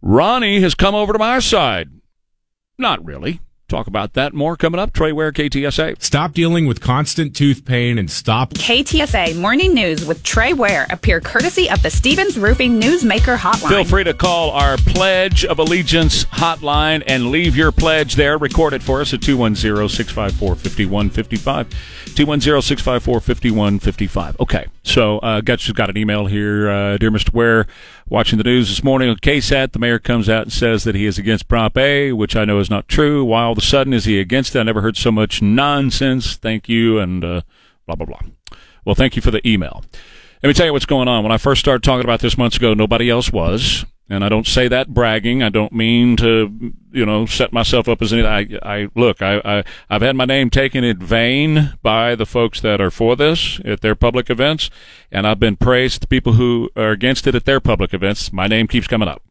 Ronnie 0.02 0.60
has 0.60 0.76
come 0.76 0.94
over 0.94 1.14
to 1.14 1.20
my 1.20 1.40
side. 1.40 1.90
Not 2.78 3.04
really. 3.06 3.40
Talk 3.68 3.88
about 3.88 4.14
that 4.14 4.34
more 4.34 4.56
coming 4.56 4.80
up. 4.80 4.94
Trey 4.94 5.12
Ware, 5.12 5.32
KTSA. 5.32 6.00
Stop 6.00 6.34
dealing 6.34 6.68
with 6.68 6.82
constant 6.82 7.36
tooth 7.36 7.66
pain 7.66 7.98
and 7.98 8.12
stop. 8.12 8.54
KTSA 8.54 9.36
Morning 9.38 9.74
News 9.74 10.06
with 10.06 10.22
Trey 10.22 10.54
Ware 10.54 10.86
appear 10.92 11.20
courtesy 11.20 11.68
of 11.72 11.82
the 11.82 11.90
Stevens 11.90 12.38
Roofing 12.38 12.80
Newsmaker 12.80 13.36
Hotline. 13.36 13.70
Feel 13.70 13.84
free 13.84 14.04
to 14.04 14.14
call 14.14 14.52
our 14.52 14.78
Pledge 14.78 15.46
of 15.46 15.58
Allegiance 15.58 16.26
hotline 16.26 17.02
and 17.08 17.32
leave 17.32 17.56
your 17.56 17.72
pledge 17.72 18.14
there. 18.14 18.38
Record 18.38 18.74
it 18.74 18.84
for 18.84 19.02
us 19.02 19.16
at 19.16 19.24
210 19.24 19.90
654 19.90 20.56
5155. 20.56 21.70
210 22.16 22.62
654 22.62 23.20
5155. 23.20 24.40
Okay, 24.42 24.68
so 24.84 25.18
uh, 25.20 25.42
got, 25.42 25.58
just 25.58 25.76
got 25.76 25.90
an 25.90 25.98
email 25.98 26.28
here. 26.28 26.70
Uh, 26.70 26.98
Dear 26.98 27.10
Mr. 27.10 27.34
Ware, 27.34 27.66
watching 28.08 28.38
the 28.38 28.44
news 28.44 28.70
this 28.70 28.84
morning 28.84 29.10
on 29.10 29.18
KSAT, 29.18 29.72
the 29.72 29.80
mayor 29.80 30.00
comes 30.00 30.30
out 30.30 30.44
and 30.44 30.54
says 30.54 30.84
that 30.84 30.96
he 30.96 31.06
is 31.06 31.18
against 31.18 31.48
Prop 31.48 31.78
A, 31.78 32.12
which 32.12 32.36
I 32.36 32.46
know 32.46 32.60
is 32.60 32.70
not 32.70 32.88
true. 32.88 33.26
Why 33.26 33.44
all 33.44 33.54
of 33.54 33.58
a 33.58 33.62
sudden 33.62 33.94
is 33.94 34.06
he 34.06 34.20
against 34.20 34.56
it? 34.56 34.60
I 34.60 34.64
never 34.64 34.82
heard 34.82 34.98
so 34.98 35.12
much 35.12 35.42
nonsense. 35.42 36.36
Thank 36.36 36.70
you, 36.70 37.00
and 37.00 37.24
uh, 37.24 37.42
blah, 37.86 37.96
blah, 37.96 38.06
blah. 38.06 38.20
Well, 38.86 38.96
thank 38.96 39.16
you 39.16 39.22
for 39.22 39.32
the 39.32 39.48
email. 39.48 39.84
Let 40.44 40.50
me 40.50 40.54
tell 40.54 40.68
you 40.68 40.74
what's 40.74 40.86
going 40.86 41.08
on. 41.08 41.24
When 41.24 41.32
I 41.32 41.38
first 41.38 41.60
started 41.60 41.84
talking 41.84 42.04
about 42.04 42.20
this 42.20 42.38
months 42.38 42.58
ago, 42.58 42.74
nobody 42.74 43.10
else 43.10 43.32
was. 43.32 43.86
And 44.08 44.24
I 44.24 44.30
don't 44.30 44.46
say 44.46 44.68
that 44.68 44.94
bragging. 44.94 45.42
I 45.42 45.50
don't 45.50 45.74
mean 45.74 46.16
to, 46.18 46.74
you 46.92 47.06
know, 47.06 47.26
set 47.26 47.52
myself 47.52 47.90
up 47.90 48.04
as 48.04 48.14
anything. 48.14 48.60
I, 48.64 48.84
I 48.84 48.90
look, 48.94 49.22
I, 49.22 49.42
I, 49.44 49.64
I've 49.90 50.04
had 50.04 50.16
my 50.16 50.26
name 50.26 50.52
taken 50.52 50.84
in 50.84 51.00
vain 51.00 51.74
by 51.82 52.14
the 52.14 52.28
folks 52.28 52.62
that 52.62 52.80
are 52.80 52.92
for 52.92 53.16
this 53.16 53.60
at 53.66 53.82
their 53.82 53.96
public 53.96 54.30
events, 54.30 54.70
and 55.12 55.26
I've 55.26 55.40
been 55.40 55.56
praised 55.56 56.04
the 56.04 56.08
people 56.08 56.34
who 56.34 56.70
are 56.76 56.92
against 56.92 57.26
it 57.26 57.34
at 57.34 57.46
their 57.46 57.60
public 57.60 57.96
events. 57.96 58.32
My 58.32 58.46
name 58.46 58.68
keeps 58.68 58.88
coming 58.88 59.10
up. 59.10 59.24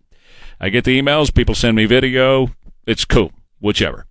I 0.61 0.71
get 0.71 0.85
the 0.85 1.01
emails. 1.01 1.33
People 1.33 1.55
send 1.55 1.77
me 1.77 1.85
video. 1.85 2.49
It's 2.85 3.05
cool, 3.05 3.31
whichever. 3.61 4.07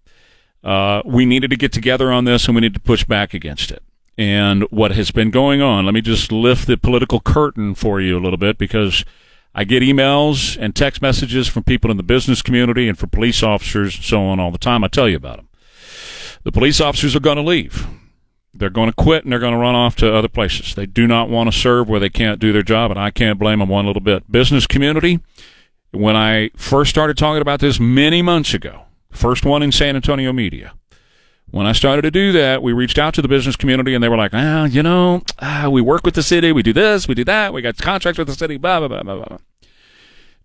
Uh, 0.63 1.02
we 1.04 1.26
needed 1.26 1.49
to 1.49 1.58
get 1.58 1.73
together 1.73 2.10
on 2.10 2.23
this, 2.23 2.45
and 2.45 2.56
we 2.56 2.62
need 2.62 2.73
to 2.73 2.80
push 2.80 3.04
back 3.04 3.34
against 3.34 3.69
it. 3.69 3.84
And 4.17 4.63
what 4.69 4.91
has 4.91 5.12
been 5.12 5.30
going 5.30 5.62
on, 5.62 5.84
let 5.86 5.93
me 5.93 6.02
just 6.02 6.32
lift 6.32 6.67
the 6.67 6.78
political 6.78 7.19
curtain 7.19 7.76
for 7.76 7.99
you 7.99 8.17
a 8.17 8.21
little 8.21 8.38
bit 8.38 8.58
because 8.58 9.04
I 9.55 9.63
get 9.63 9.83
emails 9.83 10.57
and 10.59 10.75
text 10.75 11.01
messages 11.01 11.47
from 11.47 11.63
people 11.63 11.91
in 11.91 11.97
the 11.97 12.03
business 12.03 12.41
community 12.41 12.87
and 12.87 12.97
from 12.97 13.09
police 13.09 13.43
officers 13.43 13.95
and 13.95 14.03
so 14.03 14.23
on 14.23 14.39
all 14.39 14.51
the 14.51 14.57
time. 14.57 14.83
I 14.83 14.87
tell 14.87 15.07
you 15.07 15.17
about 15.17 15.37
them. 15.37 15.49
The 16.43 16.51
police 16.51 16.81
officers 16.81 17.15
are 17.15 17.21
going 17.21 17.37
to 17.37 17.43
leave. 17.43 17.87
They're 18.53 18.69
going 18.69 18.89
to 18.89 18.95
quit 18.95 19.23
and 19.23 19.31
they're 19.31 19.39
going 19.39 19.53
to 19.53 19.59
run 19.59 19.75
off 19.75 19.95
to 19.97 20.13
other 20.13 20.27
places. 20.27 20.75
They 20.75 20.85
do 20.85 21.07
not 21.07 21.29
want 21.29 21.51
to 21.51 21.57
serve 21.57 21.87
where 21.87 21.99
they 21.99 22.09
can't 22.09 22.39
do 22.39 22.51
their 22.51 22.63
job, 22.63 22.91
and 22.91 22.99
I 22.99 23.11
can't 23.11 23.39
blame 23.39 23.59
them 23.59 23.69
one 23.69 23.85
little 23.85 24.01
bit. 24.01 24.31
Business 24.31 24.67
community, 24.67 25.19
when 25.91 26.15
I 26.15 26.49
first 26.55 26.89
started 26.89 27.17
talking 27.17 27.41
about 27.41 27.59
this 27.59 27.79
many 27.79 28.21
months 28.21 28.53
ago, 28.53 28.83
First 29.13 29.45
one 29.45 29.61
in 29.61 29.71
San 29.71 29.95
Antonio 29.95 30.33
media. 30.33 30.73
When 31.53 31.67
I 31.67 31.71
started 31.73 32.01
to 32.01 32.09
do 32.09 32.31
that, 32.31 32.63
we 32.63 32.73
reached 32.73 32.97
out 32.97 33.13
to 33.13 33.21
the 33.21 33.27
business 33.27 33.55
community 33.55 33.93
and 33.93 34.03
they 34.03 34.09
were 34.09 34.17
like, 34.17 34.31
ah, 34.33 34.65
you 34.65 34.81
know, 34.81 35.21
ah, 35.37 35.69
we 35.69 35.81
work 35.81 36.03
with 36.03 36.15
the 36.15 36.23
city, 36.23 36.51
we 36.51 36.63
do 36.63 36.73
this, 36.73 37.07
we 37.07 37.13
do 37.13 37.23
that, 37.25 37.53
we 37.53 37.61
got 37.61 37.77
contracts 37.77 38.17
with 38.17 38.27
the 38.27 38.33
city, 38.33 38.57
blah, 38.57 38.79
blah, 38.79 38.87
blah, 38.87 39.03
blah, 39.03 39.23
blah. 39.23 39.37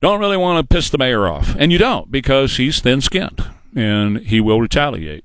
Don't 0.03 0.21
really 0.21 0.37
want 0.37 0.61
to 0.61 0.75
piss 0.75 0.91
the 0.91 0.99
mayor 0.99 1.27
off. 1.27 1.57
And 1.59 1.73
you 1.73 1.79
don't 1.79 2.13
because 2.13 2.59
he's 2.59 2.81
thin 2.81 3.01
skinned 3.01 3.43
and 3.75 4.19
he 4.19 4.39
will 4.39 4.61
retaliate. 4.61 5.25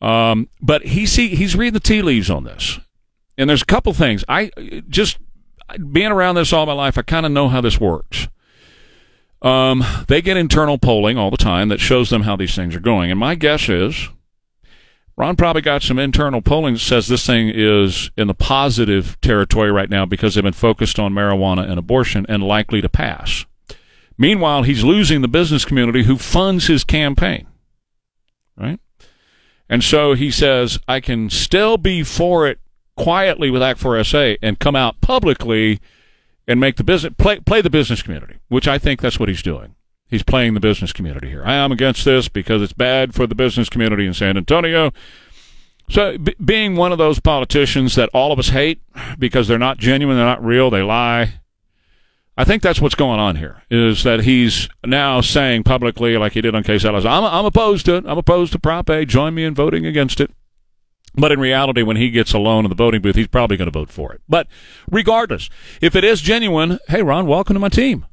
Um, 0.00 0.48
but 0.60 0.82
he 0.82 1.06
see 1.06 1.28
he's 1.28 1.54
reading 1.54 1.74
the 1.74 1.78
tea 1.78 2.02
leaves 2.02 2.28
on 2.28 2.42
this, 2.42 2.80
and 3.38 3.48
there's 3.48 3.62
a 3.62 3.66
couple 3.66 3.92
things. 3.92 4.24
I 4.28 4.50
just 4.88 5.18
being 5.92 6.10
around 6.10 6.34
this 6.34 6.52
all 6.52 6.66
my 6.66 6.72
life, 6.72 6.98
I 6.98 7.02
kind 7.02 7.24
of 7.24 7.30
know 7.30 7.48
how 7.48 7.60
this 7.60 7.80
works. 7.80 8.26
Um, 9.42 9.84
they 10.08 10.20
get 10.22 10.36
internal 10.36 10.76
polling 10.76 11.16
all 11.16 11.30
the 11.30 11.36
time 11.36 11.68
that 11.68 11.78
shows 11.78 12.10
them 12.10 12.22
how 12.22 12.34
these 12.34 12.56
things 12.56 12.74
are 12.74 12.80
going, 12.80 13.12
and 13.12 13.20
my 13.20 13.36
guess 13.36 13.68
is 13.68 14.08
Ron 15.16 15.36
probably 15.36 15.62
got 15.62 15.82
some 15.82 15.98
internal 15.98 16.42
polling 16.42 16.74
that 16.74 16.80
says 16.80 17.08
this 17.08 17.26
thing 17.26 17.50
is 17.54 18.10
in 18.18 18.26
the 18.26 18.34
positive 18.34 19.18
territory 19.22 19.72
right 19.72 19.88
now 19.88 20.04
because 20.04 20.34
they've 20.34 20.44
been 20.44 20.52
focused 20.52 20.98
on 20.98 21.14
marijuana 21.14 21.68
and 21.68 21.78
abortion 21.78 22.26
and 22.28 22.42
likely 22.42 22.82
to 22.82 22.88
pass. 22.88 23.46
Meanwhile, 24.18 24.64
he's 24.64 24.84
losing 24.84 25.22
the 25.22 25.28
business 25.28 25.64
community 25.64 26.04
who 26.04 26.18
funds 26.18 26.66
his 26.66 26.84
campaign, 26.84 27.46
right? 28.58 28.80
And 29.68 29.82
so 29.82 30.12
he 30.14 30.30
says, 30.30 30.78
I 30.86 31.00
can 31.00 31.30
still 31.30 31.78
be 31.78 32.02
for 32.02 32.46
it 32.46 32.60
quietly 32.96 33.50
with 33.50 33.62
Act 33.62 33.80
4SA 33.80 34.38
and 34.42 34.58
come 34.58 34.76
out 34.76 35.00
publicly 35.00 35.80
and 36.46 36.60
make 36.60 36.76
the 36.76 36.84
business 36.84 37.14
play 37.18 37.40
play 37.40 37.60
the 37.60 37.70
business 37.70 38.02
community, 38.02 38.36
which 38.48 38.68
I 38.68 38.78
think 38.78 39.00
that's 39.00 39.18
what 39.18 39.28
he's 39.28 39.42
doing. 39.42 39.74
He's 40.08 40.22
playing 40.22 40.54
the 40.54 40.60
business 40.60 40.92
community 40.92 41.28
here. 41.28 41.42
I 41.44 41.54
am 41.54 41.72
against 41.72 42.04
this 42.04 42.28
because 42.28 42.62
it's 42.62 42.72
bad 42.72 43.14
for 43.14 43.26
the 43.26 43.34
business 43.34 43.68
community 43.68 44.06
in 44.06 44.14
San 44.14 44.36
Antonio. 44.36 44.92
So, 45.88 46.18
b- 46.18 46.34
being 46.44 46.76
one 46.76 46.92
of 46.92 46.98
those 46.98 47.20
politicians 47.20 47.94
that 47.96 48.10
all 48.12 48.32
of 48.32 48.38
us 48.38 48.50
hate 48.50 48.80
because 49.18 49.48
they're 49.48 49.58
not 49.58 49.78
genuine, 49.78 50.16
they're 50.16 50.26
not 50.26 50.44
real, 50.44 50.70
they 50.70 50.82
lie. 50.82 51.40
I 52.36 52.44
think 52.44 52.62
that's 52.62 52.80
what's 52.80 52.94
going 52.94 53.18
on 53.18 53.36
here. 53.36 53.62
Is 53.70 54.04
that 54.04 54.20
he's 54.20 54.68
now 54.84 55.20
saying 55.22 55.62
publicly, 55.62 56.16
like 56.18 56.32
he 56.32 56.40
did 56.40 56.54
on 56.54 56.62
Case 56.62 56.84
Ellis, 56.84 57.04
I'm, 57.04 57.24
I'm 57.24 57.46
opposed 57.46 57.86
to 57.86 57.96
it. 57.96 58.04
I'm 58.06 58.18
opposed 58.18 58.52
to 58.52 58.58
Prop 58.58 58.88
A. 58.90 59.06
Join 59.06 59.34
me 59.34 59.44
in 59.44 59.54
voting 59.54 59.86
against 59.86 60.20
it. 60.20 60.30
But 61.14 61.32
in 61.32 61.40
reality, 61.40 61.82
when 61.82 61.96
he 61.96 62.10
gets 62.10 62.34
alone 62.34 62.66
in 62.66 62.68
the 62.68 62.74
voting 62.74 63.00
booth, 63.00 63.16
he's 63.16 63.26
probably 63.26 63.56
going 63.56 63.70
to 63.70 63.78
vote 63.78 63.90
for 63.90 64.12
it. 64.12 64.20
But 64.28 64.48
regardless, 64.90 65.48
if 65.80 65.96
it 65.96 66.04
is 66.04 66.20
genuine, 66.20 66.78
hey, 66.88 67.02
Ron, 67.02 67.26
welcome 67.26 67.54
to 67.54 67.60
my 67.60 67.70
team. 67.70 68.04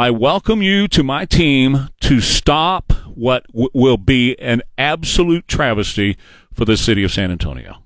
I 0.00 0.12
welcome 0.12 0.62
you 0.62 0.86
to 0.88 1.02
my 1.02 1.24
team 1.24 1.88
to 2.02 2.20
stop 2.20 2.92
what 3.16 3.44
w- 3.48 3.68
will 3.74 3.96
be 3.96 4.38
an 4.38 4.62
absolute 4.78 5.48
travesty 5.48 6.16
for 6.54 6.64
the 6.64 6.76
city 6.76 7.02
of 7.02 7.10
San 7.10 7.32
Antonio. 7.32 7.82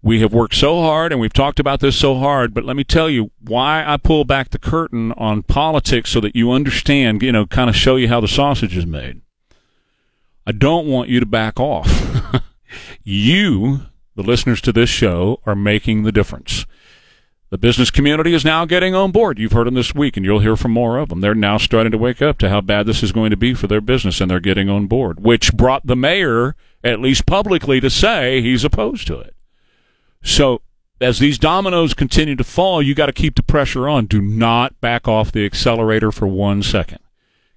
We 0.00 0.20
have 0.20 0.32
worked 0.32 0.54
so 0.54 0.80
hard 0.80 1.10
and 1.10 1.20
we've 1.20 1.32
talked 1.32 1.58
about 1.58 1.80
this 1.80 1.96
so 1.96 2.14
hard, 2.14 2.54
but 2.54 2.62
let 2.62 2.76
me 2.76 2.84
tell 2.84 3.10
you 3.10 3.32
why 3.40 3.82
I 3.84 3.96
pull 3.96 4.24
back 4.24 4.50
the 4.50 4.60
curtain 4.60 5.10
on 5.16 5.42
politics 5.42 6.10
so 6.10 6.20
that 6.20 6.36
you 6.36 6.52
understand, 6.52 7.20
you 7.24 7.32
know, 7.32 7.46
kind 7.46 7.68
of 7.68 7.74
show 7.74 7.96
you 7.96 8.06
how 8.06 8.20
the 8.20 8.28
sausage 8.28 8.76
is 8.76 8.86
made. 8.86 9.22
I 10.46 10.52
don't 10.52 10.86
want 10.86 11.08
you 11.08 11.18
to 11.18 11.26
back 11.26 11.58
off. 11.58 12.40
you, 13.02 13.86
the 14.14 14.22
listeners 14.22 14.60
to 14.60 14.72
this 14.72 14.88
show, 14.88 15.40
are 15.46 15.56
making 15.56 16.04
the 16.04 16.12
difference. 16.12 16.64
The 17.54 17.58
business 17.58 17.92
community 17.92 18.34
is 18.34 18.44
now 18.44 18.64
getting 18.64 18.96
on 18.96 19.12
board. 19.12 19.38
You've 19.38 19.52
heard 19.52 19.68
them 19.68 19.74
this 19.74 19.94
week, 19.94 20.16
and 20.16 20.26
you'll 20.26 20.40
hear 20.40 20.56
from 20.56 20.72
more 20.72 20.98
of 20.98 21.08
them. 21.08 21.20
They're 21.20 21.36
now 21.36 21.56
starting 21.56 21.92
to 21.92 21.98
wake 21.98 22.20
up 22.20 22.36
to 22.38 22.48
how 22.48 22.60
bad 22.60 22.84
this 22.84 23.00
is 23.00 23.12
going 23.12 23.30
to 23.30 23.36
be 23.36 23.54
for 23.54 23.68
their 23.68 23.80
business, 23.80 24.20
and 24.20 24.28
they're 24.28 24.40
getting 24.40 24.68
on 24.68 24.88
board, 24.88 25.22
which 25.22 25.52
brought 25.52 25.86
the 25.86 25.94
mayor, 25.94 26.56
at 26.82 26.98
least 26.98 27.26
publicly, 27.26 27.78
to 27.78 27.90
say 27.90 28.42
he's 28.42 28.64
opposed 28.64 29.06
to 29.06 29.20
it. 29.20 29.36
So, 30.20 30.62
as 31.00 31.20
these 31.20 31.38
dominoes 31.38 31.94
continue 31.94 32.34
to 32.34 32.42
fall, 32.42 32.82
you 32.82 32.92
got 32.92 33.06
to 33.06 33.12
keep 33.12 33.36
the 33.36 33.42
pressure 33.44 33.88
on. 33.88 34.06
Do 34.06 34.20
not 34.20 34.80
back 34.80 35.06
off 35.06 35.30
the 35.30 35.46
accelerator 35.46 36.10
for 36.10 36.26
one 36.26 36.60
second. 36.60 36.98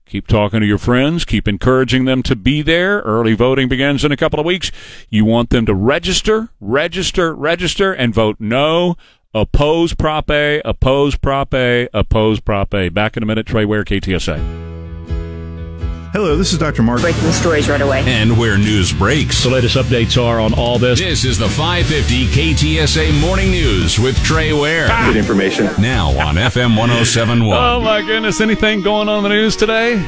Keep 0.08 0.28
talking 0.28 0.62
to 0.62 0.66
your 0.66 0.78
friends. 0.78 1.26
Keep 1.26 1.48
encouraging 1.48 2.06
them 2.06 2.24
to 2.24 2.36
be 2.36 2.62
there. 2.62 3.00
Early 3.02 3.34
voting 3.34 3.68
begins 3.68 4.06
in 4.06 4.12
a 4.12 4.18
couple 4.18 4.40
of 4.40 4.46
weeks. 4.46 4.72
You 5.10 5.26
want 5.26 5.50
them 5.50 5.66
to 5.66 5.74
register, 5.74 6.50
register, 6.62 7.36
register, 7.36 7.92
and 7.92 8.14
vote 8.14 8.38
no. 8.40 8.96
Oppose 9.38 9.94
Prop 9.94 10.32
A, 10.32 10.62
oppose 10.66 11.16
Prop 11.16 11.54
A, 11.54 11.88
oppose 11.94 12.40
Prop 12.40 12.74
A. 12.74 12.90
Back 12.90 13.18
in 13.18 13.22
a 13.22 13.26
minute. 13.28 13.46
Trey 13.46 13.66
Ware, 13.66 13.84
KTSA. 13.84 14.40
Hello, 16.12 16.36
this 16.36 16.54
is 16.54 16.58
Dr. 16.58 16.82
Mark. 16.82 17.02
Breaking 17.02 17.22
the 17.22 17.32
stories 17.32 17.70
right 17.70 17.80
away. 17.80 18.02
And 18.08 18.36
where 18.40 18.58
news 18.58 18.92
breaks. 18.92 19.44
The 19.44 19.52
latest 19.52 19.78
updates 19.78 20.20
are 20.20 20.40
on 20.40 20.56
all 20.56 20.80
this. 20.80 20.98
This 20.98 21.24
is 21.24 21.38
the 21.38 21.50
550 21.50 22.26
KTSA 22.30 23.22
Morning 23.22 23.52
News 23.52 24.00
with 24.00 24.18
Trey 24.24 24.54
Ware. 24.54 24.88
Ah. 24.90 25.06
Good 25.08 25.18
information. 25.18 25.70
Now 25.80 26.10
on 26.18 26.34
FM 26.34 26.76
1071. 26.76 27.56
Oh 27.56 27.80
my 27.80 28.02
goodness, 28.02 28.42
anything 28.42 28.82
going 28.82 29.08
on 29.08 29.18
in 29.18 29.24
the 29.24 29.30
news 29.30 29.56
today? 29.56 30.04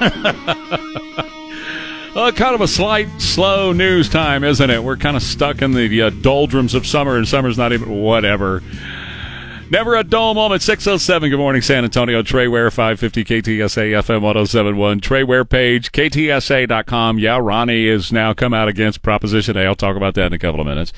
Uh, 2.14 2.30
kind 2.30 2.54
of 2.54 2.60
a 2.60 2.68
slight, 2.68 3.08
slow 3.22 3.72
news 3.72 4.06
time, 4.06 4.44
isn't 4.44 4.68
it? 4.68 4.84
We're 4.84 4.98
kind 4.98 5.16
of 5.16 5.22
stuck 5.22 5.62
in 5.62 5.72
the 5.72 6.02
uh, 6.02 6.10
doldrums 6.10 6.74
of 6.74 6.86
summer, 6.86 7.16
and 7.16 7.26
summer's 7.26 7.56
not 7.56 7.72
even 7.72 7.88
whatever. 7.88 8.62
Never 9.70 9.96
a 9.96 10.04
dull 10.04 10.34
moment. 10.34 10.60
607. 10.60 11.30
Good 11.30 11.38
morning, 11.38 11.62
San 11.62 11.84
Antonio. 11.84 12.22
Trey 12.22 12.48
Ware, 12.48 12.70
550 12.70 13.24
KTSA 13.24 13.92
FM 14.02 14.20
1071. 14.20 15.00
Trey 15.00 15.24
Ware 15.24 15.46
page, 15.46 15.90
KTSA.com. 15.92 17.18
Yeah, 17.18 17.38
Ronnie 17.40 17.86
is 17.86 18.12
now 18.12 18.34
come 18.34 18.52
out 18.52 18.68
against 18.68 19.00
Proposition 19.00 19.56
A. 19.56 19.62
I'll 19.64 19.74
talk 19.74 19.96
about 19.96 20.12
that 20.16 20.26
in 20.26 20.32
a 20.34 20.38
couple 20.38 20.60
of 20.60 20.66
minutes. 20.66 20.92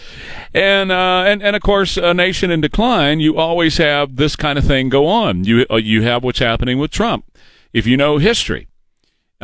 And, 0.53 0.90
uh, 0.90 1.22
and, 1.29 1.40
and 1.44 1.55
of 1.55 1.62
course, 1.62 1.96
a 1.96 2.12
nation 2.12 2.50
in 2.50 2.61
decline, 2.61 3.20
you 3.20 3.37
always 3.38 3.77
have 3.77 4.16
this 4.16 4.35
kind 4.35 4.59
of 4.59 4.64
thing 4.64 4.88
go 4.88 5.07
on. 5.07 5.44
You, 5.44 5.64
uh, 5.70 5.77
you 5.77 6.03
have 6.03 6.24
what's 6.24 6.40
happening 6.40 6.81
with 6.81 6.90
Trump. 6.90 7.24
If 7.72 7.87
you 7.87 7.96
know 7.96 8.18
history, 8.18 8.66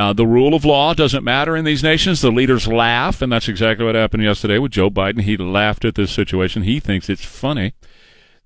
uh, 0.00 0.14
the 0.14 0.26
rule 0.26 0.54
of 0.54 0.64
law 0.64 0.94
doesn't 0.94 1.22
matter 1.22 1.54
in 1.54 1.66
these 1.66 1.82
nations. 1.82 2.22
The 2.22 2.30
leaders 2.30 2.66
laugh, 2.66 3.20
and 3.20 3.30
that's 3.30 3.48
exactly 3.48 3.84
what 3.84 3.94
happened 3.94 4.22
yesterday 4.22 4.56
with 4.56 4.72
Joe 4.72 4.88
Biden. 4.88 5.20
He 5.20 5.36
laughed 5.36 5.84
at 5.84 5.94
this 5.94 6.10
situation. 6.10 6.62
He 6.62 6.80
thinks 6.80 7.10
it's 7.10 7.22
funny 7.22 7.74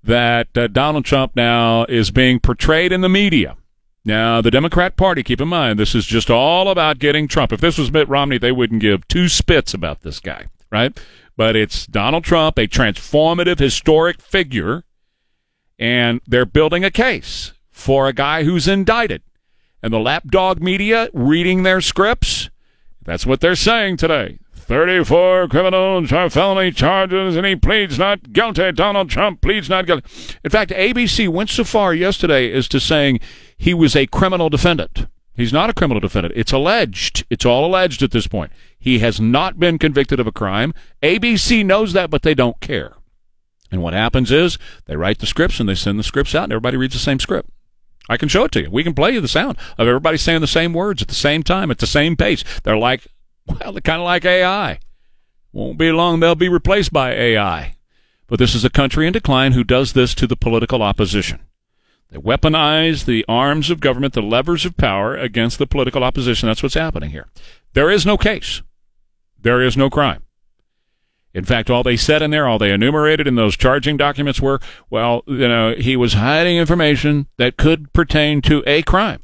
that 0.03 0.49
uh, 0.57 0.67
Donald 0.67 1.05
Trump 1.05 1.33
now 1.33 1.85
is 1.85 2.11
being 2.11 2.41
portrayed 2.41 2.91
in 2.91 2.99
the 2.99 3.07
media. 3.07 3.55
Now, 4.03 4.41
the 4.41 4.51
Democrat 4.51 4.97
Party, 4.97 5.23
keep 5.23 5.39
in 5.39 5.47
mind, 5.47 5.79
this 5.79 5.95
is 5.95 6.05
just 6.05 6.29
all 6.29 6.67
about 6.67 6.99
getting 6.99 7.25
Trump. 7.25 7.53
If 7.53 7.61
this 7.61 7.77
was 7.77 7.89
Mitt 7.89 8.09
Romney, 8.09 8.37
they 8.37 8.51
wouldn't 8.51 8.81
give 8.81 9.07
two 9.07 9.29
spits 9.29 9.73
about 9.73 10.01
this 10.01 10.19
guy, 10.19 10.47
right? 10.69 10.99
But 11.37 11.55
it's 11.55 11.87
Donald 11.87 12.25
Trump, 12.25 12.59
a 12.59 12.67
transformative, 12.67 13.59
historic 13.59 14.21
figure, 14.21 14.83
and 15.79 16.19
they're 16.27 16.45
building 16.45 16.83
a 16.83 16.91
case 16.91 17.53
for 17.71 18.09
a 18.09 18.13
guy 18.13 18.43
who's 18.43 18.67
indicted 18.67 19.21
and 19.85 19.93
the 19.93 19.99
lapdog 19.99 20.63
media 20.63 21.09
reading 21.13 21.61
their 21.61 21.79
scripts. 21.79 22.49
That's 23.03 23.23
what 23.23 23.39
they're 23.39 23.55
saying 23.55 23.97
today. 23.97 24.39
34 24.55 25.47
criminal 25.47 26.03
char- 26.07 26.31
felony 26.31 26.71
charges, 26.71 27.35
and 27.35 27.45
he 27.45 27.55
pleads 27.55 27.99
not 27.99 28.33
guilty. 28.33 28.71
Donald 28.71 29.11
Trump 29.11 29.41
pleads 29.41 29.69
not 29.69 29.85
guilty. 29.85 30.03
In 30.43 30.49
fact, 30.49 30.71
ABC 30.71 31.29
went 31.29 31.51
so 31.51 31.63
far 31.63 31.93
yesterday 31.93 32.51
as 32.51 32.67
to 32.69 32.79
saying 32.79 33.19
he 33.57 33.75
was 33.75 33.95
a 33.95 34.07
criminal 34.07 34.49
defendant. 34.49 35.05
He's 35.35 35.53
not 35.53 35.69
a 35.69 35.73
criminal 35.73 36.01
defendant. 36.01 36.33
It's 36.35 36.51
alleged. 36.51 37.23
It's 37.29 37.45
all 37.45 37.63
alleged 37.63 38.01
at 38.01 38.09
this 38.09 38.25
point. 38.25 38.51
He 38.79 38.99
has 38.99 39.21
not 39.21 39.59
been 39.59 39.77
convicted 39.77 40.19
of 40.19 40.25
a 40.25 40.31
crime. 40.31 40.73
ABC 41.03 41.63
knows 41.63 41.93
that, 41.93 42.09
but 42.09 42.23
they 42.23 42.33
don't 42.33 42.59
care. 42.59 42.95
And 43.71 43.83
what 43.83 43.93
happens 43.93 44.31
is 44.31 44.57
they 44.85 44.95
write 44.95 45.19
the 45.19 45.27
scripts 45.27 45.59
and 45.59 45.69
they 45.69 45.75
send 45.75 45.99
the 45.99 46.03
scripts 46.03 46.33
out, 46.33 46.45
and 46.45 46.53
everybody 46.53 46.75
reads 46.75 46.95
the 46.95 46.99
same 46.99 47.19
script. 47.19 47.51
I 48.09 48.17
can 48.17 48.29
show 48.29 48.43
it 48.43 48.51
to 48.53 48.61
you. 48.61 48.69
We 48.69 48.83
can 48.83 48.93
play 48.93 49.11
you 49.11 49.21
the 49.21 49.27
sound 49.27 49.57
of 49.77 49.87
everybody 49.87 50.17
saying 50.17 50.41
the 50.41 50.47
same 50.47 50.73
words 50.73 51.01
at 51.01 51.07
the 51.07 51.15
same 51.15 51.43
time, 51.43 51.71
at 51.71 51.79
the 51.79 51.87
same 51.87 52.15
pace. 52.15 52.43
They're 52.63 52.77
like, 52.77 53.07
well, 53.47 53.71
they're 53.71 53.81
kind 53.81 54.01
of 54.01 54.05
like 54.05 54.25
AI. 54.25 54.79
Won't 55.51 55.77
be 55.77 55.91
long, 55.91 56.19
they'll 56.19 56.35
be 56.35 56.49
replaced 56.49 56.91
by 56.91 57.13
AI. 57.13 57.75
But 58.27 58.39
this 58.39 58.55
is 58.55 58.65
a 58.65 58.69
country 58.69 59.07
in 59.07 59.13
decline 59.13 59.53
who 59.53 59.63
does 59.63 59.93
this 59.93 60.13
to 60.15 60.27
the 60.27 60.35
political 60.35 60.81
opposition. 60.81 61.39
They 62.09 62.17
weaponize 62.17 63.05
the 63.05 63.25
arms 63.27 63.69
of 63.69 63.79
government, 63.79 64.13
the 64.13 64.21
levers 64.21 64.65
of 64.65 64.77
power 64.77 65.15
against 65.15 65.57
the 65.57 65.67
political 65.67 66.03
opposition. 66.03 66.47
That's 66.47 66.61
what's 66.61 66.75
happening 66.75 67.11
here. 67.11 67.27
There 67.73 67.89
is 67.89 68.05
no 68.05 68.17
case. 68.17 68.61
There 69.41 69.61
is 69.61 69.77
no 69.77 69.89
crime. 69.89 70.24
In 71.35 71.43
fact, 71.43 71.69
all 71.69 71.83
they 71.83 71.97
said 71.97 72.21
in 72.21 72.31
there, 72.31 72.47
all 72.47 72.57
they 72.57 72.71
enumerated 72.71 73.27
in 73.27 73.35
those 73.35 73.57
charging 73.57 73.97
documents 73.97 74.41
were, 74.41 74.61
well, 74.89 75.21
you 75.27 75.49
know, 75.49 75.75
he 75.75 75.97
was 75.97 76.13
hiding 76.13 76.55
information 76.55 77.27
that 77.35 77.57
could 77.57 77.91
pertain 77.91 78.41
to 78.43 78.63
a 78.65 78.81
crime. 78.83 79.21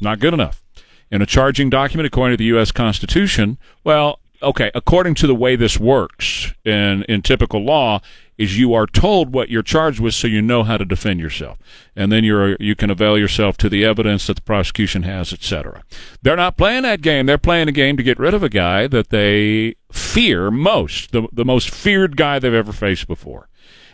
Not 0.00 0.20
good 0.20 0.32
enough. 0.32 0.62
In 1.10 1.20
a 1.20 1.26
charging 1.26 1.70
document, 1.70 2.06
according 2.06 2.34
to 2.34 2.38
the 2.38 2.46
U.S. 2.46 2.70
Constitution, 2.70 3.58
well, 3.82 4.20
okay, 4.44 4.70
according 4.76 5.16
to 5.16 5.26
the 5.26 5.34
way 5.34 5.56
this 5.56 5.80
works 5.80 6.54
in, 6.64 7.02
in 7.08 7.22
typical 7.22 7.64
law, 7.64 8.00
is 8.36 8.58
you 8.58 8.74
are 8.74 8.86
told 8.86 9.32
what 9.32 9.48
you're 9.48 9.62
charged 9.62 10.00
with 10.00 10.14
so 10.14 10.26
you 10.26 10.42
know 10.42 10.62
how 10.64 10.76
to 10.76 10.84
defend 10.84 11.20
yourself. 11.20 11.58
And 11.94 12.10
then 12.10 12.24
you're 12.24 12.56
you 12.58 12.74
can 12.74 12.90
avail 12.90 13.18
yourself 13.18 13.56
to 13.58 13.68
the 13.68 13.84
evidence 13.84 14.26
that 14.26 14.34
the 14.34 14.42
prosecution 14.42 15.02
has, 15.04 15.32
etc. 15.32 15.82
They're 16.22 16.36
not 16.36 16.56
playing 16.56 16.82
that 16.82 17.02
game. 17.02 17.26
They're 17.26 17.38
playing 17.38 17.68
a 17.68 17.72
game 17.72 17.96
to 17.96 18.02
get 18.02 18.18
rid 18.18 18.34
of 18.34 18.42
a 18.42 18.48
guy 18.48 18.86
that 18.88 19.10
they 19.10 19.76
fear 19.92 20.50
most, 20.50 21.12
the 21.12 21.28
the 21.32 21.44
most 21.44 21.70
feared 21.70 22.16
guy 22.16 22.38
they've 22.38 22.52
ever 22.52 22.72
faced 22.72 23.06
before. 23.06 23.48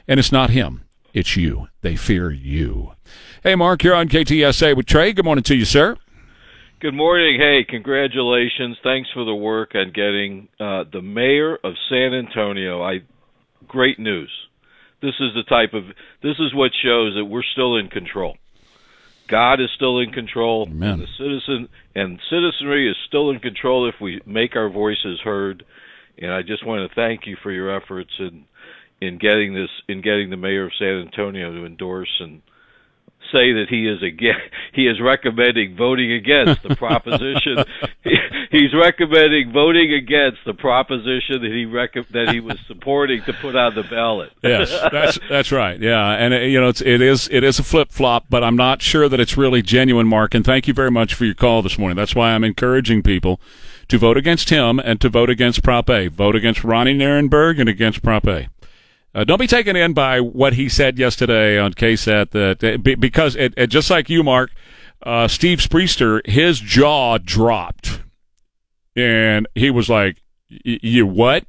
And 0.09 0.19
it's 0.19 0.33
not 0.33 0.51
him. 0.51 0.85
It's 1.13 1.37
you. 1.37 1.69
They 1.83 1.97
fear 1.97 2.31
you. 2.31 2.93
Hey 3.43 3.55
Mark, 3.55 3.83
you're 3.83 3.95
on 3.95 4.09
KTSA 4.09 4.77
with 4.77 4.87
Trey. 4.87 5.13
Good 5.13 5.25
morning 5.25 5.45
to 5.45 5.55
you, 5.55 5.65
sir. 5.65 5.97
Good 6.81 6.95
morning. 6.95 7.39
Hey, 7.39 7.67
congratulations. 7.69 8.79
Thanks 8.83 9.11
for 9.13 9.25
the 9.27 9.35
work 9.35 9.73
on 9.75 9.93
getting 9.93 10.49
uh, 10.59 10.85
the 10.91 11.03
mayor 11.03 11.59
of 11.63 11.75
San 11.91 12.15
Antonio. 12.15 12.83
I 12.83 13.01
great 13.71 13.99
news. 13.99 14.31
This 15.01 15.15
is 15.19 15.33
the 15.35 15.45
type 15.49 15.73
of 15.73 15.85
this 16.23 16.37
is 16.39 16.55
what 16.55 16.73
shows 16.83 17.15
that 17.15 17.25
we're 17.25 17.43
still 17.43 17.77
in 17.77 17.89
control. 17.89 18.37
God 19.29 19.61
is 19.61 19.71
still 19.75 20.01
in 20.01 20.11
control. 20.11 20.67
Amen. 20.69 20.91
And 20.91 21.03
the 21.03 21.07
citizen 21.17 21.69
and 21.95 22.19
citizenry 22.29 22.91
is 22.91 22.97
still 23.07 23.31
in 23.31 23.39
control 23.39 23.89
if 23.89 23.95
we 24.01 24.21
make 24.27 24.57
our 24.57 24.69
voices 24.69 25.21
heard. 25.23 25.65
And 26.19 26.33
I 26.33 26.43
just 26.43 26.67
want 26.67 26.87
to 26.87 26.95
thank 26.95 27.27
you 27.27 27.37
for 27.43 27.51
your 27.51 27.75
efforts 27.75 28.11
in 28.19 28.45
in 29.01 29.19
getting 29.19 29.55
this 29.55 29.71
in 29.89 30.03
getting 30.03 30.29
the 30.29 30.37
mayor 30.37 30.67
of 30.67 30.73
San 30.79 31.07
Antonio 31.07 31.53
to 31.53 31.65
endorse 31.65 32.21
and 32.21 32.43
say 33.33 33.53
that 33.53 33.67
he 33.69 33.87
is 33.87 34.03
again 34.03 34.41
he 34.73 34.87
is 34.87 35.01
recommending 35.01 35.77
voting 35.77 36.13
against 36.13 36.63
the 36.63 36.77
proposition. 36.77 37.65
He, 38.03 38.17
he's 38.51 38.75
recommending 38.75 39.53
voting 39.53 39.93
against 39.93 40.39
the 40.47 40.55
proposition 40.55 41.43
that 41.43 41.53
he 41.53 41.67
rec- 41.67 42.09
that 42.11 42.31
he 42.33 42.41
was 42.41 42.59
supporting 42.67 43.23
to 43.25 43.35
put 43.35 43.55
on 43.55 43.75
the 43.75 43.83
ballot. 43.83 44.33
Yes 44.43 44.71
that's 44.91 45.19
that's 45.29 45.53
right. 45.53 45.79
Yeah 45.79 46.13
and 46.13 46.33
it, 46.33 46.51
you 46.51 46.59
know 46.59 46.69
it's 46.69 46.81
it 46.81 47.03
is 47.03 47.29
it 47.31 47.45
is 47.45 47.59
a 47.59 47.63
flip-flop 47.63 48.27
but 48.31 48.43
I'm 48.43 48.57
not 48.57 48.81
sure 48.81 49.09
that 49.09 49.21
it's 49.21 49.37
really 49.37 49.61
genuine 49.61 50.07
Mark 50.07 50.35
and 50.35 50.45
thank 50.45 50.67
you 50.67 50.73
very 50.73 50.91
much 50.91 51.13
for 51.13 51.27
your 51.27 51.35
call 51.35 51.61
this 51.61 51.79
morning. 51.79 51.97
That's 51.97 52.15
why 52.15 52.33
I'm 52.33 52.45
encouraging 52.45 53.03
people 53.03 53.41
to 53.89 53.99
vote 53.99 54.17
against 54.17 54.49
him 54.49 54.79
and 54.79 55.01
to 55.01 55.09
vote 55.09 55.29
against 55.29 55.63
Prop 55.63 55.91
A. 55.91 56.09
Vote 56.09 56.37
against 56.37 56.65
Ronnie 56.65 56.95
Nirenberg 56.95 57.61
and 57.61 57.69
against 57.69 58.03
Prop 58.03 58.27
A 58.27 58.49
uh, 59.15 59.25
don't 59.25 59.41
be 59.41 59.47
taken 59.47 59.75
in 59.75 59.93
by 59.93 60.21
what 60.21 60.55
he 60.55 60.69
said 60.69 60.99
yesterday 60.99 61.59
on 61.59 61.75
KSAT 61.75 62.31
that 62.31 62.63
uh, 62.63 62.79
be- 62.79 62.95
because 62.95 63.35
it, 63.35 63.53
it, 63.57 63.67
just 63.67 63.91
like 63.91 64.09
you, 64.09 64.23
Mark, 64.23 64.53
uh, 65.03 65.27
Steve 65.27 65.59
Spriester, 65.59 66.25
his 66.27 66.61
jaw 66.61 67.19
dropped, 67.19 68.03
and 68.95 69.49
he 69.55 69.71
was 69.71 69.89
like, 69.89 70.23
"You 70.49 71.07
what? 71.07 71.45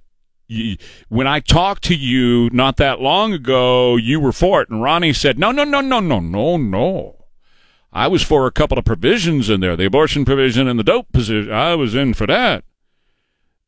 When 1.07 1.27
I 1.27 1.39
talked 1.39 1.83
to 1.85 1.95
you 1.95 2.49
not 2.51 2.77
that 2.77 2.99
long 2.99 3.31
ago, 3.31 3.95
you 3.95 4.19
were 4.19 4.31
for 4.31 4.61
it." 4.61 4.69
And 4.69 4.81
Ronnie 4.81 5.13
said, 5.13 5.37
"No, 5.37 5.51
no, 5.51 5.63
no, 5.63 5.81
no, 5.81 5.99
no, 5.99 6.19
no, 6.19 6.57
no. 6.57 7.25
I 7.93 8.07
was 8.07 8.23
for 8.23 8.47
a 8.47 8.51
couple 8.51 8.79
of 8.79 8.85
provisions 8.85 9.49
in 9.49 9.59
there, 9.59 9.75
the 9.75 9.85
abortion 9.85 10.25
provision 10.25 10.67
and 10.67 10.79
the 10.79 10.83
dope 10.83 11.11
position. 11.11 11.51
I 11.51 11.75
was 11.75 11.93
in 11.93 12.15
for 12.15 12.25
that." 12.25 12.63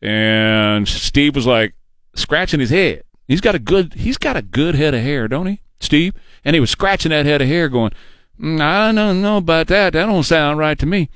And 0.02 0.88
Steve 0.88 1.36
was 1.36 1.46
like 1.46 1.76
scratching 2.16 2.60
his 2.60 2.72
head. 2.72 3.04
He's 3.34 3.42
got 3.42 3.56
a 3.56 3.60
good 3.60 3.96
he's 3.96 4.20
got 4.20 4.38
a 4.38 4.44
good 4.44 4.76
head 4.76 4.94
of 4.94 5.02
hair, 5.02 5.28
don't 5.28 5.48
he, 5.48 5.60
Steve? 5.80 6.14
And 6.46 6.56
he 6.56 6.60
was 6.60 6.70
scratching 6.70 7.10
that 7.10 7.26
head 7.26 7.42
of 7.42 7.48
hair, 7.48 7.68
going, 7.68 7.92
mm, 8.40 8.62
"I 8.62 8.92
don't 8.92 9.24
know 9.24 9.38
about 9.38 9.66
that. 9.70 9.94
That 9.94 10.06
don't 10.06 10.22
sound 10.22 10.60
right 10.60 10.78
to 10.78 10.86
me." 10.86 11.10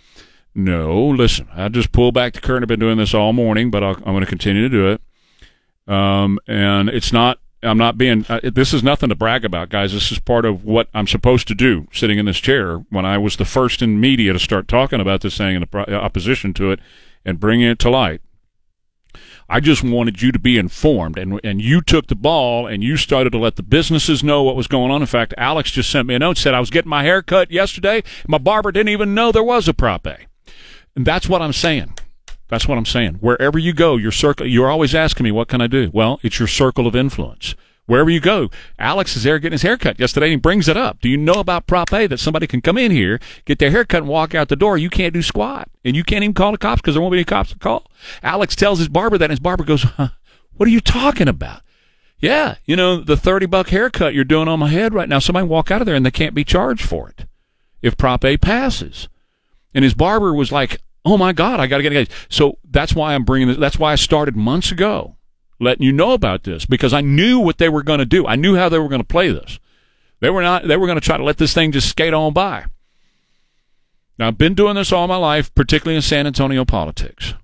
No, 0.55 1.09
listen. 1.09 1.47
I 1.53 1.69
just 1.69 1.91
pulled 1.91 2.15
back 2.15 2.33
the 2.33 2.41
curtain. 2.41 2.63
I've 2.63 2.69
been 2.69 2.79
doing 2.79 2.97
this 2.97 3.13
all 3.13 3.33
morning, 3.33 3.69
but 3.69 3.83
i 3.83 3.91
am 3.91 4.01
going 4.01 4.21
to 4.21 4.25
continue 4.25 4.63
to 4.63 4.69
do 4.69 4.87
it. 4.87 5.93
Um, 5.93 6.39
and 6.47 6.89
it's 6.89 7.13
not. 7.13 7.37
I'm 7.61 7.77
not 7.77 7.99
being. 7.99 8.25
Uh, 8.27 8.39
this 8.51 8.73
is 8.73 8.81
nothing 8.81 9.09
to 9.09 9.15
brag 9.15 9.45
about, 9.45 9.69
guys. 9.69 9.93
This 9.93 10.11
is 10.11 10.17
part 10.17 10.43
of 10.43 10.65
what 10.65 10.89
I'm 10.95 11.05
supposed 11.05 11.47
to 11.49 11.53
do, 11.53 11.87
sitting 11.93 12.17
in 12.17 12.25
this 12.25 12.39
chair. 12.39 12.77
When 12.89 13.05
I 13.05 13.19
was 13.19 13.35
the 13.35 13.45
first 13.45 13.83
in 13.83 13.99
media 13.99 14.33
to 14.33 14.39
start 14.39 14.67
talking 14.67 14.99
about 14.99 15.21
this 15.21 15.37
thing 15.37 15.55
in 15.55 15.93
opposition 15.93 16.55
to 16.55 16.71
it 16.71 16.79
and 17.23 17.39
bringing 17.39 17.67
it 17.67 17.77
to 17.77 17.91
light. 17.91 18.21
I 19.49 19.59
just 19.59 19.83
wanted 19.83 20.21
you 20.21 20.31
to 20.31 20.39
be 20.39 20.57
informed, 20.57 21.17
and 21.17 21.39
and 21.43 21.61
you 21.61 21.81
took 21.81 22.07
the 22.07 22.15
ball 22.15 22.67
and 22.67 22.83
you 22.83 22.97
started 22.97 23.31
to 23.31 23.37
let 23.37 23.55
the 23.55 23.63
businesses 23.63 24.23
know 24.23 24.43
what 24.43 24.55
was 24.55 24.67
going 24.67 24.91
on. 24.91 25.01
In 25.01 25.07
fact, 25.07 25.33
Alex 25.37 25.71
just 25.71 25.89
sent 25.89 26.07
me 26.07 26.15
a 26.15 26.19
note 26.19 26.37
said 26.37 26.53
I 26.53 26.59
was 26.59 26.69
getting 26.69 26.89
my 26.89 27.03
hair 27.03 27.21
cut 27.21 27.49
yesterday. 27.49 28.03
My 28.27 28.37
barber 28.37 28.71
didn't 28.71 28.89
even 28.89 29.13
know 29.13 29.31
there 29.31 29.43
was 29.43 29.67
a 29.67 29.73
Prop 29.73 30.05
A, 30.05 30.17
and 30.95 31.05
that's 31.05 31.29
what 31.29 31.41
I'm 31.41 31.53
saying. 31.53 31.97
That's 32.49 32.67
what 32.67 32.77
I'm 32.77 32.85
saying. 32.85 33.15
Wherever 33.15 33.57
you 33.57 33.73
go, 33.73 33.97
your 33.97 34.11
circle. 34.11 34.47
You're 34.47 34.69
always 34.69 34.93
asking 34.93 35.23
me, 35.23 35.31
"What 35.31 35.47
can 35.47 35.61
I 35.61 35.67
do?" 35.67 35.89
Well, 35.93 36.19
it's 36.23 36.39
your 36.39 36.47
circle 36.47 36.87
of 36.87 36.95
influence 36.95 37.55
wherever 37.87 38.09
you 38.09 38.19
go. 38.19 38.49
Alex 38.77 39.15
is 39.15 39.23
there 39.23 39.39
getting 39.39 39.53
his 39.53 39.63
haircut 39.63 39.99
yesterday 39.99 40.27
and 40.27 40.31
he 40.33 40.37
brings 40.37 40.67
it 40.67 40.77
up. 40.77 41.01
Do 41.01 41.09
you 41.09 41.17
know 41.17 41.39
about 41.39 41.65
Prop 41.65 41.91
A 41.91 42.05
that 42.05 42.19
somebody 42.19 42.45
can 42.45 42.61
come 42.61 42.77
in 42.77 42.91
here, 42.91 43.19
get 43.45 43.57
their 43.57 43.71
haircut 43.71 44.03
and 44.03 44.07
walk 44.07 44.35
out 44.35 44.49
the 44.49 44.55
door? 44.55 44.77
You 44.77 44.91
can't 44.91 45.13
do 45.13 45.23
squat. 45.23 45.69
And 45.83 45.95
you 45.95 46.03
can't 46.03 46.23
even 46.23 46.35
call 46.35 46.51
the 46.51 46.57
cops 46.57 46.81
because 46.81 46.93
there 46.93 47.01
won't 47.01 47.13
be 47.13 47.17
any 47.17 47.25
cops 47.25 47.51
to 47.51 47.57
call. 47.57 47.89
Alex 48.21 48.55
tells 48.55 48.79
his 48.79 48.89
barber 48.89 49.17
that 49.17 49.25
and 49.25 49.31
his 49.31 49.39
barber 49.39 49.63
goes, 49.63 49.83
huh, 49.83 50.09
what 50.53 50.67
are 50.67 50.71
you 50.71 50.81
talking 50.81 51.27
about? 51.27 51.61
Yeah, 52.19 52.55
you 52.65 52.75
know, 52.75 53.01
the 53.01 53.17
30 53.17 53.45
buck 53.45 53.69
haircut 53.69 54.13
you're 54.13 54.23
doing 54.23 54.47
on 54.47 54.59
my 54.59 54.69
head 54.69 54.93
right 54.93 55.07
now, 55.07 55.19
somebody 55.19 55.47
walk 55.47 55.71
out 55.71 55.81
of 55.81 55.85
there 55.85 55.95
and 55.95 56.05
they 56.05 56.11
can't 56.11 56.33
be 56.33 56.43
charged 56.43 56.85
for 56.85 57.09
it 57.09 57.25
if 57.81 57.95
Prop 57.95 58.25
A 58.25 58.37
passes. 58.37 59.07
And 59.73 59.83
his 59.83 59.93
barber 59.93 60.33
was 60.33 60.51
like, 60.51 60.81
oh 61.05 61.17
my 61.17 61.31
God, 61.31 61.59
I 61.59 61.67
got 61.67 61.77
to 61.77 61.83
get 61.83 61.93
it. 61.93 62.11
So 62.27 62.57
that's 62.69 62.95
why 62.95 63.13
I'm 63.13 63.23
bringing 63.23 63.47
this. 63.47 63.57
That's 63.57 63.77
why 63.77 63.91
I 63.91 63.95
started 63.95 64.35
months 64.35 64.71
ago 64.71 65.16
letting 65.59 65.83
you 65.83 65.91
know 65.91 66.13
about 66.13 66.43
this 66.43 66.65
because 66.65 66.93
I 66.93 67.01
knew 67.01 67.39
what 67.39 67.57
they 67.57 67.69
were 67.69 67.83
going 67.83 67.99
to 67.99 68.05
do. 68.05 68.27
I 68.27 68.35
knew 68.35 68.55
how 68.55 68.69
they 68.69 68.79
were 68.79 68.89
going 68.89 69.01
to 69.01 69.07
play 69.07 69.31
this. 69.31 69.59
They 70.19 70.29
were 70.29 70.41
not. 70.41 70.67
They 70.67 70.77
were 70.77 70.87
going 70.87 70.99
to 70.99 71.05
try 71.05 71.17
to 71.17 71.23
let 71.23 71.37
this 71.37 71.53
thing 71.53 71.71
just 71.71 71.89
skate 71.89 72.13
on 72.13 72.33
by. 72.33 72.65
Now 74.17 74.27
I've 74.27 74.37
been 74.37 74.55
doing 74.55 74.75
this 74.75 74.91
all 74.91 75.07
my 75.07 75.17
life, 75.17 75.53
particularly 75.53 75.95
in 75.95 76.01
San 76.01 76.25
Antonio 76.25 76.65
politics. 76.65 77.35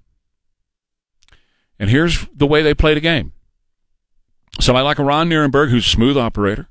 And 1.79 1.89
here's 1.89 2.25
the 2.33 2.47
way 2.47 2.61
they 2.61 2.73
play 2.73 2.93
the 2.93 2.99
game. 2.99 3.33
Somebody 4.59 4.85
like 4.85 4.99
a 4.99 5.03
Ron 5.03 5.29
Nirenberg, 5.29 5.69
who's 5.69 5.85
a 5.85 5.89
smooth 5.89 6.17
operator, 6.17 6.67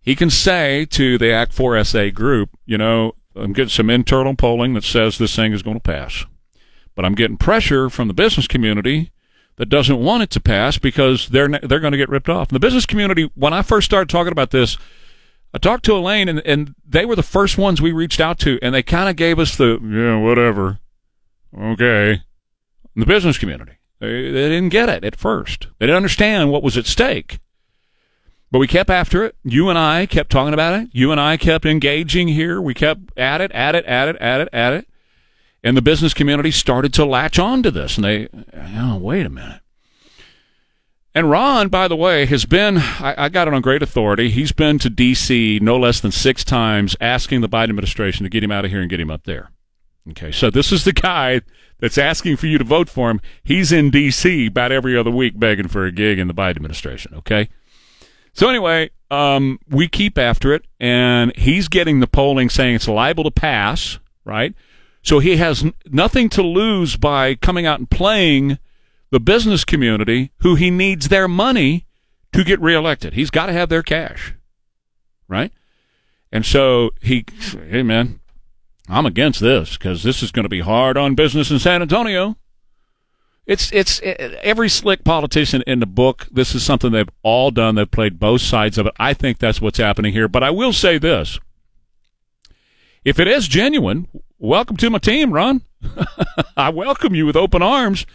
he 0.00 0.16
can 0.16 0.30
say 0.30 0.86
to 0.86 1.18
the 1.18 1.30
Act 1.30 1.52
4 1.52 1.82
SA 1.84 2.10
group, 2.10 2.50
you 2.64 2.78
know, 2.78 3.12
I'm 3.36 3.52
getting 3.52 3.68
some 3.68 3.90
internal 3.90 4.34
polling 4.34 4.74
that 4.74 4.84
says 4.84 5.18
this 5.18 5.36
thing 5.36 5.52
is 5.52 5.62
going 5.62 5.76
to 5.76 5.82
pass. 5.82 6.24
But 6.94 7.04
I'm 7.04 7.14
getting 7.14 7.36
pressure 7.36 7.88
from 7.88 8.08
the 8.08 8.14
business 8.14 8.48
community 8.48 9.12
that 9.56 9.66
doesn't 9.66 10.02
want 10.02 10.22
it 10.22 10.30
to 10.30 10.40
pass 10.40 10.78
because 10.78 11.28
they're 11.28 11.48
they're 11.48 11.80
going 11.80 11.92
to 11.92 11.98
get 11.98 12.08
ripped 12.08 12.28
off. 12.28 12.48
The 12.48 12.60
business 12.60 12.86
community, 12.86 13.30
when 13.34 13.52
I 13.52 13.62
first 13.62 13.84
started 13.84 14.08
talking 14.08 14.32
about 14.32 14.50
this, 14.50 14.78
I 15.52 15.58
talked 15.58 15.84
to 15.86 15.94
Elaine, 15.94 16.28
and, 16.28 16.40
and 16.46 16.74
they 16.86 17.04
were 17.04 17.16
the 17.16 17.22
first 17.22 17.58
ones 17.58 17.82
we 17.82 17.92
reached 17.92 18.20
out 18.20 18.38
to, 18.40 18.58
and 18.62 18.74
they 18.74 18.82
kind 18.82 19.08
of 19.08 19.16
gave 19.16 19.38
us 19.38 19.56
the 19.56 19.78
yeah, 19.82 20.16
whatever, 20.16 20.78
okay. 21.58 22.22
the 22.94 23.06
business 23.06 23.36
community, 23.36 23.78
they, 23.98 24.30
they 24.30 24.48
didn't 24.48 24.70
get 24.70 24.88
it 24.88 25.04
at 25.04 25.16
first. 25.16 25.66
They 25.78 25.86
didn't 25.86 25.96
understand 25.96 26.50
what 26.50 26.62
was 26.62 26.76
at 26.76 26.86
stake. 26.86 27.38
But 28.52 28.58
we 28.58 28.66
kept 28.66 28.90
after 28.90 29.24
it. 29.24 29.36
You 29.44 29.68
and 29.68 29.78
I 29.78 30.06
kept 30.06 30.30
talking 30.30 30.54
about 30.54 30.80
it. 30.80 30.88
You 30.92 31.12
and 31.12 31.20
I 31.20 31.36
kept 31.36 31.64
engaging 31.64 32.28
here. 32.28 32.60
We 32.60 32.74
kept 32.74 33.16
at 33.16 33.40
it, 33.40 33.52
at 33.52 33.76
it, 33.76 33.84
at 33.86 34.08
it, 34.08 34.16
at 34.20 34.40
it, 34.40 34.48
at 34.52 34.72
it 34.72 34.89
and 35.62 35.76
the 35.76 35.82
business 35.82 36.14
community 36.14 36.50
started 36.50 36.92
to 36.94 37.04
latch 37.04 37.38
on 37.38 37.62
to 37.62 37.70
this 37.70 37.96
and 37.96 38.04
they 38.04 38.28
oh 38.76 38.96
wait 38.96 39.26
a 39.26 39.30
minute. 39.30 39.60
And 41.14 41.30
ron 41.30 41.68
by 41.68 41.88
the 41.88 41.96
way 41.96 42.26
has 42.26 42.44
been 42.44 42.78
I, 42.78 43.14
I, 43.24 43.28
got 43.28 43.48
it 43.48 43.54
on 43.54 43.62
great 43.62 43.82
authority. 43.82 44.30
He's 44.30 44.52
been 44.52 44.78
to 44.78 44.90
d.c 44.90 45.58
no 45.60 45.78
less 45.78 46.00
than 46.00 46.12
six 46.12 46.44
times 46.44 46.96
asking 47.00 47.40
the 47.40 47.48
biden 47.48 47.70
administration 47.70 48.24
to 48.24 48.30
get 48.30 48.44
him 48.44 48.52
out 48.52 48.64
of 48.64 48.70
here 48.70 48.80
and 48.80 48.90
get 48.90 49.00
him 49.00 49.10
up 49.10 49.24
there. 49.24 49.50
Okay 50.10 50.30
so 50.30 50.50
this 50.50 50.72
is 50.72 50.84
the 50.84 50.92
guy 50.92 51.42
that's 51.78 51.98
asking 51.98 52.36
for 52.36 52.46
you 52.46 52.58
to 52.58 52.64
vote 52.64 52.88
for 52.88 53.10
him. 53.10 53.20
He's 53.42 53.72
in 53.72 53.90
d.c 53.90 54.46
about 54.46 54.72
every 54.72 54.96
other 54.96 55.10
week 55.10 55.38
begging 55.38 55.68
for 55.68 55.84
a 55.84 55.92
gig 55.92 56.18
in 56.18 56.28
the 56.28 56.34
biden 56.34 56.56
administration 56.56 57.14
okay? 57.16 57.48
So 58.32 58.48
anyway 58.48 58.90
um, 59.10 59.58
we 59.68 59.88
keep 59.88 60.16
after 60.16 60.54
it 60.54 60.64
and 60.78 61.36
he's 61.36 61.66
getting 61.66 61.98
the 61.98 62.06
polling 62.06 62.48
saying 62.48 62.76
it's 62.76 62.88
liable 62.88 63.24
to 63.24 63.30
pass 63.30 63.98
right 64.24 64.54
so 65.02 65.18
he 65.18 65.36
has 65.36 65.62
n- 65.62 65.74
nothing 65.86 66.28
to 66.30 66.42
lose 66.42 66.96
by 66.96 67.34
coming 67.34 67.66
out 67.66 67.78
and 67.78 67.90
playing 67.90 68.58
the 69.10 69.20
business 69.20 69.64
community 69.64 70.32
who 70.38 70.54
he 70.54 70.70
needs 70.70 71.08
their 71.08 71.28
money 71.28 71.86
to 72.32 72.44
get 72.44 72.60
reelected. 72.60 73.14
He's 73.14 73.30
got 73.30 73.46
to 73.46 73.52
have 73.52 73.68
their 73.68 73.82
cash. 73.82 74.34
Right? 75.28 75.52
And 76.32 76.46
so 76.46 76.90
he, 77.00 77.24
hey 77.68 77.82
man, 77.82 78.20
I'm 78.88 79.06
against 79.06 79.40
this 79.40 79.76
because 79.76 80.02
this 80.02 80.22
is 80.22 80.32
going 80.32 80.44
to 80.44 80.48
be 80.48 80.60
hard 80.60 80.96
on 80.96 81.14
business 81.14 81.50
in 81.50 81.58
San 81.58 81.82
Antonio. 81.82 82.36
It's 83.46 83.72
it's 83.72 83.98
it, 84.00 84.20
every 84.42 84.68
slick 84.68 85.02
politician 85.02 85.62
in 85.66 85.80
the 85.80 85.86
book. 85.86 86.28
This 86.30 86.54
is 86.54 86.62
something 86.62 86.92
they've 86.92 87.08
all 87.22 87.50
done. 87.50 87.74
They've 87.74 87.90
played 87.90 88.20
both 88.20 88.42
sides 88.42 88.78
of 88.78 88.86
it. 88.86 88.94
I 88.98 89.12
think 89.12 89.38
that's 89.38 89.60
what's 89.60 89.78
happening 89.78 90.12
here. 90.12 90.28
But 90.28 90.44
I 90.44 90.50
will 90.50 90.72
say 90.72 90.98
this: 90.98 91.40
if 93.04 93.18
it 93.18 93.26
is 93.26 93.48
genuine, 93.48 94.06
welcome 94.40 94.76
to 94.78 94.90
my 94.90 94.98
team, 94.98 95.32
Ron. 95.32 95.62
I 96.56 96.70
welcome 96.70 97.14
you 97.14 97.26
with 97.26 97.36
open 97.36 97.62
arms 97.62 98.06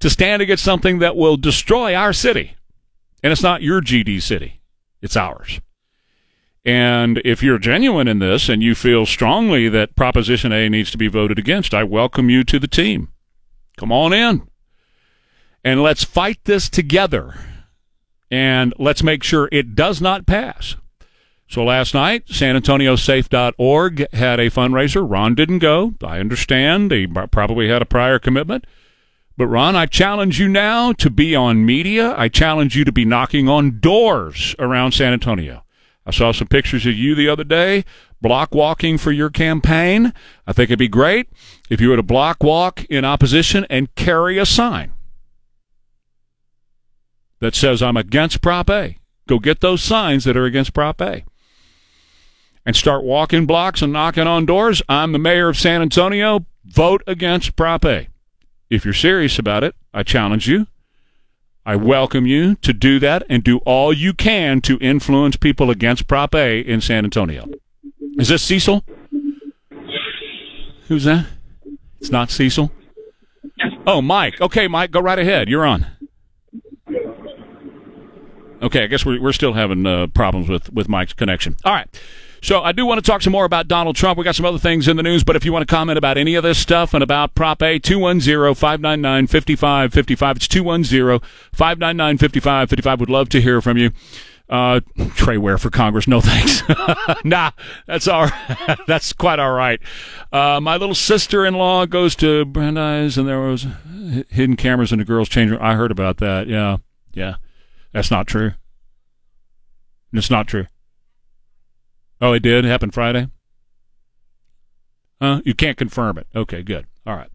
to 0.00 0.08
stand 0.08 0.40
against 0.40 0.64
something 0.64 1.00
that 1.00 1.16
will 1.16 1.36
destroy 1.36 1.94
our 1.94 2.12
city 2.12 2.56
And 3.22 3.32
it's 3.32 3.42
not 3.42 3.62
your 3.62 3.80
GD 3.80 4.22
city, 4.22 4.60
it's 5.00 5.16
ours. 5.16 5.60
And 6.64 7.20
if 7.24 7.42
you're 7.42 7.58
genuine 7.58 8.06
in 8.08 8.20
this 8.20 8.48
and 8.48 8.62
you 8.62 8.74
feel 8.74 9.04
strongly 9.04 9.68
that 9.68 9.96
Proposition 9.96 10.52
A 10.52 10.68
needs 10.68 10.92
to 10.92 10.98
be 10.98 11.08
voted 11.08 11.38
against, 11.38 11.74
I 11.74 11.82
welcome 11.84 12.30
you 12.30 12.44
to 12.44 12.58
the 12.58 12.68
team. 12.68 13.08
Come 13.76 13.90
on 13.90 14.12
in. 14.12 14.48
And 15.64 15.82
let's 15.82 16.04
fight 16.04 16.38
this 16.44 16.70
together. 16.70 17.34
And 18.30 18.72
let's 18.78 19.02
make 19.02 19.24
sure 19.24 19.48
it 19.50 19.74
does 19.74 20.00
not 20.00 20.26
pass. 20.26 20.76
So 21.52 21.64
last 21.64 21.92
night, 21.92 22.30
San 22.30 22.56
Antonio 22.56 22.96
Safe.org 22.96 24.10
had 24.14 24.40
a 24.40 24.48
fundraiser. 24.48 25.06
Ron 25.06 25.34
didn't 25.34 25.58
go. 25.58 25.92
I 26.02 26.18
understand. 26.18 26.90
He 26.90 27.06
probably 27.06 27.68
had 27.68 27.82
a 27.82 27.84
prior 27.84 28.18
commitment. 28.18 28.66
But 29.36 29.48
Ron, 29.48 29.76
I 29.76 29.84
challenge 29.84 30.40
you 30.40 30.48
now 30.48 30.94
to 30.94 31.10
be 31.10 31.36
on 31.36 31.66
media. 31.66 32.14
I 32.16 32.30
challenge 32.30 32.74
you 32.74 32.86
to 32.86 32.90
be 32.92 33.04
knocking 33.04 33.50
on 33.50 33.80
doors 33.80 34.56
around 34.58 34.92
San 34.92 35.12
Antonio. 35.12 35.62
I 36.06 36.10
saw 36.10 36.32
some 36.32 36.48
pictures 36.48 36.86
of 36.86 36.94
you 36.94 37.14
the 37.14 37.28
other 37.28 37.44
day, 37.44 37.84
block 38.22 38.54
walking 38.54 38.96
for 38.96 39.12
your 39.12 39.28
campaign. 39.28 40.14
I 40.46 40.54
think 40.54 40.70
it'd 40.70 40.78
be 40.78 40.88
great 40.88 41.28
if 41.68 41.82
you 41.82 41.90
were 41.90 41.96
to 41.96 42.02
block 42.02 42.42
walk 42.42 42.86
in 42.86 43.04
opposition 43.04 43.66
and 43.68 43.94
carry 43.94 44.38
a 44.38 44.46
sign 44.46 44.94
that 47.40 47.54
says, 47.54 47.82
I'm 47.82 47.98
against 47.98 48.40
Prop 48.40 48.70
A. 48.70 48.96
Go 49.28 49.38
get 49.38 49.60
those 49.60 49.82
signs 49.82 50.24
that 50.24 50.36
are 50.38 50.46
against 50.46 50.72
Prop 50.72 50.98
A. 51.02 51.24
And 52.64 52.76
start 52.76 53.02
walking 53.02 53.44
blocks 53.44 53.82
and 53.82 53.92
knocking 53.92 54.26
on 54.26 54.46
doors. 54.46 54.82
I'm 54.88 55.12
the 55.12 55.18
mayor 55.18 55.48
of 55.48 55.58
San 55.58 55.82
Antonio. 55.82 56.46
Vote 56.64 57.02
against 57.06 57.56
Prop 57.56 57.84
A. 57.84 58.08
If 58.70 58.84
you're 58.84 58.94
serious 58.94 59.38
about 59.38 59.64
it, 59.64 59.74
I 59.92 60.04
challenge 60.04 60.46
you. 60.46 60.68
I 61.66 61.76
welcome 61.76 62.26
you 62.26 62.54
to 62.56 62.72
do 62.72 62.98
that 63.00 63.24
and 63.28 63.42
do 63.42 63.58
all 63.58 63.92
you 63.92 64.14
can 64.14 64.60
to 64.62 64.78
influence 64.78 65.36
people 65.36 65.70
against 65.70 66.06
Prop 66.06 66.34
A 66.34 66.60
in 66.60 66.80
San 66.80 67.04
Antonio. 67.04 67.48
Is 68.18 68.28
this 68.28 68.42
Cecil? 68.42 68.84
Who's 70.88 71.04
that? 71.04 71.26
It's 72.00 72.10
not 72.10 72.30
Cecil. 72.30 72.70
Oh, 73.86 74.00
Mike. 74.02 74.40
Okay, 74.40 74.68
Mike, 74.68 74.90
go 74.90 75.00
right 75.00 75.18
ahead. 75.18 75.48
You're 75.48 75.64
on. 75.64 75.86
Okay, 78.62 78.84
I 78.84 78.86
guess 78.86 79.04
we're, 79.04 79.20
we're 79.20 79.32
still 79.32 79.54
having 79.54 79.84
uh, 79.86 80.06
problems 80.08 80.48
with, 80.48 80.72
with 80.72 80.88
Mike's 80.88 81.12
connection. 81.12 81.56
All 81.64 81.72
right. 81.72 81.88
So 82.42 82.60
I 82.60 82.72
do 82.72 82.84
want 82.84 83.02
to 83.02 83.08
talk 83.08 83.22
some 83.22 83.30
more 83.30 83.44
about 83.44 83.68
Donald 83.68 83.94
Trump. 83.94 84.18
We 84.18 84.24
got 84.24 84.34
some 84.34 84.44
other 84.44 84.58
things 84.58 84.88
in 84.88 84.96
the 84.96 85.04
news, 85.04 85.22
but 85.22 85.36
if 85.36 85.44
you 85.44 85.52
want 85.52 85.64
to 85.66 85.72
comment 85.72 85.96
about 85.96 86.18
any 86.18 86.34
of 86.34 86.42
this 86.42 86.58
stuff 86.58 86.92
and 86.92 87.00
about 87.00 87.36
Prop 87.36 87.62
A, 87.62 87.78
210-599-5555. 87.78 90.36
It's 90.36 90.48
210-599-5555. 90.48 92.98
Would 92.98 93.10
love 93.10 93.28
to 93.28 93.40
hear 93.40 93.62
from 93.62 93.78
you. 93.78 93.92
Uh, 94.48 94.80
Trey 95.14 95.38
Ware 95.38 95.56
for 95.56 95.70
Congress. 95.70 96.08
No 96.08 96.20
thanks. 96.20 96.64
nah, 97.24 97.52
that's 97.86 98.08
all 98.08 98.24
right. 98.24 98.78
that's 98.88 99.12
quite 99.12 99.38
all 99.38 99.52
right. 99.52 99.78
Uh, 100.32 100.58
my 100.60 100.76
little 100.76 100.96
sister-in-law 100.96 101.86
goes 101.86 102.16
to 102.16 102.44
Brandeis 102.44 103.16
and 103.16 103.28
there 103.28 103.38
was 103.40 103.68
hidden 104.30 104.56
cameras 104.56 104.90
in 104.92 104.98
the 104.98 105.04
girls' 105.04 105.28
change 105.28 105.52
room. 105.52 105.60
I 105.62 105.76
heard 105.76 105.92
about 105.92 106.16
that. 106.16 106.48
Yeah. 106.48 106.78
Yeah. 107.14 107.36
That's 107.92 108.10
not 108.10 108.26
true. 108.26 108.54
It's 110.12 110.28
not 110.28 110.48
true. 110.48 110.66
Oh, 112.22 112.32
it 112.32 112.40
did 112.40 112.64
happen 112.64 112.90
Friday. 112.92 113.28
Huh? 115.20 115.42
You 115.44 115.54
can't 115.54 115.76
confirm 115.76 116.16
it. 116.18 116.28
Okay, 116.34 116.62
good. 116.62 116.86
All 117.04 117.16
right. 117.16 117.28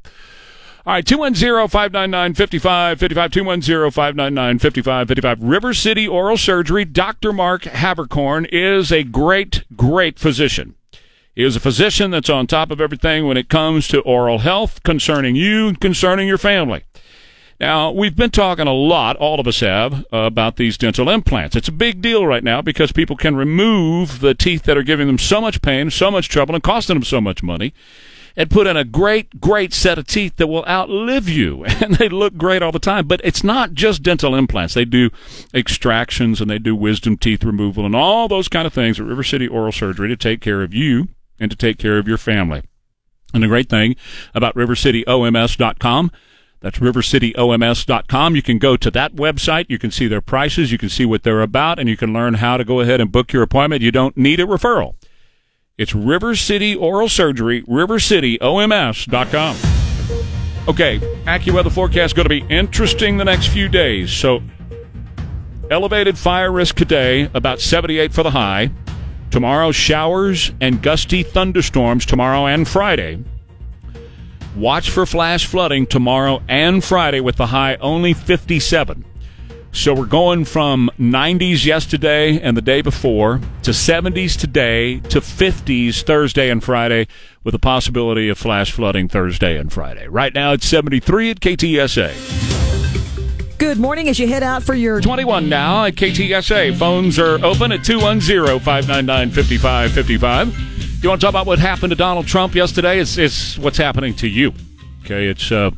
All 0.86 0.94
right, 0.94 1.04
210-599-5555, 1.04 3.92
210-599-5555. 3.92 5.38
River 5.42 5.74
City 5.74 6.08
Oral 6.08 6.38
Surgery, 6.38 6.86
Dr. 6.86 7.34
Mark 7.34 7.64
Havercorn 7.64 8.48
is 8.50 8.94
a 8.94 9.04
great, 9.04 9.66
great 9.76 10.18
physician. 10.18 10.76
He 11.36 11.44
is 11.44 11.58
a 11.58 11.60
physician 11.60 12.12
that's 12.12 12.30
on 12.30 12.48
top 12.48 12.72
of 12.72 12.80
everything 12.80 13.28
when 13.28 13.36
it 13.36 13.50
comes 13.50 13.90
to 13.90 14.00
oral 14.00 14.40
health 14.40 14.84
concerning 14.84 15.36
you, 15.36 15.74
concerning 15.76 16.30
your 16.30 16.38
family. 16.38 16.86
Now, 17.60 17.90
we've 17.90 18.16
been 18.16 18.30
talking 18.30 18.68
a 18.68 18.74
lot, 18.74 19.16
all 19.16 19.40
of 19.40 19.48
us 19.48 19.62
have, 19.62 20.06
about 20.12 20.58
these 20.58 20.78
dental 20.78 21.10
implants. 21.10 21.56
It's 21.56 21.68
a 21.68 21.72
big 21.72 22.02
deal 22.02 22.26
right 22.28 22.44
now 22.44 22.62
because 22.62 22.92
people 22.92 23.16
can 23.16 23.36
remove 23.36 24.20
the 24.20 24.36
teeth 24.36 24.64
that 24.64 24.78
are 24.78 24.84
giving 24.84 25.08
them 25.08 25.18
so 25.18 25.42
much 25.42 25.62
pain, 25.64 25.90
so 25.90 26.12
much 26.12 26.30
trouble, 26.30 26.54
and 26.54 26.64
costing 26.64 26.96
them 26.96 27.04
so 27.04 27.20
much 27.20 27.42
money, 27.42 27.74
and 28.36 28.52
put 28.52 28.68
in 28.68 28.78
a 28.78 28.84
great, 28.84 29.42
great 29.42 29.74
set 29.74 29.98
of 29.98 30.06
teeth 30.06 30.36
that 30.36 30.46
will 30.46 30.66
outlive 30.66 31.28
you. 31.28 31.66
And 31.82 31.96
they 31.96 32.10
look 32.10 32.38
great 32.38 32.62
all 32.62 32.72
the 32.72 32.80
time. 32.80 33.08
But 33.08 33.22
it's 33.24 33.44
not 33.44 33.74
just 33.74 34.04
dental 34.04 34.36
implants. 34.36 34.76
They 34.76 34.86
do 34.86 35.10
extractions 35.54 36.40
and 36.40 36.50
they 36.50 36.60
do 36.60 36.76
wisdom 36.76 37.18
teeth 37.18 37.44
removal 37.44 37.86
and 37.86 37.96
all 37.96 38.28
those 38.28 38.48
kind 38.48 38.68
of 38.68 38.74
things 38.74 39.00
at 39.00 39.06
River 39.06 39.24
City 39.24 39.48
Oral 39.48 39.72
Surgery 39.72 40.10
to 40.10 40.18
take 40.18 40.42
care 40.42 40.62
of 40.62 40.74
you 40.74 41.08
and 41.40 41.50
to 41.50 41.58
take 41.58 41.80
care 41.80 41.98
of 41.98 42.08
your 42.08 42.18
family. 42.18 42.62
And 43.34 43.42
the 43.42 43.48
great 43.48 43.70
thing 43.70 43.96
about 44.36 44.56
RiverCityOMS.com 44.56 46.12
that's 46.60 46.80
rivercityoms.com. 46.80 48.36
You 48.36 48.42
can 48.42 48.58
go 48.58 48.76
to 48.78 48.92
that 48.92 49.16
website. 49.16 49.66
You 49.70 49.78
can 49.78 49.92
see 49.92 50.08
their 50.08 50.22
prices. 50.22 50.72
You 50.72 50.78
can 50.78 50.90
see 50.90 51.06
what 51.06 51.24
they're 51.24 51.42
about, 51.42 51.80
and 51.80 51.88
you 51.88 51.98
can 51.98 52.14
learn 52.14 52.36
how 52.36 52.58
to 52.58 52.64
go 52.64 52.80
ahead 52.80 53.00
and 53.00 53.12
book 53.12 53.32
your 53.32 53.44
appointment. 53.44 53.82
You 53.82 53.92
don't 53.92 54.18
need 54.18 54.40
a 54.40 54.46
referral. 54.46 54.96
It's 55.78 55.94
River 55.94 56.36
City 56.36 56.76
Oral 56.76 57.08
Surgery, 57.08 57.62
rivercityoms.com. 57.64 59.56
Okay, 60.68 61.00
AccuWeather 61.26 61.72
forecast 61.72 62.16
going 62.16 62.26
to 62.26 62.30
be 62.30 62.44
interesting 62.50 63.18
the 63.18 63.26
next 63.26 63.48
few 63.48 63.70
days. 63.70 64.12
So, 64.12 64.42
elevated 65.70 66.18
fire 66.18 66.52
risk 66.52 66.76
today, 66.76 67.30
about 67.34 67.62
78 67.62 68.12
for 68.12 68.24
the 68.24 68.32
high. 68.32 68.72
Tomorrow, 69.30 69.72
showers 69.72 70.52
and 70.60 70.82
gusty 70.82 71.22
thunderstorms 71.22 72.06
tomorrow 72.06 72.48
and 72.48 72.68
Friday. 72.68 73.24
Watch 74.58 74.90
for 74.90 75.06
flash 75.06 75.46
flooding 75.46 75.86
tomorrow 75.86 76.42
and 76.48 76.84
Friday 76.84 77.20
with 77.20 77.36
the 77.36 77.46
high 77.46 77.76
only 77.76 78.16
57. 78.16 79.06
So 79.72 79.94
we're 79.94 80.08
going 80.08 80.46
from 80.46 80.90
90s 80.98 81.64
yesterday 81.64 82.42
and 82.42 82.58
the 82.58 82.64
day 82.64 82.82
before 82.82 83.40
to 83.62 83.70
70s 83.70 84.36
today 84.36 84.98
to 85.02 85.22
50s 85.22 86.02
Thursday 86.02 86.50
and 86.50 86.64
Friday 86.64 87.06
with 87.44 87.52
the 87.52 87.60
possibility 87.60 88.30
of 88.30 88.40
flash 88.40 88.72
flooding 88.72 89.08
Thursday 89.08 89.60
and 89.60 89.72
Friday. 89.72 90.08
Right 90.08 90.34
now 90.34 90.54
it's 90.54 90.66
73 90.66 91.30
at 91.30 91.40
KTSA. 91.40 93.60
Good 93.60 93.78
morning 93.78 94.10
as 94.10 94.18
you 94.18 94.28
head 94.28 94.42
out 94.42 94.64
for 94.64 94.74
your 94.74 95.02
21 95.02 95.50
now 95.50 95.86
at 95.86 95.94
KTSA. 95.94 96.76
Phones 96.76 97.20
are 97.20 97.36
open 97.46 97.72
at 97.72 97.84
210 97.84 98.60
599 98.60 99.30
5555. 99.30 100.77
You 101.00 101.10
want 101.10 101.22
to 101.22 101.26
talk 101.26 101.32
about 101.32 101.46
what 101.46 101.60
happened 101.60 101.92
to 101.92 101.96
Donald 101.96 102.26
Trump 102.26 102.56
yesterday? 102.56 103.00
It's, 103.00 103.20
it's 103.20 103.56
what's 103.60 103.78
happening 103.78 104.16
to 104.16 104.28
you. 104.28 104.52
Okay, 105.06 105.28
it's 105.28 105.52
uh, 105.52 105.70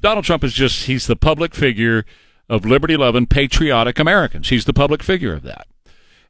Donald 0.00 0.24
Trump 0.24 0.42
is 0.42 0.52
just 0.52 0.86
he's 0.86 1.06
the 1.06 1.14
public 1.14 1.54
figure 1.54 2.04
of 2.48 2.66
liberty 2.66 2.96
loving, 2.96 3.26
patriotic 3.26 4.00
Americans. 4.00 4.48
He's 4.48 4.64
the 4.64 4.72
public 4.72 5.02
figure 5.02 5.32
of 5.32 5.44
that. 5.44 5.68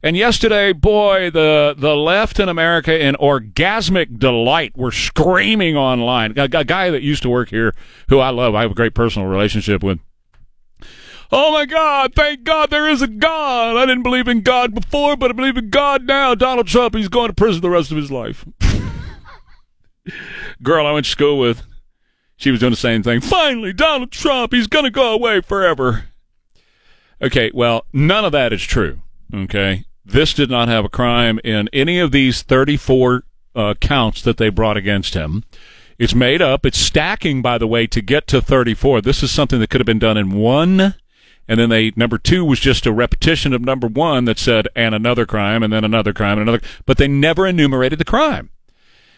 And 0.03 0.15
yesterday, 0.15 0.73
boy, 0.73 1.31
the 1.31 1.73
the 1.75 1.95
left 1.95 2.39
in 2.39 2.49
America 2.49 2.97
in 2.97 3.15
orgasmic 3.15 4.19
delight 4.19 4.77
were 4.77 4.91
screaming 4.91 5.75
online. 5.75 6.37
A, 6.37 6.43
a 6.43 6.63
guy 6.63 6.91
that 6.91 7.01
used 7.01 7.23
to 7.23 7.29
work 7.29 7.49
here, 7.49 7.73
who 8.09 8.19
I 8.19 8.29
love, 8.29 8.53
I 8.53 8.61
have 8.61 8.71
a 8.71 8.75
great 8.75 8.93
personal 8.93 9.27
relationship 9.27 9.81
with. 9.81 9.99
Oh 11.31 11.51
my 11.51 11.65
God, 11.65 12.13
thank 12.15 12.43
God 12.43 12.69
there 12.69 12.87
is 12.87 13.01
a 13.01 13.07
God. 13.07 13.77
I 13.77 13.85
didn't 13.85 14.03
believe 14.03 14.27
in 14.27 14.41
God 14.41 14.75
before, 14.75 15.15
but 15.15 15.31
I 15.31 15.33
believe 15.33 15.57
in 15.57 15.69
God 15.69 16.05
now. 16.05 16.35
Donald 16.35 16.67
Trump, 16.67 16.95
he's 16.95 17.07
going 17.07 17.29
to 17.29 17.33
prison 17.33 17.61
the 17.61 17.69
rest 17.69 17.91
of 17.91 17.97
his 17.97 18.11
life. 18.11 18.45
Girl 20.63 20.85
I 20.85 20.91
went 20.91 21.05
to 21.05 21.11
school 21.11 21.39
with, 21.39 21.63
she 22.35 22.51
was 22.51 22.59
doing 22.59 22.71
the 22.71 22.77
same 22.77 23.03
thing. 23.03 23.21
Finally, 23.21 23.73
Donald 23.73 24.11
Trump, 24.11 24.53
he's 24.53 24.67
going 24.67 24.85
to 24.85 24.91
go 24.91 25.13
away 25.13 25.41
forever. 25.41 26.05
Okay, 27.21 27.51
well, 27.53 27.85
none 27.93 28.25
of 28.25 28.33
that 28.33 28.51
is 28.51 28.61
true. 28.61 28.99
Okay. 29.33 29.85
This 30.05 30.33
did 30.33 30.49
not 30.49 30.67
have 30.67 30.83
a 30.83 30.89
crime 30.89 31.39
in 31.43 31.69
any 31.71 31.99
of 31.99 32.11
these 32.11 32.41
34 32.41 33.23
uh, 33.55 33.73
counts 33.75 34.21
that 34.23 34.37
they 34.37 34.49
brought 34.49 34.77
against 34.77 35.13
him. 35.13 35.43
It's 35.97 36.13
made 36.13 36.41
up. 36.41 36.65
It's 36.65 36.77
stacking, 36.77 37.41
by 37.41 37.57
the 37.57 37.67
way, 37.67 37.87
to 37.87 38.01
get 38.01 38.27
to 38.27 38.41
34. 38.41 39.01
This 39.01 39.23
is 39.23 39.31
something 39.31 39.59
that 39.59 39.69
could 39.69 39.79
have 39.79 39.85
been 39.85 39.99
done 39.99 40.17
in 40.17 40.31
one 40.31 40.95
and 41.47 41.59
then 41.59 41.69
they 41.69 41.91
number 41.95 42.17
two 42.17 42.45
was 42.45 42.59
just 42.59 42.85
a 42.85 42.91
repetition 42.91 43.53
of 43.53 43.61
number 43.61 43.87
one 43.87 44.25
that 44.25 44.39
said 44.39 44.67
and 44.75 44.95
another 44.95 45.25
crime 45.25 45.63
and 45.63 45.71
then 45.71 45.83
another 45.83 46.13
crime 46.13 46.39
and 46.39 46.47
another 46.47 46.65
but 46.85 46.97
they 46.97 47.07
never 47.07 47.45
enumerated 47.45 47.99
the 47.99 48.05
crime. 48.05 48.49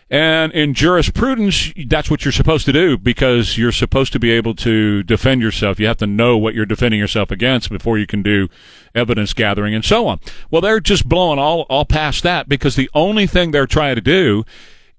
And 0.09 0.51
in 0.51 0.75
jurisprudence 0.75 1.73
that's 1.87 2.11
what 2.11 2.25
you're 2.25 2.31
supposed 2.31 2.65
to 2.65 2.73
do 2.73 2.97
because 2.97 3.57
you're 3.57 3.71
supposed 3.71 4.13
to 4.13 4.19
be 4.19 4.31
able 4.31 4.53
to 4.55 5.01
defend 5.03 5.41
yourself. 5.41 5.79
You 5.79 5.87
have 5.87 5.97
to 5.97 6.07
know 6.07 6.37
what 6.37 6.53
you're 6.53 6.65
defending 6.65 6.99
yourself 6.99 7.31
against 7.31 7.69
before 7.69 7.97
you 7.97 8.05
can 8.05 8.21
do 8.21 8.47
evidence 8.93 9.33
gathering 9.33 9.73
and 9.73 9.83
so 9.83 10.07
on. 10.07 10.19
Well 10.51 10.61
they're 10.61 10.79
just 10.79 11.09
blowing 11.09 11.39
all 11.39 11.61
all 11.69 11.85
past 11.85 12.23
that 12.23 12.47
because 12.47 12.75
the 12.75 12.89
only 12.93 13.27
thing 13.27 13.51
they're 13.51 13.67
trying 13.67 13.95
to 13.95 14.01
do 14.01 14.45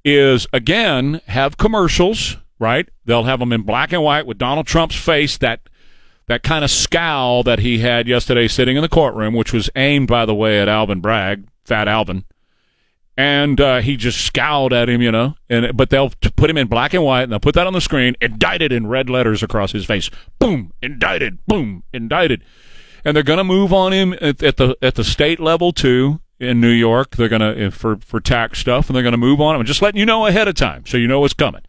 is 0.05 0.47
again 0.53 1.21
have 1.27 1.57
commercials 1.57 2.37
right? 2.59 2.89
They'll 3.05 3.25
have 3.25 3.41
them 3.41 3.53
in 3.53 3.63
black 3.63 3.93
and 3.93 4.03
white 4.03 4.27
with 4.27 4.39
Donald 4.39 4.67
Trump's 4.67 4.97
face 4.97 5.37
that 5.39 5.61
that 6.29 6.43
kind 6.43 6.65
of 6.65 6.71
scowl 6.71 7.43
that 7.45 7.61
he 7.61 7.79
had 7.79 8.09
yesterday 8.09 8.49
sitting 8.49 8.77
in 8.77 8.83
the 8.83 8.89
courtroom, 8.89 9.35
which 9.35 9.53
was 9.53 9.71
aimed, 9.77 10.09
by 10.09 10.27
the 10.27 10.35
way, 10.35 10.61
at 10.61 10.69
Alvin 10.69 11.01
Bragg, 11.01 11.47
Fat 11.65 11.89
Alvin. 11.89 12.25
And 13.17 13.61
uh, 13.61 13.81
he 13.81 13.97
just 13.97 14.21
scowled 14.21 14.75
at 14.75 14.89
him, 14.91 15.01
you 15.01 15.11
know. 15.11 15.37
And 15.49 15.75
but 15.75 15.89
they'll 15.89 16.11
put 16.37 16.51
him 16.51 16.59
in 16.59 16.67
black 16.67 16.93
and 16.93 17.03
white, 17.03 17.23
and 17.23 17.33
they'll 17.33 17.41
put 17.41 17.55
that 17.55 17.67
on 17.67 17.73
the 17.73 17.81
screen, 17.81 18.15
indicted 18.21 18.73
in 18.73 18.89
red 18.89 19.09
letters 19.09 19.43
across 19.43 19.73
his 19.73 19.87
face. 19.87 20.11
Boom, 20.39 20.73
indicted. 20.83 21.39
Boom, 21.47 21.83
indicted. 21.95 22.45
And 23.07 23.17
they're 23.17 23.23
to 23.39 23.45
move 23.45 23.73
on 23.73 23.93
him 23.93 24.13
at, 24.21 24.43
at 24.43 24.59
the 24.59 24.77
at 24.83 24.97
the 24.97 25.05
state 25.05 25.41
level 25.41 25.73
too 25.73 26.21
in 26.39 26.61
New 26.61 26.69
York. 26.69 27.17
They're 27.17 27.31
going 27.31 27.41
to 27.41 27.71
for 27.71 27.97
for 27.97 28.21
tax 28.21 28.59
stuff, 28.59 28.89
and 28.89 28.97
they're 28.97 29.03
to 29.13 29.19
move 29.19 29.41
on 29.41 29.55
him. 29.55 29.61
I'm 29.61 29.67
just 29.67 29.81
letting 29.81 29.99
you 29.99 30.05
know 30.05 30.27
ahead 30.27 30.47
of 30.47 30.55
time, 30.55 30.85
so 30.85 30.99
you 30.99 31.09
know 31.09 31.21
what's 31.21 31.33
coming. 31.33 31.63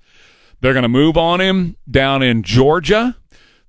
They're 0.59 0.73
to 0.83 0.89
move 0.89 1.15
on 1.17 1.39
him 1.39 1.77
down 1.89 2.23
in 2.23 2.43
Georgia. 2.43 3.15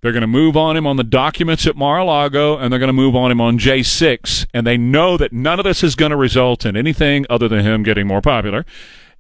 They're 0.01 0.13
going 0.13 0.21
to 0.21 0.29
move 0.29 0.57
on 0.57 0.77
him 0.77 0.87
on 0.87 0.97
the 0.97 1.05
documents 1.05 1.67
at 1.67 1.77
Mar-a-Lago, 1.77 2.57
and 2.57 2.73
they're 2.73 2.79
going 2.79 2.89
to 2.89 2.93
move 2.93 3.17
on 3.17 3.33
him 3.33 3.41
on 3.41 3.59
J6. 3.59 4.47
And 4.55 4.67
they 4.67 4.77
know 4.77 5.17
that 5.17 5.33
none 5.33 5.59
of 5.59 5.65
this 5.65 5.83
is 5.83 5.97
going 5.97 6.11
to 6.11 6.17
result 6.17 6.65
in 6.65 6.77
anything 6.77 7.27
other 7.29 7.49
than 7.49 7.65
him 7.65 7.83
getting 7.83 8.07
more 8.07 8.21
popular. 8.21 8.65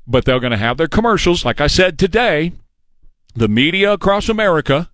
But 0.06 0.24
they're 0.24 0.40
going 0.40 0.52
to 0.52 0.56
have 0.56 0.76
their 0.76 0.88
commercials. 0.88 1.44
Like 1.44 1.60
I 1.60 1.66
said 1.66 1.98
today, 1.98 2.52
the 3.34 3.48
media 3.48 3.92
across 3.92 4.28
America 4.28 4.90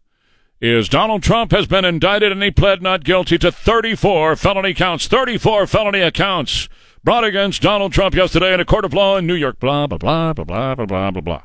is 0.61 0.89
Donald 0.89 1.23
Trump 1.23 1.51
has 1.51 1.67
been 1.67 1.85
indicted 1.85 2.33
and 2.33 2.43
he 2.43 2.51
pled 2.51 2.81
not 2.81 3.05
guilty 3.05 3.37
to 3.39 3.53
34 3.53 4.37
felony 4.37 4.73
counts, 4.73 5.07
34 5.07 5.67
felony 5.67 6.01
accounts 6.01 6.69
brought 7.03 7.25
against 7.25 7.61
Donald 7.61 7.93
Trump 7.93 8.15
yesterday 8.15 8.55
in 8.55 8.61
a 8.61 8.65
court 8.65 8.85
of 8.85 8.95
law 8.95 9.19
in 9.19 9.27
New 9.27 9.35
York. 9.35 9.61
Blah, 9.61 9.87
blah, 9.87 9.99
blah, 9.99 10.33
blah, 10.33 10.45
blah, 10.45 10.87
blah, 10.87 11.11
blah, 11.11 11.21
blah. 11.21 11.43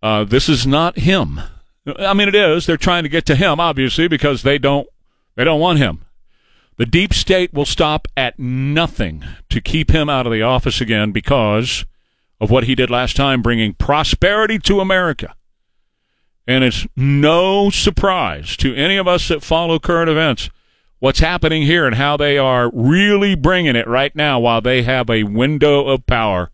Uh, 0.00 0.24
this 0.24 0.48
is 0.48 0.66
not 0.66 0.98
him. 0.98 1.40
I 1.86 2.14
mean, 2.14 2.28
it 2.28 2.34
is. 2.34 2.66
They're 2.66 2.76
trying 2.76 3.02
to 3.02 3.08
get 3.08 3.26
to 3.26 3.34
him, 3.34 3.58
obviously, 3.58 4.08
because 4.08 4.42
they 4.42 4.58
don't 4.58 4.86
they 5.34 5.44
don't 5.44 5.60
want 5.60 5.78
him. 5.78 6.04
The 6.76 6.86
deep 6.86 7.12
state 7.12 7.52
will 7.52 7.66
stop 7.66 8.08
at 8.16 8.38
nothing 8.38 9.24
to 9.50 9.60
keep 9.60 9.90
him 9.90 10.08
out 10.08 10.26
of 10.26 10.32
the 10.32 10.42
office 10.42 10.80
again 10.80 11.12
because 11.12 11.84
of 12.40 12.50
what 12.50 12.64
he 12.64 12.74
did 12.74 12.90
last 12.90 13.16
time, 13.16 13.42
bringing 13.42 13.74
prosperity 13.74 14.58
to 14.60 14.80
America. 14.80 15.34
And 16.46 16.64
it's 16.64 16.86
no 16.96 17.70
surprise 17.70 18.56
to 18.58 18.74
any 18.74 18.96
of 18.96 19.06
us 19.06 19.28
that 19.28 19.44
follow 19.44 19.78
current 19.78 20.10
events 20.10 20.50
what's 21.02 21.18
happening 21.18 21.62
here 21.62 21.84
and 21.84 21.96
how 21.96 22.16
they 22.16 22.38
are 22.38 22.70
really 22.72 23.34
bringing 23.34 23.74
it 23.74 23.88
right 23.88 24.14
now 24.14 24.38
while 24.38 24.60
they 24.60 24.82
have 24.82 25.10
a 25.10 25.24
window 25.24 25.88
of 25.88 26.06
power 26.06 26.52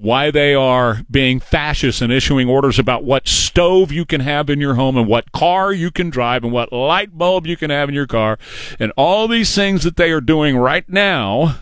why 0.00 0.30
they 0.30 0.54
are 0.54 1.02
being 1.10 1.38
fascist 1.38 2.00
and 2.00 2.10
issuing 2.10 2.48
orders 2.48 2.78
about 2.78 3.04
what 3.04 3.28
stove 3.28 3.92
you 3.92 4.06
can 4.06 4.22
have 4.22 4.48
in 4.48 4.58
your 4.58 4.74
home 4.74 4.96
and 4.96 5.06
what 5.06 5.30
car 5.30 5.72
you 5.72 5.90
can 5.90 6.08
drive 6.08 6.42
and 6.42 6.52
what 6.52 6.72
light 6.72 7.16
bulb 7.16 7.46
you 7.46 7.56
can 7.56 7.68
have 7.68 7.88
in 7.88 7.94
your 7.94 8.06
car. 8.06 8.38
And 8.78 8.92
all 8.96 9.28
these 9.28 9.54
things 9.54 9.84
that 9.84 9.96
they 9.96 10.10
are 10.10 10.22
doing 10.22 10.56
right 10.56 10.88
now 10.88 11.56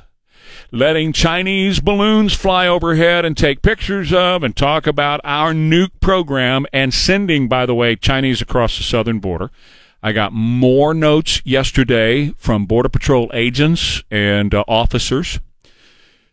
letting 0.71 1.13
Chinese 1.13 1.81
balloons 1.81 2.35
fly 2.35 2.69
overhead 2.69 3.25
and 3.25 3.37
take 3.37 3.63
pictures 3.63 4.13
of 4.13 4.45
and 4.45 4.55
talk 4.55 4.87
about 4.87 5.21
our 5.25 5.53
nuke 5.53 5.99
program 6.01 6.67
and 6.73 6.93
sending 6.95 7.49
by 7.49 7.67
the 7.67 7.75
way 7.75 7.97
Chinese 7.97 8.41
across 8.41 8.77
the 8.77 8.85
southern 8.85 9.19
border. 9.19 9.51
I 10.01 10.13
got 10.13 10.33
more 10.33 10.95
notes 10.95 11.43
yesterday 11.45 12.33
from 12.37 12.67
border 12.67 12.89
patrol 12.89 13.31
agents 13.33 14.05
and 14.11 14.55
uh, 14.55 14.63
officers 14.69 15.41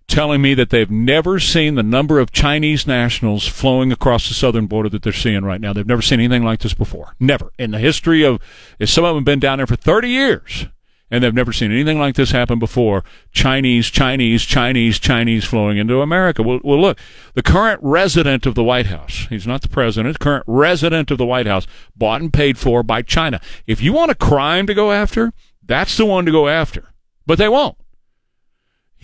telling 0.07 0.41
me 0.41 0.53
that 0.53 0.69
they've 0.69 0.91
never 0.91 1.39
seen 1.39 1.75
the 1.75 1.83
number 1.83 2.19
of 2.19 2.31
Chinese 2.31 2.85
nationals 2.85 3.47
flowing 3.47 3.91
across 3.91 4.27
the 4.27 4.33
southern 4.33 4.67
border 4.67 4.89
that 4.89 5.03
they're 5.03 5.13
seeing 5.13 5.43
right 5.43 5.61
now. 5.61 5.73
They've 5.73 5.85
never 5.85 6.01
seen 6.01 6.19
anything 6.19 6.43
like 6.43 6.59
this 6.59 6.73
before. 6.73 7.15
Never. 7.19 7.51
In 7.57 7.71
the 7.71 7.79
history 7.79 8.23
of, 8.23 8.39
some 8.83 9.03
of 9.03 9.09
them 9.09 9.21
have 9.21 9.25
been 9.25 9.39
down 9.39 9.57
there 9.57 9.67
for 9.67 9.75
30 9.75 10.09
years, 10.09 10.67
and 11.09 11.23
they've 11.23 11.33
never 11.33 11.51
seen 11.51 11.71
anything 11.71 11.99
like 11.99 12.15
this 12.15 12.31
happen 12.31 12.59
before. 12.59 13.03
Chinese, 13.31 13.87
Chinese, 13.89 14.43
Chinese, 14.43 14.99
Chinese 14.99 15.43
flowing 15.43 15.77
into 15.77 16.01
America. 16.01 16.43
Well, 16.43 16.59
well 16.63 16.79
look, 16.79 16.99
the 17.33 17.43
current 17.43 17.79
resident 17.81 18.45
of 18.45 18.55
the 18.55 18.63
White 18.63 18.87
House, 18.87 19.27
he's 19.29 19.47
not 19.47 19.61
the 19.61 19.69
president, 19.69 20.19
current 20.19 20.43
resident 20.47 21.09
of 21.11 21.17
the 21.17 21.25
White 21.25 21.47
House, 21.47 21.67
bought 21.95 22.21
and 22.21 22.31
paid 22.31 22.57
for 22.57 22.83
by 22.83 23.01
China. 23.01 23.41
If 23.65 23.81
you 23.81 23.93
want 23.93 24.11
a 24.11 24.15
crime 24.15 24.67
to 24.67 24.73
go 24.73 24.91
after, 24.91 25.33
that's 25.63 25.97
the 25.97 26.05
one 26.05 26.25
to 26.25 26.31
go 26.31 26.47
after. 26.47 26.89
But 27.25 27.39
they 27.39 27.49
won't. 27.49 27.77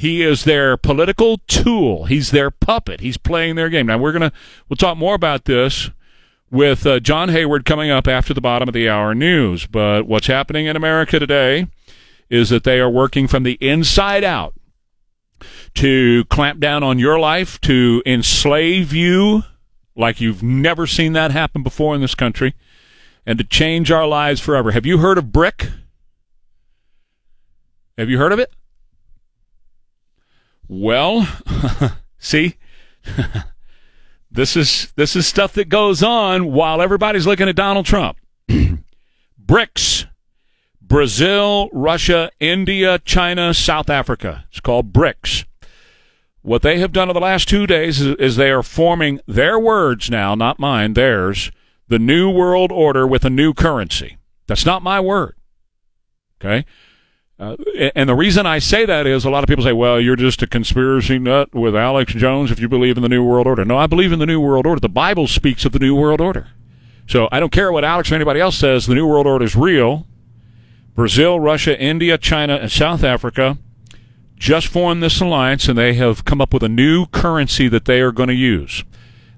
He 0.02 0.24
is 0.24 0.46
their 0.46 0.78
political 0.78 1.38
tool. 1.48 2.06
He's 2.06 2.32
their 2.32 2.50
puppet. 2.50 3.02
He's 3.02 3.18
playing 3.18 3.54
their 3.54 3.70
game. 3.70 3.86
Now 3.86 4.00
we're 4.00 4.12
gonna 4.12 4.32
we'll 4.68 4.76
talk 4.76 4.98
more 4.98 5.14
about 5.14 5.46
this 5.46 5.92
with 6.50 6.88
uh, 6.88 7.00
John 7.00 7.30
Hayward 7.30 7.66
coming 7.66 7.92
up 7.92 8.08
after 8.08 8.34
the 8.34 8.42
bottom 8.42 8.68
of 8.68 8.74
the 8.74 8.90
hour 8.90 9.14
news. 9.14 9.68
But 9.68 10.08
what's 10.08 10.26
happening 10.26 10.66
in 10.66 10.76
America 10.76 11.20
today 11.20 11.68
is 12.32 12.50
that 12.50 12.64
they 12.64 12.80
are 12.80 12.90
working 12.90 13.28
from 13.28 13.44
the 13.44 13.60
inside 13.62 14.24
out 14.24 14.56
to 15.76 16.26
clamp 16.26 16.60
down 16.60 16.82
on 16.82 16.98
your 16.98 17.20
life, 17.20 17.62
to 17.62 18.02
enslave 18.04 18.92
you 18.94 19.44
like 19.96 20.20
you've 20.20 20.42
never 20.42 20.88
seen 20.88 21.14
that 21.14 21.30
happen 21.30 21.62
before 21.62 21.94
in 21.94 22.02
this 22.02 22.16
country, 22.16 22.56
and 23.24 23.38
to 23.38 23.44
change 23.44 23.92
our 23.92 24.08
lives 24.08 24.42
forever. 24.42 24.72
Have 24.72 24.88
you 24.88 24.98
heard 24.98 25.20
of 25.20 25.32
BRIC? 25.32 25.70
Have 28.00 28.10
you 28.10 28.18
heard 28.18 28.32
of 28.32 28.40
it? 28.40 28.52
Well, 30.74 31.28
see, 32.18 32.56
this 34.32 34.56
is 34.56 34.94
this 34.96 35.18
is 35.18 35.28
stuff 35.28 35.52
that 35.56 35.68
goes 35.68 36.02
on 36.02 36.54
while 36.54 36.82
everybody's 36.82 37.28
looking 37.28 37.50
at 37.50 37.58
Donald 37.58 37.86
Trump. 37.86 38.18
BRICS: 39.46 40.06
Brazil, 40.82 41.70
Russia, 41.74 42.32
India, 42.40 43.00
China, 43.00 43.54
South 43.54 43.90
Africa. 43.90 44.46
It's 44.50 44.62
called 44.62 44.94
BRICS. 44.94 45.44
What 46.42 46.62
they 46.62 46.80
have 46.80 46.94
done 46.94 47.10
in 47.10 47.16
the 47.16 47.20
last 47.20 47.50
two 47.50 47.68
days 47.68 48.00
is, 48.00 48.16
is 48.16 48.36
they 48.38 48.50
are 48.50 48.64
forming 48.64 49.20
their 49.28 49.60
words 49.60 50.10
now, 50.10 50.36
not 50.36 50.58
mine, 50.58 50.94
theirs, 50.94 51.52
the 51.90 52.00
new 52.00 52.30
world 52.30 52.72
order 52.72 53.06
with 53.06 53.26
a 53.26 53.30
new 53.30 53.54
currency. 53.54 54.20
That's 54.48 54.66
not 54.66 54.82
my 54.82 55.02
word. 55.02 55.36
Okay? 56.40 56.66
Uh, 57.42 57.56
and 57.96 58.08
the 58.08 58.14
reason 58.14 58.46
I 58.46 58.60
say 58.60 58.86
that 58.86 59.08
is 59.08 59.26
a 59.26 59.32
lot 59.32 59.44
of 59.44 59.48
people 59.48 59.64
say, 59.64 59.74
well, 59.74 60.00
you're 60.00 60.16
just 60.16 60.44
a 60.44 60.48
conspiracy 60.48 61.18
nut 61.18 61.52
with 61.56 61.76
Alex 61.76 62.14
Jones 62.14 62.52
if 62.52 62.60
you 62.60 62.70
believe 62.70 62.98
in 62.98 63.04
the 63.04 63.10
New 63.10 63.24
World 63.24 63.48
Order. 63.48 63.66
No, 63.66 63.80
I 63.80 63.88
believe 63.88 64.12
in 64.12 64.20
the 64.20 64.28
New 64.28 64.40
World 64.40 64.68
Order. 64.68 64.80
The 64.80 64.88
Bible 64.88 65.26
speaks 65.26 65.66
of 65.66 65.72
the 65.72 65.80
New 65.80 65.96
World 65.96 66.22
Order. 66.22 66.50
So 67.08 67.28
I 67.32 67.40
don't 67.40 67.52
care 67.52 67.72
what 67.72 67.84
Alex 67.84 68.12
or 68.12 68.16
anybody 68.16 68.40
else 68.40 68.58
says, 68.58 68.86
the 68.86 68.94
New 68.94 69.08
World 69.08 69.26
Order 69.26 69.44
is 69.44 69.56
real. 69.56 70.06
Brazil, 70.94 71.40
Russia, 71.40 71.80
India, 71.82 72.16
China, 72.20 72.58
and 72.58 72.72
South 72.72 73.04
Africa 73.04 73.58
just 74.36 74.68
formed 74.68 75.02
this 75.02 75.20
alliance, 75.20 75.68
and 75.68 75.76
they 75.76 75.96
have 75.96 76.26
come 76.26 76.42
up 76.42 76.54
with 76.54 76.62
a 76.62 76.70
new 76.70 77.08
currency 77.08 77.68
that 77.68 77.86
they 77.86 78.02
are 78.02 78.12
going 78.12 78.30
to 78.30 78.36
use. 78.36 78.84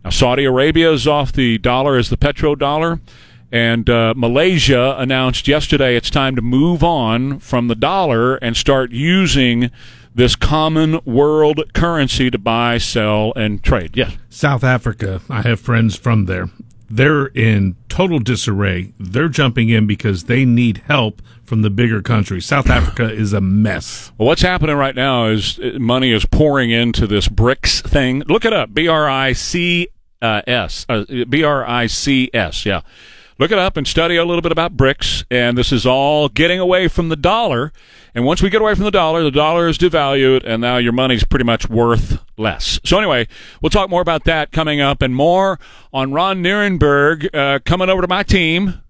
Now, 0.04 0.10
Saudi 0.10 0.44
Arabia 0.44 0.92
is 0.92 1.08
off 1.08 1.32
the 1.32 1.58
dollar 1.58 1.96
as 1.96 2.10
the 2.10 2.18
petrodollar. 2.18 3.00
And 3.54 3.88
uh, 3.88 4.16
Malaysia 4.18 4.96
announced 4.98 5.48
yesterday 5.48 5.96
it's 5.96 6.10
time 6.10 6.36
to 6.36 6.42
move 6.42 6.84
on 6.84 7.38
from 7.38 7.68
the 7.68 7.76
dollar 7.76 8.38
and 8.38 8.58
start 8.58 8.92
using 8.92 9.70
this 10.16 10.36
common 10.36 11.00
world 11.06 11.62
currency 11.74 12.32
to 12.32 12.40
buy, 12.40 12.80
sell, 12.80 13.32
and 13.36 13.64
trade. 13.64 13.96
Yes. 13.96 14.18
South 14.28 14.64
Africa, 14.64 15.22
I 15.30 15.44
have 15.44 15.60
friends 15.60 15.96
from 15.96 16.26
there. 16.26 16.50
They're 16.90 17.28
in 17.28 17.76
total 17.90 18.18
disarray. 18.18 18.92
They're 19.00 19.30
jumping 19.30 19.70
in 19.70 19.86
because 19.86 20.24
they 20.24 20.46
need 20.46 20.80
help 20.88 21.22
from 21.44 21.62
the 21.62 21.70
bigger 21.70 22.02
countries. 22.02 22.48
South 22.48 22.70
Africa 22.72 23.12
is 23.12 23.34
a 23.34 23.42
mess. 23.42 24.12
Well, 24.18 24.30
what's 24.30 24.42
happening 24.42 24.78
right 24.78 24.96
now 24.96 25.28
is 25.28 25.60
uh, 25.60 25.78
money 25.78 26.12
is 26.12 26.26
pouring 26.26 26.72
into 26.72 27.06
this 27.06 27.28
BRICS 27.28 27.88
thing. 27.88 28.22
Look 28.22 28.46
it 28.46 28.54
up. 28.54 28.74
B 28.74 28.88
R 28.88 29.08
I 29.08 29.34
C 29.34 29.90
S. 30.24 30.88
Uh, 30.90 31.06
B 31.30 31.44
R 31.44 31.64
I 31.68 31.86
C 31.86 32.32
S. 32.34 32.66
Yeah 32.66 32.82
look 33.44 33.52
it 33.52 33.60
up 33.60 33.76
and 33.76 33.86
study 33.86 34.16
a 34.16 34.24
little 34.24 34.42
bit 34.42 34.54
about 34.54 34.78
BRICS. 34.78 35.26
And 35.30 35.58
this 35.58 35.74
is 35.74 35.86
all 35.86 36.30
getting 36.30 36.62
away 36.62 36.88
from 36.88 37.10
the 37.10 37.18
dollar. 37.18 37.74
And 38.16 38.24
once 38.24 38.42
we 38.42 38.50
get 38.50 38.62
away 38.62 38.74
from 38.74 38.86
the 38.86 38.92
dollar, 38.92 39.22
the 39.22 39.32
dollar 39.32 39.68
is 39.68 39.78
devalued, 39.78 40.44
and 40.46 40.62
now 40.62 40.78
your 40.78 40.94
money's 40.94 41.26
pretty 41.26 41.44
much 41.44 41.68
worth 41.68 42.24
less. 42.38 42.80
So 42.86 42.98
anyway, 42.98 43.28
we'll 43.62 43.70
talk 43.70 43.90
more 43.90 44.02
about 44.02 44.24
that 44.24 44.54
coming 44.54 44.80
up, 44.80 45.02
and 45.02 45.14
more 45.14 45.60
on 45.92 46.14
Ron 46.14 46.42
Nirenberg 46.42 47.36
uh, 47.36 47.60
coming 47.66 47.90
over 47.90 48.02
to 48.02 48.08
my 48.08 48.24
team 48.24 48.82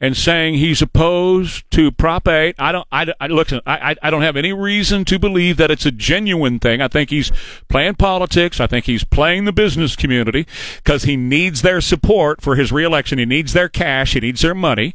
and 0.00 0.16
saying 0.16 0.54
he's 0.54 0.82
opposed 0.82 1.70
to 1.70 1.90
Prop 1.90 2.26
A. 2.28 2.52
I 2.58 2.72
don't. 2.72 2.86
I, 2.90 3.12
I 3.20 3.26
listen. 3.28 3.60
I, 3.66 3.96
I 4.02 4.10
don't 4.10 4.22
have 4.22 4.36
any 4.36 4.52
reason 4.52 5.04
to 5.06 5.18
believe 5.18 5.56
that 5.56 5.70
it's 5.70 5.86
a 5.86 5.92
genuine 5.92 6.58
thing. 6.58 6.80
I 6.80 6.88
think 6.88 7.10
he's 7.10 7.32
playing 7.68 7.94
politics. 7.94 8.60
I 8.60 8.66
think 8.66 8.86
he's 8.86 9.04
playing 9.04 9.44
the 9.44 9.52
business 9.52 9.96
community 9.96 10.46
because 10.76 11.04
he 11.04 11.16
needs 11.16 11.62
their 11.62 11.80
support 11.80 12.42
for 12.42 12.56
his 12.56 12.72
reelection. 12.72 13.18
He 13.18 13.24
needs 13.24 13.52
their 13.52 13.68
cash. 13.68 14.14
He 14.14 14.20
needs 14.20 14.42
their 14.42 14.54
money. 14.54 14.94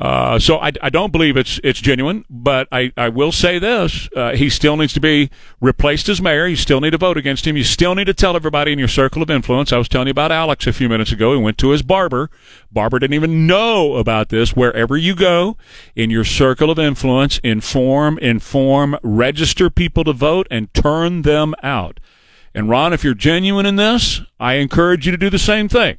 Uh, 0.00 0.38
so 0.38 0.58
I, 0.58 0.72
I 0.80 0.88
don't 0.88 1.12
believe 1.12 1.36
it's 1.36 1.60
it's 1.62 1.78
genuine, 1.78 2.24
but 2.30 2.66
I, 2.72 2.90
I 2.96 3.10
will 3.10 3.32
say 3.32 3.58
this: 3.58 4.08
uh, 4.16 4.34
he 4.34 4.48
still 4.48 4.78
needs 4.78 4.94
to 4.94 5.00
be 5.00 5.28
replaced 5.60 6.08
as 6.08 6.22
mayor. 6.22 6.46
You 6.46 6.56
still 6.56 6.80
need 6.80 6.92
to 6.92 6.98
vote 6.98 7.18
against 7.18 7.46
him. 7.46 7.54
You 7.54 7.64
still 7.64 7.94
need 7.94 8.06
to 8.06 8.14
tell 8.14 8.34
everybody 8.34 8.72
in 8.72 8.78
your 8.78 8.88
circle 8.88 9.22
of 9.22 9.28
influence. 9.28 9.74
I 9.74 9.76
was 9.76 9.90
telling 9.90 10.06
you 10.06 10.12
about 10.12 10.32
Alex 10.32 10.66
a 10.66 10.72
few 10.72 10.88
minutes 10.88 11.12
ago. 11.12 11.34
He 11.34 11.42
went 11.42 11.58
to 11.58 11.68
his 11.68 11.82
barber. 11.82 12.30
Barber 12.72 12.98
didn't 12.98 13.12
even 13.12 13.46
know 13.46 13.96
about 13.96 14.30
this. 14.30 14.56
Wherever 14.56 14.96
you 14.96 15.14
go 15.14 15.58
in 15.94 16.08
your 16.08 16.24
circle 16.24 16.70
of 16.70 16.78
influence, 16.78 17.38
inform, 17.44 18.16
inform, 18.20 18.96
register 19.02 19.68
people 19.68 20.04
to 20.04 20.14
vote, 20.14 20.46
and 20.50 20.72
turn 20.72 21.22
them 21.22 21.54
out. 21.62 22.00
And 22.54 22.70
Ron, 22.70 22.94
if 22.94 23.04
you're 23.04 23.12
genuine 23.12 23.66
in 23.66 23.76
this, 23.76 24.22
I 24.40 24.54
encourage 24.54 25.04
you 25.04 25.12
to 25.12 25.18
do 25.18 25.28
the 25.28 25.38
same 25.38 25.68
thing 25.68 25.98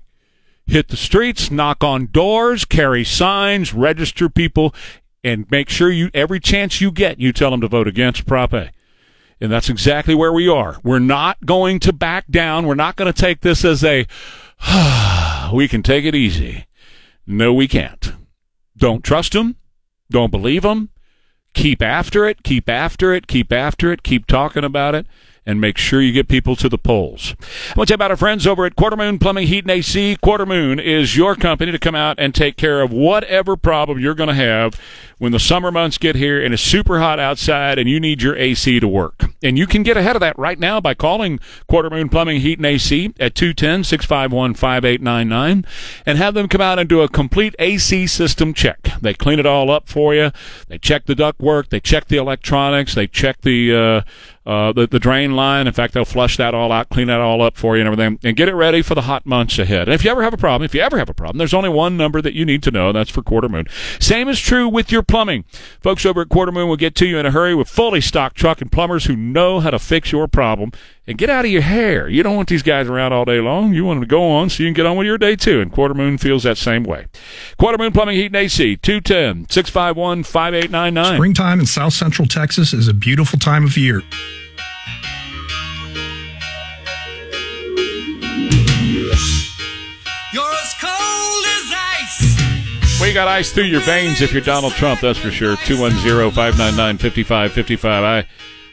hit 0.66 0.88
the 0.88 0.98
streets, 0.98 1.52
knock 1.52 1.84
on 1.84 2.08
doors, 2.08 2.66
carry 2.66 3.04
signs, 3.04 3.74
register 3.74 4.30
people, 4.30 4.74
and 5.24 5.50
make 5.52 5.70
sure 5.70 5.90
you 5.90 6.10
every 6.14 6.40
chance 6.40 6.82
you 6.82 6.92
get, 6.92 7.20
you 7.20 7.32
tell 7.34 7.52
them 7.52 7.62
to 7.62 7.68
vote 7.68 7.88
against 7.88 8.26
Prop 8.26 8.54
A. 8.54 8.72
And 9.40 9.52
that's 9.52 9.70
exactly 9.70 10.14
where 10.14 10.32
we 10.32 10.48
are. 10.48 10.78
We're 10.84 11.00
not 11.00 11.46
going 11.46 11.80
to 11.82 11.94
back 11.94 12.28
down. 12.30 12.68
We're 12.68 12.76
not 12.76 12.96
going 12.96 13.12
to 13.12 13.22
take 13.22 13.42
this 13.42 13.66
as 13.66 13.84
a 13.84 14.06
we 15.54 15.68
can 15.68 15.82
take 15.82 16.06
it 16.06 16.16
easy. 16.16 16.68
No, 17.26 17.54
we 17.54 17.68
can't. 17.68 18.14
Don't 18.78 19.04
trust 19.04 19.34
them. 19.34 19.56
Don't 20.10 20.32
believe 20.32 20.62
them. 20.62 20.90
Keep 21.54 21.82
after 21.82 22.28
it. 22.28 22.44
Keep 22.44 22.70
after 22.70 23.14
it. 23.14 23.28
Keep 23.28 23.52
after 23.52 23.92
it. 23.92 24.04
Keep 24.04 24.28
talking 24.28 24.64
about 24.64 24.96
it 24.96 25.08
and 25.46 25.60
make 25.60 25.78
sure 25.78 26.02
you 26.02 26.12
get 26.12 26.28
people 26.28 26.56
to 26.56 26.70
the 26.70 26.78
polls. 26.78 27.36
I 27.40 27.74
want 27.78 27.88
to 27.88 27.92
tell 27.92 27.96
about 27.96 28.12
our 28.12 28.18
friends 28.18 28.46
over 28.46 28.66
at 28.66 28.76
Quartermoon 28.76 29.20
Plumbing, 29.20 29.48
Heat, 29.48 29.64
and 29.64 29.72
AC. 29.72 30.18
Quartermoon 30.24 30.82
is 30.82 31.18
your 31.18 31.36
company 31.36 31.72
to 31.72 31.80
come 31.80 31.96
out 31.96 32.20
and 32.20 32.36
take 32.36 32.58
care 32.58 32.82
of 32.82 32.92
whatever 32.92 33.58
problem 33.58 34.00
you're 34.00 34.14
going 34.14 34.30
to 34.30 34.36
have 34.36 34.80
when 35.22 35.32
the 35.32 35.40
summer 35.40 35.70
months 35.70 36.00
get 36.00 36.16
here 36.16 36.44
and 36.44 36.52
it's 36.52 36.64
super 36.64 37.00
hot 37.00 37.20
outside 37.20 37.78
and 37.78 37.88
you 37.88 38.00
need 38.00 38.24
your 38.24 38.36
AC 38.36 38.80
to 38.80 38.88
work. 38.88 39.26
And 39.44 39.56
you 39.56 39.68
can 39.68 39.84
get 39.84 39.96
ahead 39.96 40.16
of 40.16 40.20
that 40.22 40.36
right 40.36 40.58
now 40.58 40.82
by 40.82 40.96
calling 40.96 41.40
Quarter 41.68 41.92
Moon 41.92 42.10
Plumbing, 42.10 42.42
Heat, 42.42 42.58
and 42.58 42.66
AC 42.66 43.14
at 43.20 43.36
210 43.36 43.84
651 43.84 44.56
5899 44.56 45.64
and 46.08 46.18
have 46.18 46.34
them 46.34 46.48
come 46.48 46.60
out 46.60 46.80
and 46.80 46.90
do 46.90 47.02
a 47.02 47.08
complete 47.08 47.56
AC 47.60 48.08
system 48.08 48.52
check. 48.56 48.82
They 49.00 49.14
clean 49.14 49.38
it 49.38 49.46
all 49.46 49.70
up 49.70 49.88
for 49.88 50.16
you. 50.16 50.32
They 50.70 50.80
check 50.80 51.06
the 51.06 51.14
duct 51.14 51.40
work. 51.40 51.70
They 51.70 51.80
check 51.80 52.08
the 52.08 52.18
electronics. 52.18 52.96
They 52.96 53.06
check 53.06 53.42
the, 53.42 53.76
uh, 53.76 54.02
uh, 54.46 54.74
the, 54.74 54.88
the 54.88 55.00
drain 55.00 55.36
line. 55.36 55.68
In 55.68 55.74
fact, 55.74 55.94
they'll 55.94 56.06
flush 56.06 56.38
that 56.38 56.56
all 56.56 56.72
out, 56.72 56.90
clean 56.90 57.08
that 57.08 57.20
all 57.20 57.42
up 57.42 57.58
for 57.58 57.76
you 57.78 57.82
and 57.82 57.88
everything, 57.88 58.20
and 58.24 58.36
get 58.36 58.50
it 58.50 58.56
ready 58.56 58.82
for 58.82 58.96
the 58.96 59.04
hot 59.04 59.26
months 59.26 59.60
ahead. 59.60 59.88
And 59.88 59.94
if 59.94 60.04
you 60.04 60.10
ever 60.10 60.24
have 60.24 60.34
a 60.34 60.38
problem, 60.38 60.66
if 60.66 60.74
you 60.74 60.82
ever 60.82 60.98
have 60.98 61.10
a 61.10 61.14
problem, 61.14 61.38
there's 61.38 61.54
only 61.54 61.70
one 61.70 61.96
number 61.96 62.22
that 62.22 62.34
you 62.34 62.44
need 62.46 62.64
to 62.64 62.72
know, 62.72 62.90
and 62.90 62.96
that's 62.96 63.12
for 63.12 63.22
Quarter 63.22 63.50
Moon. 63.50 63.68
Same 64.00 64.28
is 64.28 64.40
true 64.40 64.68
with 64.68 64.92
your 64.92 65.04
plumbing. 65.12 65.44
Folks 65.82 66.06
over 66.06 66.22
at 66.22 66.30
Quarter 66.30 66.54
Moon 66.54 66.70
will 66.70 66.78
get 66.78 66.96
to 66.96 67.06
you 67.06 67.20
in 67.20 67.26
a 67.26 67.32
hurry 67.32 67.54
with 67.54 67.68
fully 67.68 68.00
stocked 68.00 68.38
truck 68.38 68.62
and 68.62 68.72
plumbers 68.72 69.06
who 69.06 69.16
know 69.16 69.60
how 69.60 69.70
to 69.70 69.78
fix 69.78 70.12
your 70.12 70.28
problem 70.28 70.72
and 71.06 71.18
get 71.18 71.30
out 71.30 71.44
of 71.44 71.52
your 71.52 71.62
hair. 71.62 72.08
You 72.08 72.24
don't 72.24 72.38
want 72.38 72.48
these 72.48 72.64
guys 72.64 72.88
around 72.88 73.12
all 73.12 73.26
day 73.26 73.42
long. 73.42 73.74
You 73.74 73.84
want 73.84 73.98
them 74.00 74.08
to 74.08 74.10
go 74.10 74.24
on 74.24 74.50
so 74.50 74.64
you 74.64 74.68
can 74.68 74.74
get 74.74 74.86
on 74.86 74.96
with 74.96 75.06
your 75.06 75.18
day 75.18 75.36
too. 75.36 75.60
And 75.60 75.72
Quarter 75.72 75.96
Moon 75.96 76.18
feels 76.18 76.44
that 76.44 76.58
same 76.58 76.84
way. 76.84 77.08
Quarter 77.60 77.78
Moon 77.78 77.92
Plumbing, 77.92 78.16
Heat, 78.16 78.28
and 78.28 78.38
AC, 78.38 78.78
210 78.78 79.50
651 79.50 80.24
5899. 80.24 81.18
Springtime 81.18 81.60
in 81.60 81.66
South 81.66 81.94
Central 81.94 82.28
Texas 82.28 82.74
is 82.74 82.88
a 82.88 82.94
beautiful 82.94 83.38
time 83.38 83.66
of 83.66 83.78
year. 83.78 84.02
You 93.12 93.16
got 93.16 93.28
ice 93.28 93.52
through 93.52 93.66
your 93.66 93.82
veins 93.82 94.22
if 94.22 94.32
you're 94.32 94.42
Donald 94.42 94.72
Trump, 94.72 95.02
that's 95.02 95.20
for 95.20 95.32
sure. 95.32 95.58
210-599-5555. 95.58 97.86
I 97.86 98.26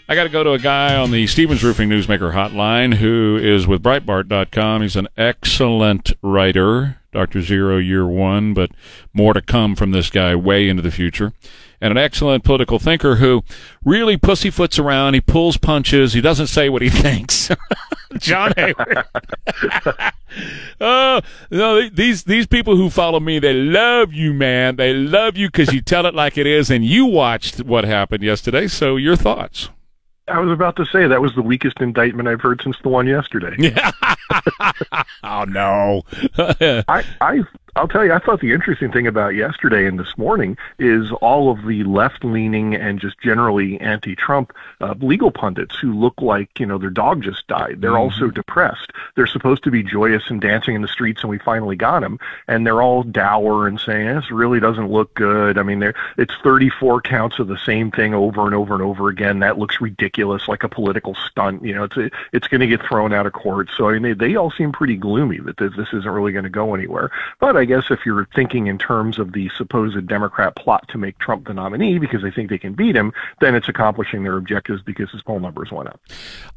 I 0.08 0.14
got 0.14 0.22
to 0.22 0.28
go 0.28 0.44
to 0.44 0.52
a 0.52 0.60
guy 0.60 0.94
on 0.94 1.10
the 1.10 1.26
Stevens 1.26 1.64
Roofing 1.64 1.88
Newsmaker 1.88 2.32
hotline 2.32 2.94
who 2.94 3.36
is 3.36 3.66
with 3.66 3.82
Breitbart.com. 3.82 4.82
He's 4.82 4.94
an 4.94 5.08
excellent 5.16 6.12
writer, 6.22 7.00
Dr. 7.10 7.42
Zero 7.42 7.78
Year 7.78 8.06
One, 8.06 8.54
but 8.54 8.70
more 9.12 9.34
to 9.34 9.42
come 9.42 9.74
from 9.74 9.90
this 9.90 10.08
guy 10.08 10.36
way 10.36 10.68
into 10.68 10.84
the 10.84 10.92
future. 10.92 11.32
And 11.80 11.92
an 11.92 11.98
excellent 11.98 12.42
political 12.42 12.78
thinker 12.78 13.16
who 13.16 13.44
really 13.84 14.16
pussyfoots 14.16 14.78
around. 14.78 15.14
He 15.14 15.20
pulls 15.20 15.56
punches. 15.56 16.12
He 16.12 16.20
doesn't 16.20 16.48
say 16.48 16.68
what 16.68 16.82
he 16.82 16.90
thinks. 16.90 17.50
John 18.18 18.52
Hayward. 18.56 19.04
oh 20.80 21.20
no! 21.50 21.88
These 21.88 22.24
these 22.24 22.46
people 22.46 22.74
who 22.76 22.90
follow 22.90 23.20
me, 23.20 23.38
they 23.38 23.52
love 23.52 24.12
you, 24.12 24.32
man. 24.32 24.76
They 24.76 24.92
love 24.94 25.36
you 25.36 25.48
because 25.48 25.72
you 25.72 25.82
tell 25.82 26.06
it 26.06 26.14
like 26.14 26.38
it 26.38 26.46
is, 26.46 26.70
and 26.70 26.84
you 26.84 27.06
watched 27.06 27.62
what 27.62 27.84
happened 27.84 28.22
yesterday. 28.22 28.66
So 28.66 28.96
your 28.96 29.14
thoughts? 29.14 29.68
I 30.26 30.40
was 30.40 30.50
about 30.50 30.76
to 30.76 30.84
say 30.86 31.06
that 31.06 31.22
was 31.22 31.34
the 31.34 31.42
weakest 31.42 31.80
indictment 31.80 32.28
I've 32.28 32.40
heard 32.40 32.60
since 32.62 32.76
the 32.82 32.88
one 32.88 33.06
yesterday. 33.06 33.74
Oh 35.22 35.44
no. 35.44 36.02
I 36.36 37.04
I 37.20 37.40
I'll 37.76 37.88
tell 37.88 38.04
you, 38.04 38.12
I 38.12 38.18
thought 38.18 38.40
the 38.40 38.52
interesting 38.52 38.90
thing 38.90 39.06
about 39.06 39.34
yesterday 39.34 39.86
and 39.86 39.98
this 39.98 40.16
morning 40.16 40.56
is 40.78 41.10
all 41.20 41.50
of 41.50 41.64
the 41.66 41.84
left-leaning 41.84 42.74
and 42.74 42.98
just 42.98 43.20
generally 43.20 43.78
anti-Trump 43.80 44.52
uh, 44.80 44.94
legal 45.00 45.30
pundits 45.30 45.76
who 45.78 45.92
look 45.92 46.14
like 46.20 46.58
you 46.58 46.66
know 46.66 46.78
their 46.78 46.90
dog 46.90 47.22
just 47.22 47.46
died. 47.46 47.76
They're 47.80 47.92
Mhm. 47.92 47.98
also 48.00 48.28
depressed. 48.28 48.92
They're 49.14 49.26
supposed 49.26 49.62
to 49.64 49.70
be 49.70 49.82
joyous 49.82 50.30
and 50.30 50.40
dancing 50.40 50.74
in 50.74 50.82
the 50.82 50.88
streets, 50.88 51.22
and 51.22 51.30
we 51.30 51.38
finally 51.38 51.76
got 51.76 52.02
him. 52.02 52.18
And 52.48 52.66
they're 52.66 52.82
all 52.82 53.02
dour 53.02 53.66
and 53.66 53.78
saying 53.78 54.06
this 54.08 54.30
really 54.30 54.60
doesn't 54.60 54.90
look 54.90 55.14
good. 55.14 55.58
I 55.58 55.62
mean, 55.62 55.78
there 55.80 55.94
it's 56.16 56.34
34 56.42 57.00
counts 57.02 57.38
of 57.38 57.48
the 57.48 57.58
same 57.58 57.90
thing 57.90 58.14
over 58.14 58.46
and 58.46 58.54
over 58.54 58.74
and 58.74 58.82
over 58.82 59.08
again. 59.08 59.40
That 59.40 59.58
looks 59.58 59.80
ridiculous, 59.80 60.48
like 60.48 60.64
a 60.64 60.68
political 60.68 61.14
stunt. 61.14 61.64
You 61.64 61.74
know, 61.74 61.84
it's 61.84 61.96
it's 62.32 62.48
going 62.48 62.60
to 62.60 62.66
get 62.66 62.82
thrown 62.82 63.12
out 63.12 63.26
of 63.26 63.34
court. 63.34 63.68
So 63.76 63.88
I 63.88 63.92
mean, 63.98 64.02
they, 64.02 64.12
they 64.28 64.36
all 64.36 64.50
seem 64.50 64.72
pretty 64.72 64.96
gloomy 64.96 65.38
that 65.40 65.58
this, 65.58 65.72
this 65.76 65.88
isn't 65.92 66.10
really 66.10 66.32
going 66.32 66.44
to 66.44 66.50
go 66.50 66.74
anywhere. 66.74 67.10
But 67.40 67.56
I 67.58 67.64
guess 67.64 67.84
if 67.90 68.06
you're 68.06 68.26
thinking 68.34 68.66
in 68.66 68.78
terms 68.78 69.18
of 69.18 69.32
the 69.32 69.50
supposed 69.56 70.06
Democrat 70.06 70.56
plot 70.56 70.88
to 70.88 70.98
make 70.98 71.18
Trump 71.18 71.46
the 71.46 71.54
nominee 71.54 71.98
because 71.98 72.22
they 72.22 72.30
think 72.30 72.50
they 72.50 72.58
can 72.58 72.74
beat 72.74 72.96
him, 72.96 73.12
then 73.40 73.54
it's 73.54 73.68
accomplishing 73.68 74.22
their 74.22 74.36
objectives 74.36 74.82
because 74.82 75.10
his 75.10 75.22
poll 75.22 75.40
numbers 75.40 75.70
went 75.70 75.88
up. 75.88 76.00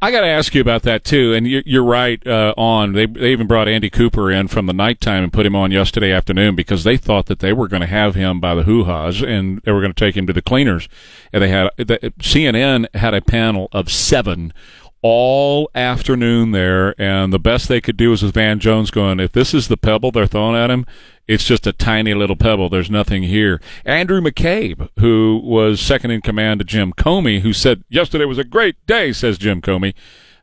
I 0.02 0.12
got 0.12 0.22
to 0.22 0.28
ask 0.28 0.54
you 0.56 0.62
about 0.62 0.84
that 0.84 1.04
too, 1.04 1.34
and 1.34 1.48
you're, 1.48 1.64
you're 1.66 1.84
right 1.84 2.26
uh, 2.26 2.54
on. 2.58 2.94
They 2.94 3.06
they 3.06 3.32
even 3.32 3.48
brought 3.48 3.68
Andy 3.68 3.90
Cooper 3.90 4.32
in 4.32 4.48
from 4.48 4.66
the 4.66 4.74
nighttime 4.74 5.24
and 5.24 5.34
put 5.34 5.46
him 5.46 5.56
on 5.56 5.72
yesterday 5.72 6.12
afternoon 6.12 6.56
because 6.56 6.84
they 6.84 6.98
thought 6.98 7.26
that 7.28 7.40
they 7.40 7.54
were 7.54 7.68
going 7.68 7.82
to 7.82 7.88
have 7.88 8.16
him 8.16 8.40
by 8.40 8.56
the 8.56 8.64
hoo 8.64 8.84
ha's 8.84 9.22
and 9.22 9.62
they 9.64 9.72
were 9.72 9.82
going 9.82 9.94
to 9.94 10.00
take 10.00 10.16
him 10.16 10.28
to 10.28 10.34
the 10.34 10.42
cleaners. 10.42 10.88
And 11.34 11.44
they 11.44 11.50
had 11.50 11.70
the, 11.78 12.14
CNN 12.20 12.94
had 12.96 13.14
a 13.14 13.22
panel 13.22 13.70
of 13.72 13.92
seven 13.92 14.54
all 15.02 15.70
afternoon 15.74 16.52
there, 16.52 17.00
and 17.02 17.34
the 17.34 17.40
best 17.40 17.68
they 17.68 17.82
could 17.82 17.98
do 17.98 18.12
was 18.12 18.24
with 18.24 18.34
Van 18.34 18.60
Jones 18.60 18.92
going, 18.92 19.20
if 19.20 19.32
this 19.32 19.54
is 19.54 19.68
the 19.68 19.78
pebble 19.78 20.12
they're 20.12 20.28
throwing 20.28 20.56
at 20.56 20.70
him, 20.70 20.86
it's 21.28 21.44
just 21.44 21.66
a 21.66 21.74
tiny 21.74 22.14
little 22.14 22.36
pebble. 22.36 22.70
There's 22.70 22.92
nothing 22.92 23.24
here. 23.24 23.62
Andrew 23.86 24.22
McCabe, 24.22 24.90
who 25.00 25.42
was 25.44 25.80
second 25.80 26.12
in 26.12 26.22
command 26.22 26.60
to 26.60 26.66
Jim 26.66 26.94
Comey, 26.94 27.42
who 27.42 27.54
said 27.54 27.84
yesterday 27.90 28.26
was 28.26 28.38
a 28.38 28.44
great 28.44 28.76
day, 28.86 29.14
says 29.14 29.38
Jim 29.38 29.62
Comey. 29.62 29.94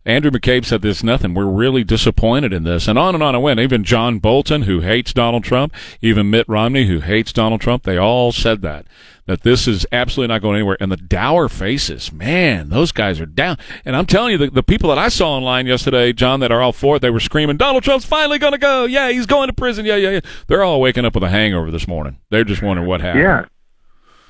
Andrew 0.09 0.31
McCabe 0.31 0.65
said 0.65 0.81
there's 0.81 1.05
nothing. 1.05 1.35
We're 1.35 1.45
really 1.45 1.85
disappointed 1.85 2.55
in 2.55 2.65
this. 2.65 2.89
And 2.89 2.99
on 2.99 3.15
and 3.15 3.23
on 3.23 3.35
it 3.35 3.41
went. 3.41 3.61
Even 3.61 3.85
John 3.85 4.19
Bolton, 4.19 4.63
who 4.63 4.81
hates 4.81 5.13
Donald 5.13 5.45
Trump, 5.45 5.75
even 6.01 6.31
Mitt 6.31 6.49
Romney, 6.49 6.87
who 6.87 7.01
hates 7.01 7.31
Donald 7.31 7.61
Trump, 7.61 7.83
they 7.83 7.99
all 7.99 8.33
said 8.33 8.63
that. 8.63 8.87
That 9.27 9.43
this 9.43 9.69
is 9.69 9.87
absolutely 9.93 10.33
not 10.33 10.41
going 10.41 10.57
anywhere. 10.57 10.79
And 10.81 10.91
the 10.91 10.97
dour 10.97 11.51
faces, 11.51 12.11
man, 12.11 12.71
those 12.71 12.91
guys 12.91 13.21
are 13.21 13.27
down. 13.27 13.59
And 13.85 13.95
I'm 13.95 14.07
telling 14.07 14.33
you, 14.33 14.39
the, 14.39 14.51
the 14.51 14.63
people 14.63 14.89
that 14.89 14.97
I 14.97 15.11
saw 15.11 15.37
online 15.37 15.67
yesterday, 15.67 16.15
John, 16.15 16.41
that 16.41 16.51
are 16.51 16.63
all 16.63 16.73
for 16.73 16.97
it, 16.97 17.01
they 17.01 17.11
were 17.11 17.21
screaming, 17.21 17.59
Donald 17.59 17.85
Trump's 17.85 18.07
finally 18.07 18.39
going 18.39 18.55
to 18.55 18.59
go. 18.59 18.87
Yeah, 18.87 19.11
he's 19.11 19.27
going 19.27 19.49
to 19.49 19.53
prison. 19.53 19.85
Yeah, 19.85 19.97
yeah, 19.97 20.11
yeah. 20.13 20.21
They're 20.47 20.65
all 20.65 20.81
waking 20.81 21.05
up 21.05 21.15
with 21.15 21.25
a 21.25 21.29
hangover 21.29 21.71
this 21.71 21.87
morning. 21.87 22.17
They're 22.31 22.45
just 22.45 22.63
wondering 22.63 22.89
what 22.89 23.03
happened. 23.03 23.25
Yeah. 23.25 23.45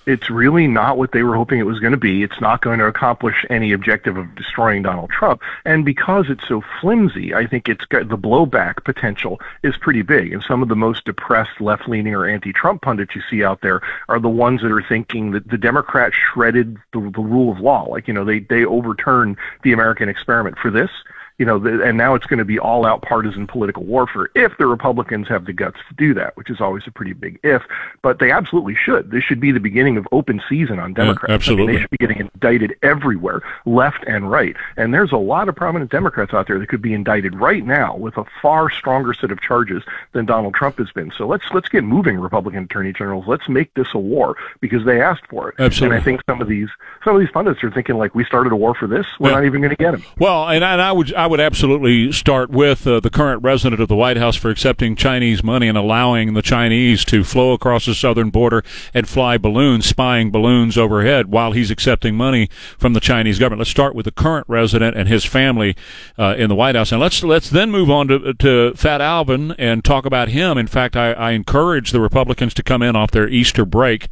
It's 0.08 0.30
really 0.30 0.66
not 0.66 0.96
what 0.96 1.12
they 1.12 1.22
were 1.22 1.36
hoping 1.36 1.58
it 1.58 1.66
was 1.66 1.80
going 1.80 1.92
to 1.92 1.98
be. 1.98 2.22
It's 2.22 2.40
not 2.40 2.62
going 2.62 2.78
to 2.78 2.86
accomplish 2.86 3.44
any 3.50 3.72
objective 3.72 4.16
of 4.16 4.34
destroying 4.36 4.82
Donald 4.82 5.10
Trump. 5.10 5.42
And 5.66 5.84
because 5.84 6.30
it's 6.30 6.48
so 6.48 6.62
flimsy, 6.80 7.34
I 7.34 7.46
think 7.46 7.68
it's 7.68 7.84
got 7.84 8.08
the 8.08 8.16
blowback 8.16 8.84
potential 8.84 9.38
is 9.62 9.76
pretty 9.76 10.00
big. 10.00 10.32
And 10.32 10.42
some 10.42 10.62
of 10.62 10.70
the 10.70 10.76
most 10.76 11.04
depressed 11.04 11.60
left 11.60 11.86
leaning 11.90 12.14
or 12.14 12.26
anti 12.26 12.54
Trump 12.54 12.80
pundits 12.80 13.14
you 13.14 13.20
see 13.30 13.44
out 13.44 13.60
there 13.60 13.82
are 14.08 14.18
the 14.18 14.30
ones 14.30 14.62
that 14.62 14.72
are 14.72 14.82
thinking 14.82 15.32
that 15.32 15.46
the 15.50 15.58
Democrats 15.58 16.16
shredded 16.32 16.78
the, 16.94 17.00
the 17.14 17.20
rule 17.20 17.52
of 17.52 17.60
law. 17.60 17.84
Like, 17.84 18.08
you 18.08 18.14
know, 18.14 18.24
they, 18.24 18.38
they 18.38 18.64
overturned 18.64 19.36
the 19.62 19.72
American 19.72 20.08
experiment 20.08 20.56
for 20.56 20.70
this 20.70 20.90
You 21.38 21.46
know, 21.46 21.58
the, 21.58 21.82
and 21.84 21.96
now 21.96 22.14
it's 22.14 22.26
going 22.26 22.38
to 22.40 22.44
be 22.44 22.58
all 22.58 22.84
out 22.84 23.02
partisan 23.02 23.46
political 23.46 23.84
warfare 23.84 24.28
if 24.34 24.56
the 24.58 24.66
Republicans 24.66 25.28
have 25.28 25.44
the 25.44 25.52
guts 25.52 25.78
to 25.88 25.94
do 25.94 26.12
that, 26.14 26.36
which 26.36 26.50
is 26.50 26.60
always 26.60 26.82
a 26.86 26.90
pretty 26.90 27.12
big 27.12 27.38
if. 27.44 27.62
But 28.02 28.18
they 28.18 28.30
absolutely 28.32 28.74
should. 28.74 29.10
This 29.12 29.22
should 29.22 29.38
be 29.40 29.52
the 29.52 29.60
beginning 29.60 29.96
of 29.96 30.08
open 30.10 30.42
season 30.48 30.78
on 30.80 30.94
Democrats. 30.94 31.32
absolutely. 31.32 31.62
I 31.62 31.66
mean, 31.66 31.74
they 31.76 31.80
should 31.82 31.90
be 31.90 31.96
getting 31.98 32.18
indicted 32.34 32.76
everywhere, 32.82 33.42
left 33.66 34.02
and 34.06 34.30
right. 34.30 34.56
And 34.76 34.92
there's 34.92 35.12
a 35.12 35.16
lot 35.16 35.48
of 35.48 35.54
prominent 35.54 35.90
Democrats 35.92 36.34
out 36.34 36.48
there 36.48 36.58
that 36.58 36.68
could 36.68 36.82
be 36.82 36.92
indicted 36.92 37.34
right 37.36 37.64
now 37.64 37.96
with 37.96 38.16
a 38.16 38.24
far 38.42 38.68
stronger 38.70 39.14
set 39.14 39.30
of 39.30 39.40
charges 39.40 39.84
than 40.12 40.26
Donald 40.26 40.54
Trump 40.54 40.78
has 40.78 40.90
been. 40.90 41.12
So 41.16 41.26
let's 41.28 41.44
let's 41.54 41.68
get 41.68 41.84
moving, 41.84 42.18
Republican 42.18 42.64
attorney 42.64 42.92
generals. 42.92 43.26
Let's 43.28 43.48
make 43.48 43.72
this 43.74 43.88
a 43.94 43.98
war 43.98 44.36
because 44.60 44.84
they 44.84 45.00
asked 45.00 45.26
for 45.28 45.50
it. 45.50 45.54
Absolutely. 45.60 45.96
And 45.96 46.02
I 46.02 46.04
think 46.04 46.20
some 46.28 46.40
of 46.40 46.48
these 46.48 46.68
some 47.04 47.14
of 47.14 47.20
these 47.20 47.30
pundits 47.30 47.62
are 47.62 47.70
thinking 47.70 47.96
like 47.96 48.14
we 48.14 48.24
started 48.24 48.52
a 48.52 48.56
war 48.56 48.74
for 48.74 48.88
this. 48.88 49.06
We're 49.20 49.28
Yeah. 49.30 49.36
not 49.36 49.44
even 49.44 49.60
going 49.60 49.70
to 49.70 49.76
get 49.76 49.94
him. 49.94 50.02
Well, 50.18 50.48
and 50.48 50.64
I, 50.64 50.72
and 50.72 50.82
I 50.82 50.90
would 50.92 51.14
I 51.14 51.27
would 51.28 51.40
absolutely 51.40 52.10
start 52.12 52.50
with 52.50 52.86
uh, 52.86 53.00
the 53.00 53.10
current 53.10 53.42
resident 53.42 53.80
of 53.80 53.88
the 53.88 53.94
White 53.94 54.16
House 54.16 54.36
for 54.36 54.50
accepting 54.50 54.96
Chinese 54.96 55.44
money 55.44 55.68
and 55.68 55.76
allowing 55.76 56.34
the 56.34 56.42
Chinese 56.42 57.04
to 57.06 57.22
flow 57.22 57.52
across 57.52 57.86
the 57.86 57.94
southern 57.94 58.30
border 58.30 58.64
and 58.94 59.08
fly 59.08 59.38
balloons, 59.38 59.86
spying 59.86 60.30
balloons 60.30 60.78
overhead 60.78 61.30
while 61.30 61.52
he's 61.52 61.70
accepting 61.70 62.16
money 62.16 62.48
from 62.78 62.94
the 62.94 63.00
Chinese 63.00 63.38
government. 63.38 63.60
Let's 63.60 63.70
start 63.70 63.94
with 63.94 64.04
the 64.04 64.12
current 64.12 64.46
resident 64.48 64.96
and 64.96 65.08
his 65.08 65.24
family 65.24 65.76
uh, 66.18 66.34
in 66.38 66.48
the 66.48 66.54
White 66.54 66.74
House, 66.74 66.92
and 66.92 67.00
let's 67.00 67.22
let's 67.22 67.50
then 67.50 67.70
move 67.70 67.90
on 67.90 68.08
to 68.08 68.34
to 68.34 68.72
Fat 68.74 69.00
Alvin 69.00 69.52
and 69.52 69.84
talk 69.84 70.06
about 70.06 70.28
him. 70.28 70.56
In 70.56 70.66
fact, 70.66 70.96
I, 70.96 71.12
I 71.12 71.32
encourage 71.32 71.92
the 71.92 72.00
Republicans 72.00 72.54
to 72.54 72.62
come 72.62 72.82
in 72.82 72.96
off 72.96 73.10
their 73.10 73.28
Easter 73.28 73.64
break 73.64 74.08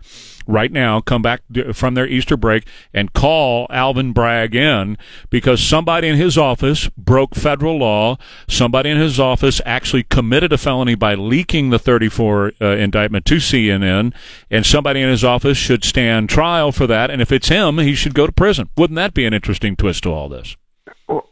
right 0.46 0.70
now, 0.70 1.00
come 1.00 1.22
back 1.22 1.42
from 1.72 1.94
their 1.94 2.06
Easter 2.06 2.36
break 2.36 2.66
and 2.92 3.12
call 3.12 3.66
Alvin 3.70 4.12
Bragg 4.12 4.54
in 4.54 4.96
because 5.30 5.60
somebody 5.60 6.08
in 6.08 6.16
his 6.16 6.38
office 6.38 6.88
broke 6.96 7.34
federal 7.34 7.78
law. 7.78 8.18
Somebody 8.48 8.90
in 8.90 8.98
his 8.98 9.18
office 9.20 9.60
actually 9.64 10.04
committed 10.04 10.52
a 10.52 10.58
felony 10.58 10.94
by 10.94 11.14
leaking 11.14 11.70
the 11.70 11.78
34 11.78 12.52
uh, 12.60 12.66
indictment 12.66 13.24
to 13.26 13.36
CNN, 13.36 14.12
and 14.50 14.66
somebody 14.66 15.00
in 15.00 15.08
his 15.08 15.24
office 15.24 15.58
should 15.58 15.84
stand 15.84 16.28
trial 16.28 16.72
for 16.72 16.86
that. 16.86 17.10
And 17.10 17.20
if 17.22 17.32
it's 17.32 17.48
him, 17.48 17.78
he 17.78 17.94
should 17.94 18.14
go 18.14 18.26
to 18.26 18.32
prison. 18.32 18.68
Wouldn't 18.76 18.96
that 18.96 19.14
be 19.14 19.26
an 19.26 19.34
interesting 19.34 19.76
twist 19.76 20.02
to 20.04 20.12
all 20.12 20.28
this? 20.28 20.56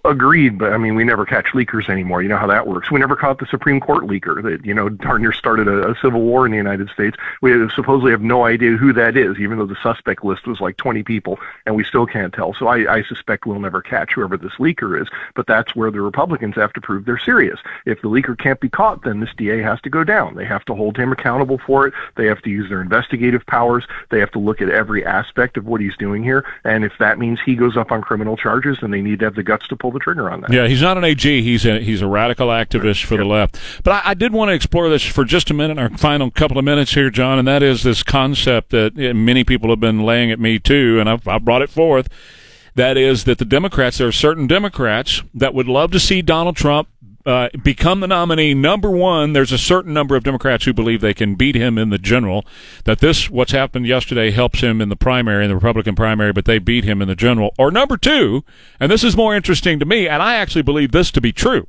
Agreed, 0.05 0.59
but 0.59 0.72
I 0.72 0.77
mean, 0.77 0.95
we 0.95 1.03
never 1.03 1.27
catch 1.27 1.47
leakers 1.47 1.89
anymore. 1.89 2.22
You 2.22 2.29
know 2.29 2.37
how 2.37 2.47
that 2.47 2.68
works. 2.68 2.93
We 2.93 3.01
never 3.01 3.16
caught 3.16 3.39
the 3.39 3.47
Supreme 3.47 3.81
Court 3.81 4.05
leaker 4.05 4.41
that, 4.43 4.64
you 4.64 4.72
know, 4.72 4.89
darn 4.89 5.22
near 5.22 5.33
started 5.33 5.66
a, 5.66 5.91
a 5.91 5.97
civil 5.97 6.20
war 6.20 6.47
in 6.47 6.53
the 6.53 6.59
United 6.59 6.91
States. 6.91 7.16
We 7.43 7.51
supposedly 7.70 8.12
have 8.12 8.20
no 8.20 8.45
idea 8.45 8.77
who 8.77 8.93
that 8.93 9.16
is, 9.16 9.37
even 9.39 9.59
though 9.59 9.66
the 9.66 9.79
suspect 9.83 10.22
list 10.22 10.47
was 10.47 10.61
like 10.61 10.77
20 10.77 11.03
people, 11.03 11.41
and 11.66 11.75
we 11.75 11.83
still 11.83 12.07
can't 12.07 12.33
tell. 12.33 12.55
So 12.55 12.68
I, 12.68 12.99
I 12.99 13.03
suspect 13.03 13.47
we'll 13.47 13.59
never 13.59 13.83
catch 13.83 14.12
whoever 14.12 14.37
this 14.37 14.53
leaker 14.61 15.01
is, 15.01 15.09
but 15.35 15.49
that's 15.49 15.75
where 15.75 15.91
the 15.91 16.03
Republicans 16.03 16.55
have 16.55 16.72
to 16.75 16.81
prove 16.81 17.05
they're 17.05 17.18
serious. 17.18 17.59
If 17.85 18.01
the 18.01 18.09
leaker 18.09 18.39
can't 18.39 18.61
be 18.61 18.68
caught, 18.68 19.03
then 19.03 19.18
this 19.18 19.35
DA 19.37 19.61
has 19.62 19.81
to 19.81 19.91
go 19.91 20.05
down. 20.05 20.37
They 20.37 20.45
have 20.45 20.64
to 20.66 20.75
hold 20.75 20.97
him 20.97 21.11
accountable 21.11 21.59
for 21.66 21.89
it. 21.89 21.95
They 22.14 22.27
have 22.27 22.43
to 22.43 22.51
use 22.51 22.68
their 22.68 22.83
investigative 22.83 23.45
powers. 23.47 23.85
They 24.11 24.20
have 24.20 24.31
to 24.33 24.39
look 24.39 24.61
at 24.62 24.68
every 24.68 25.05
aspect 25.05 25.57
of 25.57 25.66
what 25.66 25.81
he's 25.81 25.97
doing 25.97 26.22
here. 26.22 26.45
And 26.62 26.85
if 26.85 26.93
that 27.01 27.18
means 27.18 27.41
he 27.41 27.57
goes 27.57 27.77
up 27.77 27.91
on 27.91 28.03
criminal 28.03 28.37
charges, 28.37 28.79
then 28.81 28.93
they 28.93 29.03
need 29.03 29.18
to 29.18 29.25
have 29.25 29.35
the 29.35 29.43
guts 29.43 29.64
to 29.69 29.77
pull 29.77 29.91
the 29.91 29.99
trigger 29.99 30.31
on 30.31 30.41
that. 30.43 30.53
Yeah, 30.53 30.67
he's 30.67 30.83
not 30.83 30.99
an 30.99 31.05
AG. 31.05 31.43
He's 31.43 31.65
a 31.67 31.81
he's 31.81 32.03
a 32.03 32.07
radical 32.07 32.49
activist 32.49 33.05
for 33.05 33.17
the 33.17 33.25
left. 33.25 33.59
But 33.83 33.93
I, 34.05 34.11
I 34.11 34.15
did 34.15 34.33
want 34.33 34.51
to 34.51 34.55
explore 34.55 34.89
this 34.89 35.05
for 35.05 35.25
just 35.25 35.51
a 35.51 35.55
minute, 35.55 35.79
our 35.79 35.91
final 35.97 36.31
couple 36.31 36.59
of 36.59 36.65
minutes 36.65 36.95
here, 36.95 37.11
John, 37.11 37.39
and 37.39 37.49
that 37.49 37.62
is 37.62 37.83
this 37.83 38.03
concept 38.03 38.71
that 38.71 38.97
many 38.97 39.45
people 39.45 39.71
have 39.71 39.81
been 39.81 40.03
laying 40.03 40.31
at 40.31 40.41
me 40.41 40.59
too, 40.59 40.99
and 41.01 41.09
I've, 41.09 41.27
I've 41.27 41.45
brought 41.45 41.62
it 41.62 41.71
forth. 41.71 42.09
That 42.77 42.97
is 42.97 43.25
that 43.25 43.39
the 43.39 43.45
Democrats, 43.45 43.99
there 43.99 44.09
are 44.09 44.12
certain 44.12 44.49
Democrats 44.49 45.23
that 45.33 45.55
would 45.55 45.69
love 45.69 45.93
to 45.93 46.01
see 46.01 46.23
Donald 46.23 46.57
Trump 46.57 46.89
uh, 47.27 47.49
become 47.62 48.01
the 48.01 48.07
nominee 48.07 48.55
number 48.55 48.91
one. 48.91 49.33
There's 49.33 49.53
a 49.53 49.59
certain 49.59 49.95
number 49.95 50.14
of 50.14 50.25
Democrats 50.25 50.64
who 50.64 50.72
believe 50.72 51.01
they 51.01 51.14
can 51.14 51.35
beat 51.35 51.55
him 51.55 51.79
in 51.79 51.91
the 51.91 51.99
general. 51.99 52.45
That 52.85 52.99
this, 52.99 53.31
what's 53.31 53.53
happened 53.53 53.87
yesterday, 53.87 54.31
helps 54.31 54.61
him 54.61 54.81
in 54.81 54.89
the 54.89 54.97
primary, 54.97 55.45
in 55.45 55.49
the 55.49 55.55
Republican 55.55 55.95
primary, 55.95 56.33
but 56.33 56.45
they 56.45 56.59
beat 56.59 56.85
him 56.85 57.01
in 57.01 57.09
the 57.09 57.14
general. 57.14 57.55
Or 57.59 57.70
number 57.70 57.97
two, 57.97 58.45
and 58.79 58.91
this 58.91 59.05
is 59.05 59.16
more 59.16 59.35
interesting 59.35 59.79
to 59.79 59.87
me, 59.87 60.07
and 60.07 60.22
I 60.22 60.37
actually 60.37 60.62
believe 60.62 60.93
this 60.93 61.11
to 61.12 61.20
be 61.20 61.33
true, 61.33 61.66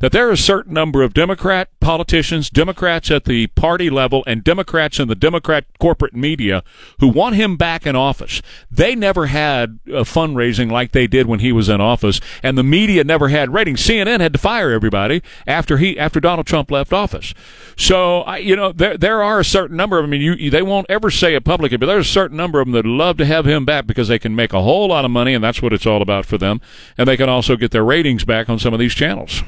that 0.00 0.12
there 0.12 0.28
are 0.28 0.32
a 0.32 0.36
certain 0.36 0.74
number 0.74 1.02
of 1.02 1.14
Democrat 1.14 1.68
politicians, 1.88 2.50
Democrats 2.50 3.10
at 3.10 3.24
the 3.24 3.46
party 3.46 3.88
level, 3.88 4.22
and 4.26 4.44
Democrats 4.44 5.00
in 5.00 5.08
the 5.08 5.14
Democrat 5.14 5.64
corporate 5.80 6.12
media 6.12 6.62
who 7.00 7.08
want 7.08 7.34
him 7.34 7.56
back 7.56 7.86
in 7.86 7.96
office. 7.96 8.42
They 8.70 8.94
never 8.94 9.24
had 9.28 9.78
fundraising 9.86 10.70
like 10.70 10.92
they 10.92 11.06
did 11.06 11.26
when 11.26 11.40
he 11.40 11.50
was 11.50 11.70
in 11.70 11.80
office, 11.80 12.20
and 12.42 12.58
the 12.58 12.62
media 12.62 13.04
never 13.04 13.28
had 13.28 13.54
ratings. 13.54 13.80
CNN 13.80 14.20
had 14.20 14.34
to 14.34 14.38
fire 14.38 14.70
everybody 14.70 15.22
after 15.46 15.78
he 15.78 15.98
after 15.98 16.20
Donald 16.20 16.46
Trump 16.46 16.70
left 16.70 16.92
office. 16.92 17.32
So 17.74 18.20
I, 18.20 18.36
you 18.36 18.54
know, 18.54 18.70
there 18.70 18.98
there 18.98 19.22
are 19.22 19.40
a 19.40 19.44
certain 19.44 19.78
number 19.78 19.98
of. 19.98 20.04
I 20.04 20.08
mean, 20.08 20.20
you 20.20 20.50
they 20.50 20.60
won't 20.60 20.90
ever 20.90 21.10
say 21.10 21.34
it 21.34 21.44
publicly, 21.46 21.78
but 21.78 21.86
there's 21.86 22.06
a 22.06 22.12
certain 22.12 22.36
number 22.36 22.60
of 22.60 22.66
them 22.66 22.74
that 22.74 22.84
love 22.84 23.16
to 23.16 23.24
have 23.24 23.46
him 23.46 23.64
back 23.64 23.86
because 23.86 24.08
they 24.08 24.18
can 24.18 24.36
make 24.36 24.52
a 24.52 24.60
whole 24.60 24.88
lot 24.88 25.06
of 25.06 25.10
money, 25.10 25.32
and 25.32 25.42
that's 25.42 25.62
what 25.62 25.72
it's 25.72 25.86
all 25.86 26.02
about 26.02 26.26
for 26.26 26.36
them. 26.36 26.60
And 26.98 27.08
they 27.08 27.16
can 27.16 27.30
also 27.30 27.56
get 27.56 27.70
their 27.70 27.82
ratings 27.82 28.26
back 28.26 28.50
on 28.50 28.58
some 28.58 28.74
of 28.74 28.78
these 28.78 28.92
channels. 28.92 29.42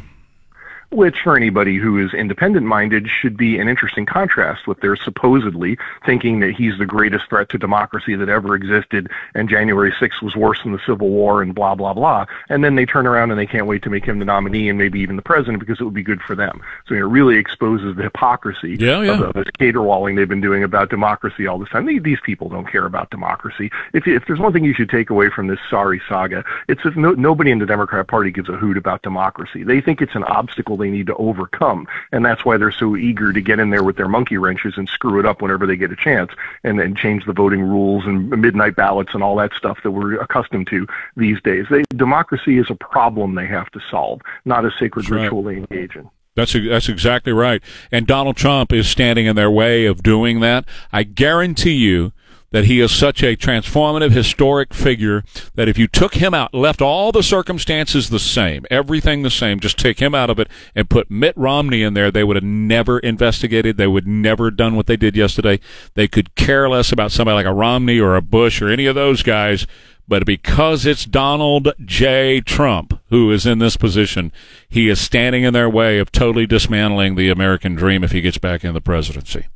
Which 0.91 1.20
for 1.22 1.36
anybody 1.36 1.76
who 1.76 2.05
is 2.05 2.12
independent 2.12 2.66
minded 2.66 3.09
should 3.09 3.36
be 3.36 3.59
an 3.59 3.68
interesting 3.68 4.07
contrast 4.07 4.66
with 4.66 4.80
their 4.80 4.97
supposedly 4.97 5.78
thinking 6.05 6.41
that 6.41 6.53
he's 6.53 6.76
the 6.78 6.86
greatest 6.86 7.28
threat 7.28 7.49
to 7.49 7.59
democracy 7.59 8.14
that 8.16 8.28
ever 8.28 8.55
existed 8.55 9.09
and 9.34 9.49
January 9.49 9.93
6th 9.93 10.20
was 10.22 10.34
worse 10.34 10.62
than 10.62 10.72
the 10.72 10.80
Civil 10.86 11.09
War 11.11 11.43
and 11.43 11.55
blah, 11.55 11.74
blah, 11.74 11.95
blah. 11.95 12.26
And 12.49 12.64
then 12.64 12.74
they 12.74 12.86
turn 12.86 13.07
around 13.07 13.30
and 13.30 13.38
they 13.38 13.47
can't 13.47 13.66
wait 13.66 13.82
to 13.82 13.91
make 13.91 14.05
him 14.05 14.18
the 14.18 14.24
nominee 14.24 14.68
and 14.68 14.78
maybe 14.78 15.01
even 15.01 15.16
the 15.16 15.22
president 15.22 15.61
because 15.61 15.80
it 15.80 15.84
would 15.84 15.95
be 15.95 16.03
good 16.03 16.20
for 16.22 16.34
them. 16.34 16.61
So 16.88 16.95
it 16.95 17.01
really 17.01 17.36
exposes 17.36 17.97
the 17.97 18.03
hypocrisy 18.03 18.76
Yeah, 18.78 19.03
yeah. 19.03 19.12
of, 19.14 19.20
of 19.20 19.34
this 19.34 19.51
caterwauling 19.59 20.16
they've 20.16 20.28
been 20.28 20.41
doing 20.41 20.64
about 20.64 20.91
democracy 20.91 21.47
all 21.47 21.59
this 21.59 21.68
time. 21.68 21.86
These, 21.86 22.03
these 22.03 22.20
people 22.24 22.49
don't 22.49 22.70
care 22.70 22.86
about 22.86 23.11
democracy. 23.11 23.70
If, 23.93 24.09
if 24.09 24.24
there's 24.26 24.41
one 24.41 24.53
thing 24.53 24.64
you 24.64 24.74
should 24.74 24.91
take 24.91 25.11
away 25.11 25.30
from 25.30 25.47
this 25.47 25.61
sorry 25.68 26.03
saga, 26.09 26.45
it's 26.68 26.82
that 26.82 26.97
no, 26.97 27.12
nobody 27.12 27.53
in 27.53 27.61
the 27.61 27.66
Democrat 27.66 28.09
Party 28.09 28.30
gives 28.32 28.49
a 28.49 28.57
hoot 28.57 28.76
about 28.76 29.03
democracy. 29.03 29.62
They 29.62 29.80
think 29.80 30.03
it's 30.03 30.14
an 30.14 30.24
obstacle 30.24 30.80
they 30.81 30.91
need 30.91 31.07
to 31.07 31.14
overcome, 31.14 31.87
and 32.11 32.24
that's 32.24 32.45
why 32.45 32.57
they're 32.57 32.72
so 32.72 32.97
eager 32.97 33.33
to 33.33 33.41
get 33.41 33.61
in 33.61 33.70
there 33.70 33.85
with 33.85 33.97
their 33.97 34.09
monkey 34.09 34.37
wrenches 34.37 34.74
and 34.76 34.89
screw 34.89 35.20
it 35.20 35.26
up 35.26 35.41
whenever 35.41 35.66
they 35.66 35.76
get 35.76 35.93
a 35.93 35.97
chance, 35.97 36.33
and 36.64 36.81
then 36.81 36.97
change 36.97 37.24
the 37.26 37.33
voting 37.33 37.62
rules 37.62 38.05
and 38.05 38.31
midnight 38.31 38.74
ballots 38.74 39.14
and 39.14 39.22
all 39.22 39.37
that 39.37 39.53
stuff 39.55 39.78
that 39.85 39.93
we're 39.93 40.20
accustomed 40.20 40.66
to 40.66 40.87
these 41.16 41.41
days. 41.43 41.66
They, 41.70 41.85
democracy 41.95 42.59
is 42.59 42.70
a 42.70 42.74
problem 42.74 43.37
they 43.37 43.47
have 43.47 43.70
to 43.70 43.81
solve, 43.91 44.20
not 44.45 44.64
a 44.64 44.72
sacred 44.72 45.05
That's 45.05 45.12
right. 45.12 45.22
ritual 45.22 45.43
they 45.45 45.57
engage 45.57 45.95
in. 45.95 46.11
That's 46.37 46.53
that's 46.53 46.89
exactly 46.89 47.33
right. 47.33 47.62
And 47.91 48.07
Donald 48.07 48.37
Trump 48.37 48.72
is 48.72 48.89
standing 48.89 49.26
in 49.26 49.37
their 49.37 49.51
way 49.51 49.87
of 49.87 50.03
doing 50.03 50.41
that. 50.41 50.64
I 50.93 51.03
guarantee 51.03 51.74
you 51.74 52.12
that 52.51 52.65
he 52.65 52.81
is 52.81 52.91
such 52.91 53.23
a 53.23 53.37
transformative 53.37 54.11
historic 54.11 54.75
figure 54.75 55.23
that 55.55 55.69
if 55.69 55.79
you 55.79 55.87
took 55.87 56.15
him 56.15 56.35
out, 56.35 56.53
left 56.53 56.83
all 56.83 57.13
the 57.13 57.23
circumstances 57.23 58.11
the 58.11 58.19
same, 58.19 58.67
everything 58.71 59.23
the 59.23 59.31
same, 59.31 59.61
just 59.61 59.79
take 59.79 60.01
him 60.01 60.15
out 60.15 60.31
of 60.31 60.39
it 60.39 60.49
and 60.75 60.91
put 60.91 61.11
Mitt 61.11 61.37
Romney 61.37 61.83
in 61.83 61.95
there, 61.95 62.11
they 62.11 62.25
would 62.25 62.37
have 62.37 62.45
never 62.45 62.99
investigated. 62.99 63.77
They 63.77 63.87
would 63.87 64.07
never 64.07 64.51
done 64.51 64.75
what 64.75 64.87
they 64.87 64.97
did 64.97 65.17
yesterday. 65.17 65.61
They 65.95 66.09
could 66.09 66.35
care 66.35 66.69
less 66.69 66.93
about 66.93 67.13
somebody 67.13 67.37
like 67.37 67.47
a 67.47 67.55
Romney 67.55 68.01
or 68.01 68.17
a 68.17 68.23
Bush 68.23 68.61
or 68.61 68.69
any 68.69 68.87
of 68.87 68.95
those 68.95 69.23
guys. 69.23 69.67
But 70.09 70.27
because 70.27 70.87
it's 70.87 71.05
Donald 71.05 71.73
J. 71.85 72.41
Trump 72.41 73.01
who 73.11 73.31
is 73.31 73.47
in 73.47 73.61
this 73.61 73.77
position, 73.77 74.33
he 74.69 74.89
is 74.89 75.01
standing 75.01 75.45
in 75.45 75.55
their 75.55 75.71
way 75.71 76.01
of 76.01 76.11
totally 76.11 76.47
dismantling 76.47 77.15
the 77.15 77.31
American 77.31 77.77
dream 77.77 78.03
if 78.03 78.11
he 78.11 78.21
gets 78.21 78.39
back 78.39 78.65
in 78.65 78.75
the 78.75 78.81
presidency. 78.81 79.47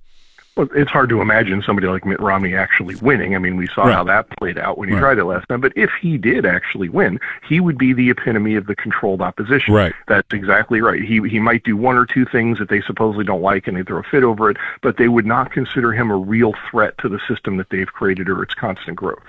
Well, 0.57 0.69
it's 0.75 0.91
hard 0.91 1.09
to 1.09 1.21
imagine 1.21 1.63
somebody 1.67 1.89
like 1.89 2.07
Mitt 2.07 2.21
Romney 2.21 2.55
actually 2.55 2.95
winning. 2.97 3.35
I 3.35 3.39
mean, 3.39 3.57
we 3.57 3.67
saw 3.67 3.87
Right. 3.87 3.95
how 3.95 4.05
that 4.05 4.29
played 4.39 4.57
out 4.57 4.79
when 4.79 4.89
he 4.89 4.95
Right. 4.95 5.01
tried 5.01 5.19
it 5.19 5.25
last 5.25 5.49
time. 5.49 5.61
But 5.61 5.73
if 5.75 5.91
he 6.01 6.17
did 6.17 6.47
actually 6.47 6.89
win, 6.89 7.19
he 7.49 7.59
would 7.59 7.77
be 7.77 7.93
the 7.93 8.09
epitome 8.11 8.55
of 8.55 8.67
the 8.67 8.77
controlled 8.77 9.21
opposition. 9.21 9.75
Right. 9.75 9.93
That's 10.07 10.33
exactly 10.33 10.81
right. 10.81 11.03
He 11.03 11.21
he 11.29 11.41
might 11.41 11.65
do 11.65 11.77
one 11.77 11.97
or 11.97 12.07
two 12.07 12.25
things 12.25 12.59
that 12.61 12.69
they 12.69 12.81
supposedly 12.83 13.25
don't 13.25 13.43
like 13.43 13.67
and 13.67 13.77
they 13.77 13.83
throw 13.83 13.99
a 13.99 14.03
fit 14.05 14.23
over 14.23 14.49
it, 14.49 14.57
but 14.81 14.97
they 14.97 15.09
would 15.09 15.27
not 15.27 15.51
consider 15.51 15.93
him 15.93 16.11
a 16.11 16.17
real 16.17 16.55
threat 16.71 16.97
to 16.99 17.09
the 17.09 17.19
system 17.27 17.57
that 17.57 17.71
they've 17.71 17.93
created 17.93 18.29
or 18.29 18.43
its 18.43 18.55
constant 18.55 18.97
growth. 18.97 19.23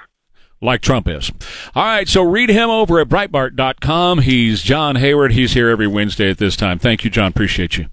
like 0.61 0.81
Trump 0.81 1.07
is. 1.07 1.31
All 1.75 1.83
right, 1.83 2.07
so 2.07 2.23
read 2.23 2.49
him 2.49 2.69
over 2.69 2.99
at 2.99 3.07
Breitbart.com. 3.09 4.19
He's 4.19 4.63
John 4.63 4.95
Hayward. 4.95 5.33
He's 5.33 5.53
here 5.53 5.69
every 5.69 5.85
Wednesday 5.85 6.29
at 6.29 6.37
this 6.39 6.55
time. 6.55 6.79
Thank 6.79 7.03
you, 7.03 7.09
John. 7.11 7.27
Appreciate 7.27 7.77
you. 7.77 7.87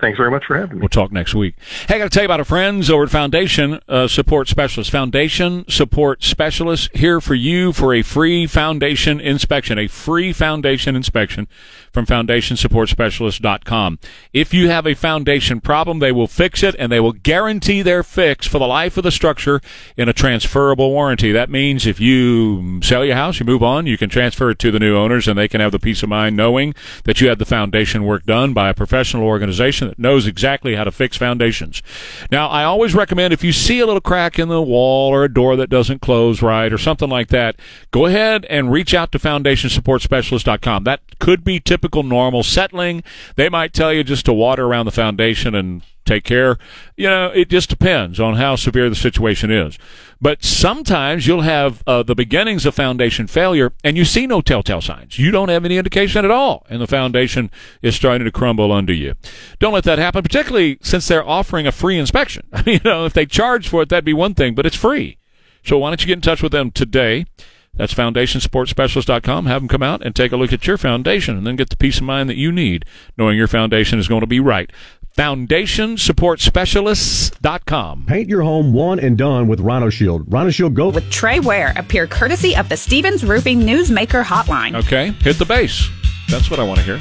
Thanks 0.00 0.16
very 0.16 0.30
much 0.30 0.44
for 0.44 0.56
having 0.56 0.76
me. 0.76 0.80
We'll 0.80 0.88
talk 0.88 1.12
next 1.12 1.34
week. 1.34 1.54
Hey, 1.88 1.96
I 1.96 1.98
got 1.98 2.04
to 2.04 2.10
tell 2.10 2.22
you 2.22 2.26
about 2.26 2.40
our 2.40 2.44
friends 2.44 2.90
over 2.90 3.04
at 3.04 3.10
Foundation 3.10 3.80
uh, 3.88 4.08
Support 4.08 4.48
Specialist. 4.48 4.90
Foundation 4.90 5.64
Support 5.68 6.22
Specialist 6.22 6.94
here 6.94 7.20
for 7.20 7.34
you 7.34 7.72
for 7.72 7.94
a 7.94 8.02
free 8.02 8.46
foundation 8.46 9.20
inspection, 9.20 9.78
a 9.78 9.88
free 9.88 10.32
foundation 10.32 10.96
inspection 10.96 11.48
from 11.92 12.06
FoundationSupportSpecialist.com. 12.06 13.98
If 14.32 14.54
you 14.54 14.68
have 14.68 14.86
a 14.86 14.94
foundation 14.94 15.60
problem, 15.60 15.98
they 15.98 16.12
will 16.12 16.26
fix 16.26 16.62
it 16.62 16.76
and 16.78 16.90
they 16.90 17.00
will 17.00 17.12
guarantee 17.12 17.82
their 17.82 18.02
fix 18.02 18.46
for 18.46 18.58
the 18.58 18.66
life 18.66 18.96
of 18.96 19.04
the 19.04 19.10
structure 19.10 19.60
in 19.96 20.08
a 20.08 20.12
transferable 20.12 20.90
warranty. 20.90 21.32
That 21.32 21.50
means 21.50 21.86
if 21.86 22.00
you 22.00 22.80
sell 22.82 23.04
your 23.04 23.16
house, 23.16 23.40
you 23.40 23.46
move 23.46 23.62
on, 23.62 23.86
you 23.86 23.98
can 23.98 24.08
transfer 24.08 24.50
it 24.50 24.58
to 24.60 24.70
the 24.70 24.78
new 24.78 24.96
owners 24.96 25.26
and 25.26 25.38
they 25.38 25.48
can 25.48 25.60
have 25.60 25.72
the 25.72 25.78
peace 25.78 26.02
of 26.02 26.08
mind 26.08 26.36
knowing 26.36 26.74
that 27.04 27.20
you 27.20 27.28
had 27.28 27.38
the 27.38 27.44
foundation 27.44 28.04
work 28.04 28.24
done 28.24 28.52
by 28.52 28.68
a 28.68 28.74
professional 28.74 29.24
organization 29.24 29.88
that 29.88 29.98
knows 29.98 30.26
exactly 30.26 30.76
how 30.76 30.84
to 30.84 30.92
fix 30.92 31.16
foundations. 31.16 31.82
Now, 32.30 32.48
I 32.48 32.64
always 32.64 32.94
recommend 32.94 33.32
if 33.32 33.44
you 33.44 33.52
see 33.52 33.80
a 33.80 33.86
little 33.86 34.00
crack 34.00 34.38
in 34.38 34.48
the 34.48 34.62
wall 34.62 35.10
or 35.10 35.24
a 35.24 35.32
door 35.32 35.56
that 35.56 35.70
doesn't 35.70 36.00
close 36.00 36.40
right 36.42 36.72
or 36.72 36.78
something 36.78 37.10
like 37.10 37.28
that, 37.28 37.56
go 37.90 38.06
ahead 38.06 38.44
and 38.46 38.70
reach 38.70 38.94
out 38.94 39.12
to 39.12 39.18
FoundationSupportSpecialist.com. 39.18 40.84
That 40.84 41.00
could 41.18 41.44
be 41.44 41.60
typical 41.60 41.79
normal 42.02 42.42
settling. 42.42 43.02
They 43.36 43.48
might 43.48 43.72
tell 43.72 43.92
you 43.92 44.04
just 44.04 44.26
to 44.26 44.32
water 44.32 44.66
around 44.66 44.86
the 44.86 44.92
foundation 44.92 45.54
and 45.54 45.82
take 46.04 46.24
care. 46.24 46.58
You 46.96 47.08
know, 47.08 47.26
it 47.28 47.48
just 47.48 47.68
depends 47.68 48.18
on 48.18 48.34
how 48.34 48.56
severe 48.56 48.88
the 48.88 48.96
situation 48.96 49.50
is. 49.50 49.78
But 50.20 50.44
sometimes 50.44 51.26
you'll 51.26 51.42
have 51.42 51.82
uh, 51.86 52.02
the 52.02 52.14
beginnings 52.14 52.66
of 52.66 52.74
foundation 52.74 53.26
failure 53.26 53.72
and 53.84 53.96
you 53.96 54.04
see 54.04 54.26
no 54.26 54.40
telltale 54.40 54.80
signs. 54.80 55.18
You 55.18 55.30
don't 55.30 55.48
have 55.48 55.64
any 55.64 55.78
indication 55.78 56.24
at 56.24 56.30
all, 56.30 56.66
and 56.68 56.80
the 56.80 56.86
foundation 56.86 57.50
is 57.80 57.94
starting 57.94 58.24
to 58.24 58.32
crumble 58.32 58.72
under 58.72 58.92
you. 58.92 59.14
Don't 59.58 59.72
let 59.72 59.84
that 59.84 59.98
happen, 59.98 60.22
particularly 60.22 60.78
since 60.82 61.08
they're 61.08 61.26
offering 61.26 61.66
a 61.66 61.72
free 61.72 61.98
inspection. 61.98 62.46
you 62.66 62.80
know, 62.84 63.06
if 63.06 63.12
they 63.12 63.24
charge 63.24 63.68
for 63.68 63.82
it, 63.82 63.88
that'd 63.88 64.04
be 64.04 64.12
one 64.12 64.34
thing, 64.34 64.54
but 64.54 64.66
it's 64.66 64.76
free. 64.76 65.18
So 65.64 65.78
why 65.78 65.90
don't 65.90 66.00
you 66.00 66.06
get 66.06 66.18
in 66.18 66.22
touch 66.22 66.42
with 66.42 66.52
them 66.52 66.70
today? 66.70 67.26
That's 67.74 67.94
foundationsupportspecialist.com. 67.94 69.46
Have 69.46 69.62
them 69.62 69.68
come 69.68 69.82
out 69.82 70.04
and 70.04 70.14
take 70.14 70.32
a 70.32 70.36
look 70.36 70.52
at 70.52 70.66
your 70.66 70.76
foundation 70.76 71.38
and 71.38 71.46
then 71.46 71.56
get 71.56 71.70
the 71.70 71.76
peace 71.76 71.96
of 71.98 72.02
mind 72.04 72.28
that 72.28 72.36
you 72.36 72.52
need 72.52 72.84
knowing 73.16 73.38
your 73.38 73.48
foundation 73.48 73.98
is 73.98 74.08
going 74.08 74.20
to 74.20 74.26
be 74.26 74.40
right. 74.40 74.70
FoundationSupportSpecialists.com. 75.16 78.06
Paint 78.06 78.28
your 78.28 78.42
home 78.42 78.72
one 78.72 79.00
and 79.00 79.16
done 79.18 79.48
with 79.48 79.58
Rhino 79.60 79.90
Shield. 79.90 80.32
Rhino 80.32 80.50
Shield 80.50 80.74
Go. 80.74 80.90
With 80.90 81.10
Trey 81.10 81.40
Ware, 81.40 81.72
appear 81.76 82.06
courtesy 82.06 82.54
of 82.56 82.68
the 82.68 82.76
Stevens 82.76 83.24
Roofing 83.24 83.60
Newsmaker 83.60 84.22
Hotline. 84.24 84.76
Okay, 84.76 85.10
hit 85.22 85.38
the 85.38 85.44
base. 85.44 85.88
That's 86.28 86.50
what 86.50 86.60
I 86.60 86.64
want 86.64 86.78
to 86.80 86.84
hear. 86.84 86.98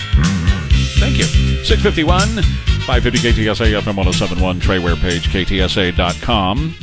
Thank 1.00 1.18
you. 1.18 1.24
651 1.64 2.44
550 2.86 3.44
KTSA 3.44 3.80
FM 3.82 3.96
1071 3.98 4.60
Trey 4.60 4.80
Ware 4.80 4.96
page, 4.96 5.28
KTSA.com. 5.30 6.76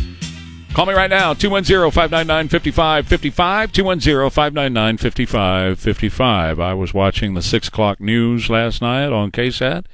Call 0.76 0.84
me 0.84 0.92
right 0.92 1.08
now, 1.08 1.32
210 1.32 1.90
599 1.90 2.48
5555. 2.48 3.72
210 3.72 4.28
599 4.28 4.96
5555. 4.98 6.60
I 6.60 6.74
was 6.74 6.92
watching 6.92 7.32
the 7.32 7.40
6 7.40 7.68
o'clock 7.68 7.98
news 7.98 8.50
last 8.50 8.82
night 8.82 9.10
on 9.10 9.30
KSAT, 9.30 9.72
and 9.72 9.86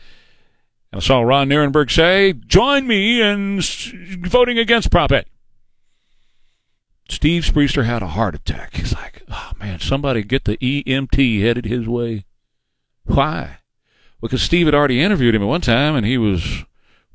I 0.95 0.99
saw 0.99 1.21
Ron 1.21 1.49
Nirenberg 1.49 1.89
say, 1.89 2.33
Join 2.33 2.89
me 2.89 3.23
in 3.23 3.61
voting 4.27 4.59
against 4.59 4.91
Prop 4.91 5.13
A. 5.13 5.25
Steve 7.09 7.45
Spriester 7.45 7.85
had 7.85 8.03
a 8.03 8.09
heart 8.09 8.35
attack. 8.35 8.75
He's 8.75 8.93
like, 8.93 9.23
oh 9.31 9.53
man, 9.61 9.79
somebody 9.79 10.25
get 10.25 10.47
the 10.47 10.57
EMT 10.57 11.43
headed 11.43 11.65
his 11.65 11.87
way. 11.87 12.25
Why? 13.05 13.59
Because 14.21 14.43
Steve 14.43 14.67
had 14.67 14.75
already 14.75 15.01
interviewed 15.01 15.37
him 15.37 15.43
at 15.43 15.49
one 15.49 15.61
time 15.61 15.95
and 15.95 16.05
he 16.05 16.19
was 16.19 16.65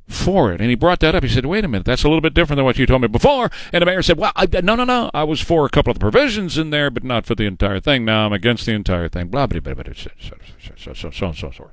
for 0.07 0.51
it. 0.53 0.61
And 0.61 0.69
he 0.69 0.75
brought 0.75 0.99
that 1.01 1.15
up. 1.15 1.23
He 1.23 1.29
said, 1.29 1.45
wait 1.45 1.65
a 1.65 1.67
minute, 1.67 1.85
that's 1.85 2.03
a 2.03 2.07
little 2.07 2.21
bit 2.21 2.33
different 2.33 2.57
than 2.57 2.65
what 2.65 2.77
you 2.77 2.85
told 2.85 3.01
me 3.01 3.07
before. 3.07 3.51
And 3.73 3.81
the 3.81 3.85
mayor 3.85 4.01
said, 4.01 4.17
well, 4.17 4.31
I, 4.35 4.47
no, 4.61 4.75
no, 4.75 4.83
no. 4.83 5.11
I 5.13 5.23
was 5.23 5.41
for 5.41 5.65
a 5.65 5.69
couple 5.69 5.91
of 5.91 5.99
the 5.99 6.03
provisions 6.03 6.57
in 6.57 6.69
there, 6.69 6.89
but 6.89 7.03
not 7.03 7.25
for 7.25 7.35
the 7.35 7.45
entire 7.45 7.79
thing. 7.79 8.05
Now 8.05 8.25
I'm 8.25 8.33
against 8.33 8.65
the 8.65 8.73
entire 8.73 9.09
thing. 9.09 9.27
Blah, 9.27 9.47
blah, 9.47 9.59
blah, 9.59 9.73
blah, 9.73 9.93
so, 9.93 10.09
so, 10.19 10.93
so, 10.93 11.11
so, 11.11 11.31
so, 11.31 11.51
so. 11.51 11.71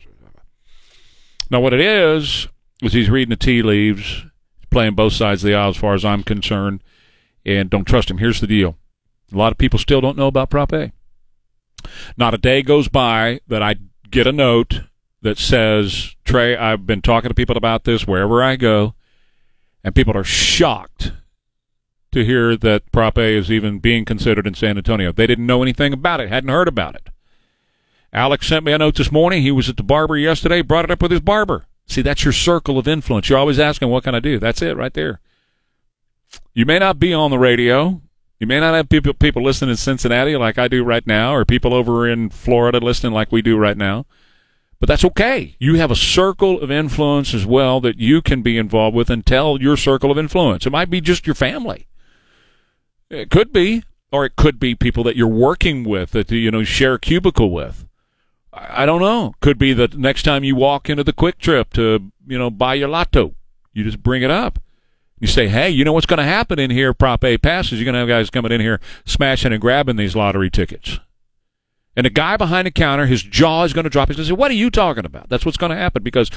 Now, 1.51 1.61
what 1.61 1.75
it 1.75 1.81
is, 1.81 2.49
is 2.83 2.93
he's 2.93 3.11
reading 3.11 3.31
the 3.31 3.37
tea 3.37 3.63
leaves, 3.63 4.25
playing 4.71 4.95
both 4.95 5.13
sides 5.13 5.45
of 5.45 5.49
the 5.49 5.55
aisle 5.55 5.71
as 5.71 5.77
far 5.77 5.95
as 5.95 6.05
I'm 6.05 6.23
concerned, 6.23 6.83
and 7.45 7.71
don't 7.71 7.85
trust 7.85 8.11
him. 8.11 8.19
Here's 8.19 8.41
the 8.41 8.47
deal. 8.47 8.77
A 9.33 9.37
lot 9.37 9.53
of 9.53 9.59
people 9.59 9.79
still 9.79 10.01
don't 10.01 10.17
know 10.17 10.27
about 10.27 10.51
Prop 10.51 10.73
A. 10.73 10.93
Not 12.17 12.35
a 12.35 12.39
day 12.39 12.63
goes 12.63 12.89
by 12.89 13.41
that 13.47 13.63
I 13.63 13.77
get 14.11 14.27
a 14.27 14.33
note 14.33 14.81
that 15.25 15.39
says, 15.39 16.15
Trey, 16.25 16.55
I've 16.55 16.87
been 16.87 17.01
talking 17.01 17.31
to 17.31 17.35
people 17.35 17.57
about 17.57 17.85
this 17.85 18.07
wherever 18.07 18.43
I 18.43 18.57
go, 18.57 18.95
and 19.83 19.95
people 19.95 20.15
are 20.17 20.23
shocked 20.23 21.13
to 22.13 22.27
hear 22.27 22.57
that 22.59 22.93
Prop 22.93 23.17
A 23.17 23.35
is 23.35 23.51
even 23.51 23.79
being 23.79 24.05
considered 24.05 24.47
in 24.47 24.53
San 24.53 24.77
Antonio. 24.77 25.13
They 25.13 25.27
didn't 25.27 25.47
know 25.47 25.63
anything 25.63 25.95
about 25.95 26.21
it, 26.21 26.29
hadn't 26.29 26.51
heard 26.51 26.69
about 26.69 26.95
it. 26.95 27.09
Alex 28.13 28.47
sent 28.47 28.67
me 28.67 28.73
a 28.73 28.79
note 28.79 28.97
this 28.97 29.11
morning. 29.11 29.43
He 29.43 29.51
was 29.51 29.71
at 29.71 29.79
the 29.79 29.83
barber 29.83 30.19
yesterday, 30.19 30.61
brought 30.61 30.85
it 30.85 30.91
up 30.91 31.01
with 31.01 31.11
his 31.11 31.23
barber. 31.23 31.65
See, 31.87 32.03
that's 32.03 32.25
your 32.25 32.33
circle 32.33 32.79
of 32.79 32.87
influence. 32.87 33.31
You're 33.31 33.39
always 33.39 33.59
asking, 33.59 33.89
what 33.89 34.05
can 34.05 34.15
I 34.15 34.21
do? 34.21 34.39
That's 34.39 34.61
it 34.61 34.77
right 34.77 34.93
there. 34.93 35.21
You 36.53 36.67
may 36.67 36.79
not 36.79 36.99
be 36.99 37.15
on 37.15 37.31
the 37.31 37.39
radio. 37.39 38.03
You 38.39 38.47
may 38.47 38.61
not 38.61 38.75
have 38.75 38.91
people 38.91 39.15
people 39.15 39.43
listening 39.43 39.71
in 39.71 39.77
Cincinnati 39.77 40.37
like 40.37 40.59
I 40.59 40.69
do 40.69 40.85
right 40.85 41.07
now, 41.07 41.35
or 41.35 41.47
people 41.47 41.73
over 41.73 42.07
in 42.07 42.29
Florida 42.29 42.79
listening 42.79 43.15
like 43.15 43.33
we 43.33 43.41
do 43.41 43.57
right 43.57 43.77
now. 43.77 44.05
But 44.81 44.89
that's 44.89 45.05
okay. 45.05 45.57
You 45.59 45.77
have 45.77 45.91
a 45.91 45.97
circle 45.97 46.61
of 46.61 46.71
influence 46.71 47.33
as 47.33 47.47
well 47.47 47.81
that 47.81 47.99
you 47.99 48.21
can 48.21 48.43
be 48.43 48.59
involved 48.59 48.97
with 48.97 49.09
and 49.11 49.25
tell 49.25 49.61
your 49.61 49.77
circle 49.77 50.11
of 50.11 50.19
influence. 50.19 50.67
It 50.67 50.71
might 50.71 50.91
be 50.91 51.01
just 51.01 51.27
your 51.27 51.35
family. 51.35 51.87
It 53.09 53.31
could 53.31 53.53
be, 53.53 53.83
or 54.11 54.25
it 54.25 54.37
could 54.37 54.59
be 54.59 54.75
people 54.75 55.05
that 55.05 55.17
you're 55.17 55.27
working 55.27 55.85
with 55.85 56.11
that 56.11 56.31
you 56.31 56.51
know 56.51 56.65
share 56.65 56.95
a 56.95 57.01
cubicle 57.01 57.51
with. 57.51 57.87
I 58.53 58.87
don't 58.87 59.01
know. 59.01 59.35
Could 59.41 59.59
be 59.59 59.73
that 59.73 59.97
next 59.97 60.23
time 60.23 60.45
you 60.45 60.55
walk 60.55 60.89
into 60.89 61.03
the 61.03 61.13
QuikTrip 61.13 61.71
to 61.75 62.13
you 62.27 62.39
know 62.39 62.51
buy 62.51 62.75
your 62.75 62.89
lotto, 62.89 63.35
you 63.73 63.85
just 63.85 64.03
bring 64.03 64.23
it 64.23 64.31
up. 64.31 64.59
You 65.21 65.29
say, 65.29 65.49
hey, 65.49 65.71
you 65.71 65.85
know 65.85 65.93
what's 65.93 66.07
going 66.07 66.19
to 66.19 66.25
happen 66.25 66.59
in 66.59 66.71
here? 66.71 66.93
Prop 66.93 67.25
A 67.25 67.39
passes. 67.39 67.79
You're 67.79 67.85
going 67.85 67.95
to 67.95 68.01
have 68.01 68.09
guys 68.09 68.31
coming 68.31 68.53
in 68.53 68.61
here 68.61 68.81
smashing 69.07 69.53
and 69.53 69.61
grabbing 69.61 69.97
these 69.97 70.15
lottery 70.15 70.51
tickets. 70.51 70.99
And 71.97 72.05
the 72.05 72.11
guy 72.11 72.37
behind 72.37 72.67
the 72.67 72.73
counter, 72.73 73.07
his 73.07 73.23
jaw 73.23 73.63
is 73.65 73.73
going 73.73 73.85
to 73.85 73.91
drop. 73.91 74.09
He's 74.09 74.17
going 74.17 74.25
to 74.25 74.31
say, 74.31 74.37
What 74.37 74.51
are 74.51 74.55
you 74.55 74.71
talking 74.71 75.05
about? 75.05 75.29
That's 75.29 75.47
what's 75.47 75.57
going 75.57 75.71
to 75.71 75.77
happen 75.77 76.03
because 76.03 76.31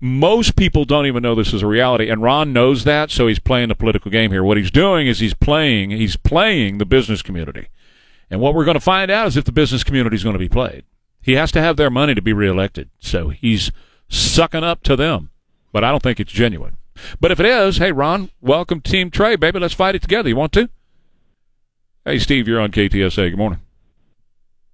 most 0.00 0.56
people 0.56 0.84
don't 0.84 1.06
even 1.06 1.22
know 1.22 1.34
this 1.34 1.52
is 1.52 1.62
a 1.62 1.66
reality. 1.66 2.08
And 2.08 2.22
Ron 2.22 2.52
knows 2.52 2.84
that, 2.84 3.10
so 3.10 3.26
he's 3.26 3.38
playing 3.38 3.68
the 3.68 3.74
political 3.74 4.10
game 4.10 4.30
here. 4.30 4.44
What 4.44 4.56
he's 4.56 4.70
doing 4.70 5.06
is 5.06 5.18
he's 5.18 5.34
playing, 5.34 5.90
he's 5.90 6.16
playing 6.16 6.78
the 6.78 6.86
business 6.86 7.22
community. 7.22 7.68
And 8.30 8.40
what 8.40 8.54
we're 8.54 8.64
going 8.64 8.76
to 8.76 8.80
find 8.80 9.10
out 9.10 9.28
is 9.28 9.36
if 9.36 9.44
the 9.44 9.52
business 9.52 9.84
community 9.84 10.16
is 10.16 10.24
going 10.24 10.34
to 10.34 10.38
be 10.38 10.48
played. 10.48 10.84
He 11.20 11.32
has 11.34 11.50
to 11.52 11.60
have 11.60 11.76
their 11.76 11.90
money 11.90 12.14
to 12.14 12.22
be 12.22 12.32
reelected. 12.32 12.90
So 12.98 13.30
he's 13.30 13.72
sucking 14.08 14.62
up 14.62 14.82
to 14.84 14.96
them. 14.96 15.30
But 15.72 15.82
I 15.82 15.90
don't 15.90 16.02
think 16.02 16.20
it's 16.20 16.32
genuine. 16.32 16.76
But 17.20 17.30
if 17.30 17.40
it 17.40 17.46
is, 17.46 17.78
hey, 17.78 17.92
Ron, 17.92 18.30
welcome 18.40 18.80
Team 18.80 19.10
Trey, 19.10 19.36
baby. 19.36 19.58
Let's 19.58 19.74
fight 19.74 19.94
it 19.94 20.02
together. 20.02 20.28
You 20.28 20.36
want 20.36 20.52
to? 20.52 20.68
Hey, 22.04 22.18
Steve, 22.18 22.46
you're 22.46 22.60
on 22.60 22.70
KTSA. 22.70 23.30
Good 23.30 23.38
morning. 23.38 23.63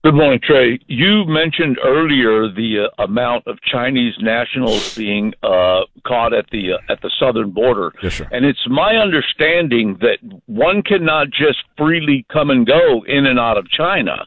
Good 0.03 0.15
morning, 0.15 0.41
Trey. 0.43 0.79
You 0.87 1.27
mentioned 1.27 1.79
earlier 1.85 2.49
the 2.51 2.89
uh, 2.99 3.03
amount 3.05 3.47
of 3.47 3.61
Chinese 3.61 4.15
nationals 4.19 4.95
being 4.97 5.35
uh, 5.43 5.81
caught 6.07 6.33
at 6.33 6.47
the 6.51 6.73
uh, 6.73 6.93
at 6.93 7.03
the 7.03 7.11
southern 7.21 7.51
border. 7.51 7.93
Yes, 8.03 8.15
sir. 8.15 8.27
And 8.33 8.47
it's 8.47 8.67
my 8.67 8.97
understanding 8.97 9.99
that 10.01 10.17
one 10.47 10.83
cannot 10.83 11.27
just 11.29 11.59
freely 11.77 12.25
come 12.33 12.49
and 12.49 12.67
go 12.67 13.05
in 13.07 13.27
and 13.27 13.39
out 13.39 13.59
of 13.59 13.69
China. 13.69 14.27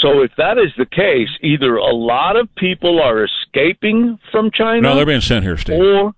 So 0.00 0.22
if 0.22 0.30
that 0.38 0.58
is 0.58 0.70
the 0.78 0.86
case, 0.86 1.28
either 1.42 1.74
a 1.74 1.92
lot 1.92 2.36
of 2.36 2.48
people 2.54 3.02
are 3.02 3.24
escaping 3.24 4.16
from 4.30 4.52
China, 4.52 4.80
No, 4.80 4.94
they're 4.94 5.04
being 5.06 5.20
sent 5.20 5.44
here, 5.44 5.56
Steve. 5.56 5.82
or 5.82 6.14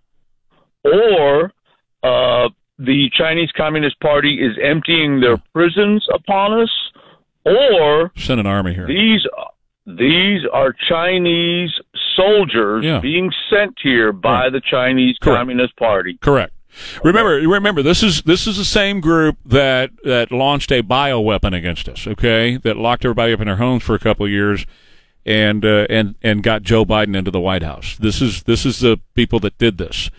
or 0.84 1.52
uh, 2.02 2.50
the 2.78 3.08
Chinese 3.16 3.50
Communist 3.56 3.98
Party 4.00 4.34
is 4.44 4.52
emptying 4.62 5.20
their 5.20 5.38
prisons 5.54 6.06
upon 6.12 6.60
us, 6.60 6.70
or 7.44 8.12
Send 8.16 8.40
an 8.40 8.46
army 8.46 8.74
here. 8.74 8.86
these 8.86 9.26
these 9.86 10.42
are 10.52 10.72
Chinese 10.88 11.70
soldiers 12.16 12.84
Yeah. 12.84 13.00
being 13.00 13.32
sent 13.50 13.78
here 13.82 14.12
by 14.12 14.48
the 14.50 14.60
Chinese 14.60 15.16
Communist 15.20 15.76
Party. 15.76 16.18
Correct. 16.20 16.52
Remember, 17.04 17.32
remember, 17.34 17.82
this 17.82 18.02
is 18.02 18.22
this 18.22 18.46
is 18.46 18.56
the 18.56 18.64
same 18.64 19.00
group 19.00 19.36
that 19.44 19.90
that 20.04 20.30
launched 20.32 20.70
a 20.72 20.82
bioweapon 20.82 21.54
against 21.54 21.88
us. 21.88 22.06
Okay, 22.06 22.56
that 22.58 22.76
locked 22.78 23.04
everybody 23.04 23.32
up 23.34 23.40
in 23.40 23.46
their 23.46 23.56
homes 23.56 23.82
for 23.82 23.94
a 23.94 23.98
couple 23.98 24.24
of 24.24 24.32
years, 24.32 24.64
and 25.26 25.66
uh, 25.66 25.86
and 25.90 26.14
and 26.22 26.42
got 26.42 26.62
Joe 26.62 26.86
Biden 26.86 27.14
into 27.14 27.30
the 27.30 27.40
White 27.40 27.62
House. 27.62 27.96
This 27.98 28.22
is 28.22 28.44
this 28.44 28.64
is 28.64 28.80
the 28.80 28.98
people 29.14 29.38
that 29.40 29.58
did 29.58 29.76
this. 29.76 30.10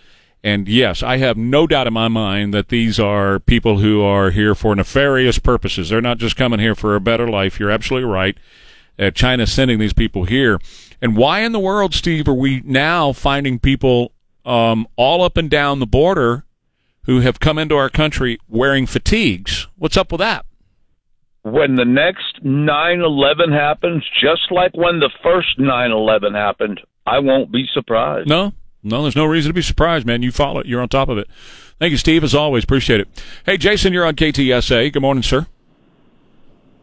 And 0.44 0.68
yes, 0.68 1.02
I 1.02 1.16
have 1.16 1.36
no 1.36 1.66
doubt 1.66 1.86
in 1.86 1.94
my 1.94 2.08
mind 2.08 2.52
that 2.54 2.68
these 2.68 3.00
are 3.00 3.40
people 3.40 3.78
who 3.78 4.02
are 4.02 4.30
here 4.30 4.54
for 4.54 4.76
nefarious 4.76 5.38
purposes. 5.38 5.88
They're 5.88 6.00
not 6.00 6.18
just 6.18 6.36
coming 6.36 6.60
here 6.60 6.74
for 6.74 6.94
a 6.94 7.00
better 7.00 7.26
life. 7.26 7.58
You're 7.58 7.70
absolutely 7.70 8.10
right. 8.10 8.36
Uh, 8.98 9.10
China's 9.10 9.50
sending 9.50 9.78
these 9.78 9.94
people 9.94 10.24
here. 10.24 10.60
And 11.00 11.16
why 11.16 11.40
in 11.40 11.52
the 11.52 11.58
world, 11.58 11.94
Steve, 11.94 12.28
are 12.28 12.34
we 12.34 12.60
now 12.64 13.12
finding 13.12 13.58
people 13.58 14.12
um, 14.44 14.86
all 14.96 15.22
up 15.22 15.36
and 15.36 15.50
down 15.50 15.80
the 15.80 15.86
border 15.86 16.44
who 17.04 17.20
have 17.20 17.40
come 17.40 17.58
into 17.58 17.76
our 17.76 17.90
country 17.90 18.38
wearing 18.48 18.86
fatigues. 18.86 19.68
What's 19.76 19.96
up 19.96 20.12
with 20.12 20.20
that? 20.20 20.44
When 21.42 21.74
the 21.74 21.84
next 21.84 22.42
9/11 22.42 23.52
happens, 23.52 24.02
just 24.20 24.50
like 24.50 24.74
when 24.74 25.00
the 25.00 25.10
first 25.22 25.58
9/11 25.58 26.34
happened, 26.34 26.80
I 27.06 27.18
won't 27.18 27.52
be 27.52 27.66
surprised. 27.74 28.28
No, 28.28 28.54
no, 28.84 29.02
there's 29.02 29.16
no 29.16 29.24
reason 29.24 29.48
to 29.48 29.54
be 29.54 29.62
surprised, 29.62 30.06
man. 30.06 30.22
You 30.22 30.30
follow 30.30 30.60
it. 30.60 30.66
You're 30.66 30.80
on 30.80 30.88
top 30.88 31.08
of 31.08 31.18
it. 31.18 31.26
Thank 31.78 31.90
you, 31.90 31.96
Steve, 31.96 32.22
as 32.22 32.34
always. 32.34 32.64
Appreciate 32.64 33.00
it. 33.00 33.08
Hey, 33.44 33.56
Jason, 33.56 33.92
you're 33.92 34.06
on 34.06 34.14
KTSA. 34.14 34.92
Good 34.92 35.02
morning, 35.02 35.22
sir. 35.22 35.46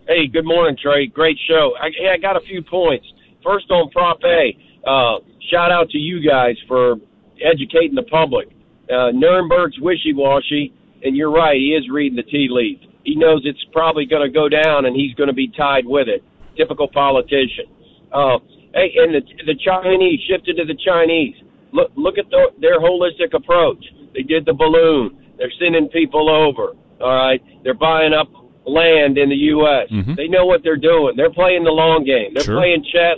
Hey, 0.08 0.28
good 0.28 0.46
morning, 0.46 0.76
Trey. 0.82 1.08
Great 1.08 1.38
show. 1.48 1.74
I, 1.80 1.92
hey, 1.98 2.10
I 2.10 2.18
got 2.18 2.36
a 2.36 2.42
few 2.42 2.62
points. 2.62 3.06
First 3.46 3.72
on 3.72 3.90
Prop 3.92 4.20
A, 4.26 4.58
uh, 4.86 5.20
shout 5.50 5.72
out 5.72 5.90
to 5.92 5.98
you 5.98 6.20
guys 6.28 6.58
for 6.68 6.96
educating 7.42 7.96
the 7.96 8.04
public. 8.04 8.50
Uh, 8.90 9.14
Nirenberg's 9.14 9.80
wishy-washy, 9.80 10.74
and 11.04 11.16
you're 11.16 11.32
right. 11.32 11.56
He 11.56 11.78
is 11.80 11.88
reading 11.90 12.18
the 12.18 12.24
tea 12.24 12.48
leaves. 12.50 12.84
He 13.04 13.16
knows 13.16 13.42
it's 13.46 13.64
probably 13.72 14.06
going 14.06 14.22
to 14.22 14.34
go 14.34 14.50
down, 14.50 14.86
and 14.86 14.96
he's 14.96 15.16
going 15.16 15.30
to 15.30 15.34
be 15.34 15.48
tied 15.48 15.86
with 15.86 16.08
it. 16.08 16.24
Typical 16.58 16.88
politician. 16.88 17.66
Uh, 18.12 18.38
hey, 18.74 18.92
and 18.98 19.16
the, 19.16 19.22
the 19.46 19.56
Chinese 19.56 20.20
shifted 20.28 20.58
to 20.58 20.66
the 20.66 20.78
Chinese. 20.86 21.36
Look, 21.74 21.92
look 21.96 22.18
at 22.18 22.30
the, 22.30 22.52
their 22.60 22.80
holistic 22.80 23.34
approach. 23.34 23.84
They 24.14 24.24
did 24.24 24.46
the 24.46 24.54
balloon. 24.54 25.18
They're 25.38 25.52
sending 25.60 25.88
people 25.90 26.30
over. 26.30 26.74
All 27.02 27.16
right, 27.16 27.42
they're 27.64 27.74
buying 27.74 28.14
up 28.14 28.28
land 28.66 29.18
in 29.18 29.30
the 29.30 29.36
U.S. 29.58 29.90
Mhm. 29.90 30.16
They 30.16 30.28
know 30.28 30.46
what 30.46 30.62
they're 30.64 30.76
doing. 30.78 31.16
They're 31.16 31.32
playing 31.32 31.64
the 31.64 31.72
long 31.72 32.04
game. 32.04 32.34
They're 32.34 32.44
Sure. 32.44 32.58
playing 32.58 32.84
chess. 32.84 33.18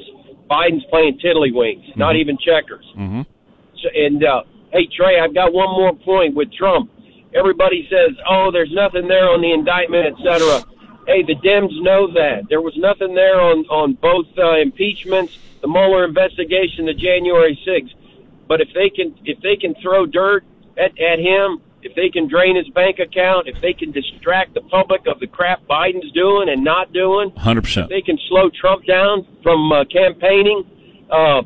Biden's 0.49 0.86
playing 0.86 1.20
tiddlywinks, 1.20 1.97
not 1.97 2.16
Mhm. 2.16 2.20
even 2.20 2.38
checkers. 2.38 2.86
Mm-hmm. 2.97 3.22
So- 3.82 3.89
And 3.95 4.24
uh, 4.24 4.43
hey, 4.72 4.86
Trey, 4.88 5.20
I've 5.20 5.34
got 5.34 5.51
one 5.54 5.70
more 5.72 5.93
point 5.93 6.34
with 6.36 6.54
Trump. 6.54 6.89
Everybody 7.34 7.88
says, 7.89 8.12
"Oh, 8.30 8.51
there's 8.51 8.72
nothing 8.72 9.08
there 9.08 9.28
on 9.30 9.41
the 9.41 9.51
indictment, 9.51 10.06
etc." 10.06 10.62
Hey, 11.08 11.24
the 11.24 11.36
Dems 11.36 11.74
know 11.82 12.08
that 12.14 12.43
there 12.47 12.62
was 12.62 12.78
nothing 12.78 13.14
there 13.16 13.41
on 13.41 13.66
on 13.70 13.93
both 13.93 14.28
uh, 14.38 14.58
impeachments, 14.58 15.38
the 15.62 15.68
Mueller 15.68 16.06
investigation, 16.06 16.86
the 16.86 16.93
January 16.93 17.60
6th. 17.66 17.93
But 18.48 18.62
if 18.62 18.70
they 18.74 18.89
can 18.89 19.16
if 19.26 19.39
they 19.41 19.56
can 19.56 19.76
throw 19.82 20.06
dirt 20.06 20.44
at 20.78 20.91
at 21.00 21.20
him, 21.20 21.62
if 21.82 21.96
they 21.96 22.10
can 22.10 22.28
drain 22.28 22.56
his 22.56 22.68
bank 22.70 23.00
account, 23.00 23.48
if 23.48 23.60
they 23.62 23.74
can 23.74 23.91
distract 23.91 24.54
the 24.54 24.62
public 24.62 25.02
of 25.08 25.20
the 25.20 25.28
crap 25.28 25.66
Biden's 25.68 26.12
doing 26.14 26.50
and 26.50 26.64
not 26.64 26.94
doing, 26.94 27.32
100%. 27.32 27.89
they 27.89 28.02
can 28.02 28.18
slow 28.30 28.50
Trump 28.50 28.86
down 28.86 29.28
from 29.44 29.72
uh, 29.72 29.84
campaigning, 29.86 30.64
uh, 31.12 31.41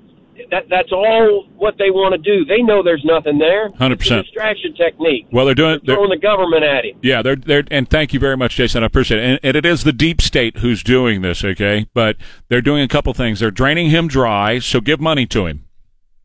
that 0.52 0.66
that's 0.70 0.92
all 0.92 1.48
what 1.56 1.76
they 1.78 1.90
want 1.90 2.14
to 2.14 2.18
do. 2.20 2.46
They 2.46 2.62
know 2.62 2.84
there's 2.84 3.04
nothing 3.04 3.40
there. 3.40 3.70
100%. 3.70 3.98
Distraction 3.98 4.76
technique. 4.76 5.28
Well, 5.32 5.46
they're 5.46 5.56
doing. 5.56 5.80
They're, 5.84 5.96
Throwing 5.96 6.12
the 6.12 6.18
government 6.18 6.64
at 6.64 6.86
him. 6.86 7.00
Yeah, 7.02 7.22
they're 7.24 7.36
they're 7.36 7.64
and 7.72 7.90
thank 7.90 8.14
you 8.14 8.20
very 8.20 8.38
much, 8.38 8.56
Jason. 8.56 8.84
I 8.84 8.86
appreciate 8.86 9.20
it. 9.20 9.26
And, 9.26 9.40
and 9.42 9.58
it 9.58 9.66
is 9.66 9.84
the 9.84 9.92
deep 9.92 10.22
state 10.22 10.58
who's 10.58 10.84
doing 10.84 11.22
this, 11.22 11.44
okay? 11.44 11.88
But 11.94 12.18
they're 12.50 12.62
doing 12.62 12.84
a 12.84 12.88
couple 12.88 13.14
things. 13.14 13.40
They're 13.40 13.52
draining 13.52 13.90
him 13.90 14.08
dry, 14.08 14.60
so 14.60 14.80
give 14.80 15.00
money 15.00 15.26
to 15.28 15.48
him. 15.48 15.66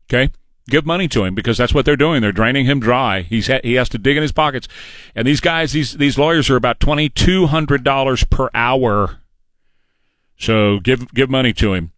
Okay? 0.07 0.31
Give 0.69 0.85
money 0.85 1.09
to 1.09 1.25
him 1.25 1.35
because 1.35 1.57
that's 1.57 1.73
what 1.73 1.83
they're 1.83 1.97
doing. 1.97 2.21
They're 2.21 2.31
draining 2.31 2.65
him 2.65 2.79
dry. 2.79 3.21
He's 3.21 3.47
ha- 3.47 3.59
he 3.63 3.73
has 3.73 3.89
to 3.89 3.97
dig 3.97 4.15
in 4.15 4.21
his 4.21 4.31
pockets. 4.31 4.67
And 5.13 5.27
these 5.27 5.41
guys, 5.41 5.73
these 5.73 5.97
these 5.97 6.17
lawyers 6.17 6.49
are 6.49 6.55
about 6.55 6.79
twenty 6.79 7.09
two 7.09 7.47
hundred 7.47 7.83
dollars 7.83 8.23
per 8.23 8.49
hour. 8.53 9.19
So 10.37 10.79
give 10.79 11.13
give 11.13 11.29
money 11.29 11.51
to 11.53 11.73
him. 11.73 11.91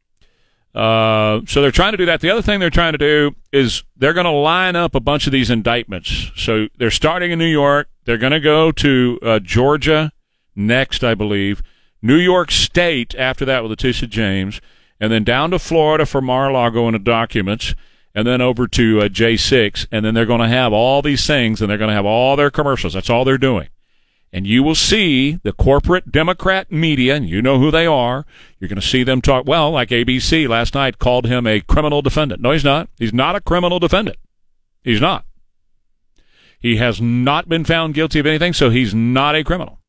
Uh, 0.73 1.41
so 1.47 1.61
they're 1.61 1.71
trying 1.71 1.93
to 1.93 1.97
do 1.97 2.05
that. 2.07 2.19
The 2.21 2.29
other 2.29 2.41
thing 2.41 2.59
they're 2.59 2.69
trying 2.69 2.91
to 2.93 2.97
do 2.97 3.35
is 3.53 3.83
they're 3.95 4.13
going 4.13 4.25
to 4.25 4.31
line 4.31 4.75
up 4.75 4.93
a 4.93 4.99
bunch 4.99 5.25
of 5.25 5.31
these 5.31 5.49
indictments. 5.49 6.31
So 6.35 6.67
they're 6.77 6.91
starting 6.91 7.31
in 7.31 7.39
New 7.39 7.45
York. 7.45 7.87
They're 8.03 8.17
going 8.17 8.33
to 8.33 8.41
go 8.41 8.71
to 8.73 9.19
uh, 9.21 9.39
Georgia 9.39 10.11
next, 10.53 11.03
I 11.03 11.15
believe. 11.15 11.63
New 12.01 12.17
York 12.17 12.51
State 12.51 13.15
after 13.15 13.45
that 13.45 13.63
with 13.63 13.69
Letitia 13.69 14.09
James, 14.09 14.59
and 14.99 15.11
then 15.13 15.23
down 15.23 15.51
to 15.51 15.59
Florida 15.59 16.05
for 16.05 16.19
Mar-a-Lago 16.19 16.87
and 16.87 16.95
the 16.95 16.99
documents, 16.99 17.73
and 18.15 18.25
then 18.25 18.39
over 18.39 18.65
to 18.65 19.01
uh, 19.01 19.09
J6, 19.09 19.87
and 19.91 20.05
then 20.05 20.13
they're 20.13 20.25
going 20.25 20.39
to 20.39 20.47
have 20.47 20.71
all 20.71 21.01
these 21.01 21.27
things, 21.27 21.61
and 21.61 21.69
they're 21.69 21.77
going 21.77 21.89
to 21.89 21.95
have 21.95 22.05
all 22.05 22.37
their 22.37 22.49
commercials. 22.49 22.93
That's 22.93 23.09
all 23.09 23.25
they're 23.25 23.37
doing. 23.37 23.67
And 24.31 24.47
you 24.47 24.63
will 24.63 24.75
see 24.75 25.39
the 25.43 25.51
corporate 25.51 26.11
Democrat 26.11 26.71
media, 26.71 27.15
and 27.15 27.29
you 27.29 27.41
know 27.41 27.59
who 27.59 27.71
they 27.71 27.85
are. 27.85 28.25
You're 28.59 28.69
going 28.69 28.79
to 28.79 28.87
see 28.87 29.03
them 29.03 29.21
talk. 29.21 29.45
Well, 29.45 29.71
like 29.71 29.89
ABC 29.89 30.47
last 30.47 30.73
night 30.73 30.97
called 30.97 31.25
him 31.25 31.45
a 31.45 31.59
criminal 31.59 32.01
defendant. 32.01 32.41
No, 32.41 32.51
he's 32.51 32.63
not. 32.63 32.89
He's 32.97 33.13
not 33.13 33.35
a 33.35 33.41
criminal 33.41 33.79
defendant. 33.79 34.17
He's 34.83 35.01
not. 35.01 35.25
He 36.59 36.77
has 36.77 37.01
not 37.01 37.49
been 37.49 37.65
found 37.65 37.93
guilty 37.93 38.19
of 38.19 38.25
anything, 38.25 38.53
so 38.53 38.69
he's 38.69 38.93
not 38.93 39.35
a 39.35 39.43
criminal. 39.43 39.79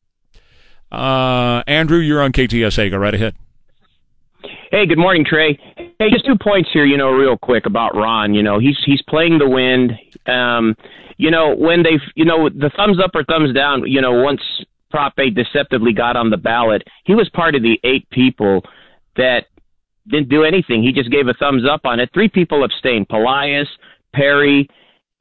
Uh, 0.91 1.63
Andrew, 1.65 1.99
you're 1.99 2.21
on 2.21 2.31
KTSA. 2.31 2.91
Go 2.91 2.97
right 2.97 3.13
ahead. 3.13 3.35
Hey, 4.71 4.85
good 4.85 4.97
morning, 4.97 5.25
Trey. 5.25 5.57
Hey, 5.99 6.09
just 6.11 6.25
two 6.25 6.37
points 6.41 6.69
here, 6.73 6.85
you 6.85 6.97
know, 6.97 7.09
real 7.11 7.37
quick 7.37 7.65
about 7.65 7.95
Ron. 7.95 8.33
You 8.33 8.43
know, 8.43 8.59
he's 8.59 8.77
he's 8.85 9.01
playing 9.03 9.37
the 9.39 9.47
wind. 9.49 9.91
Um, 10.27 10.75
you 11.17 11.31
know, 11.31 11.55
when 11.55 11.83
they, 11.83 11.99
you 12.15 12.25
know, 12.25 12.49
the 12.49 12.69
thumbs 12.75 12.99
up 13.03 13.11
or 13.15 13.23
thumbs 13.23 13.53
down. 13.53 13.83
You 13.87 14.01
know, 14.01 14.11
once 14.21 14.41
Prop 14.91 15.13
A 15.19 15.29
deceptively 15.29 15.93
got 15.93 16.15
on 16.15 16.29
the 16.29 16.37
ballot, 16.37 16.83
he 17.05 17.15
was 17.15 17.29
part 17.29 17.55
of 17.55 17.61
the 17.63 17.79
eight 17.83 18.09
people 18.09 18.63
that 19.15 19.45
didn't 20.07 20.29
do 20.29 20.43
anything. 20.43 20.83
He 20.83 20.91
just 20.91 21.11
gave 21.11 21.27
a 21.27 21.33
thumbs 21.33 21.63
up 21.69 21.81
on 21.85 21.99
it. 21.99 22.09
Three 22.13 22.29
people 22.29 22.63
abstained: 22.63 23.07
Pelaez, 23.09 23.65
Perry, 24.13 24.69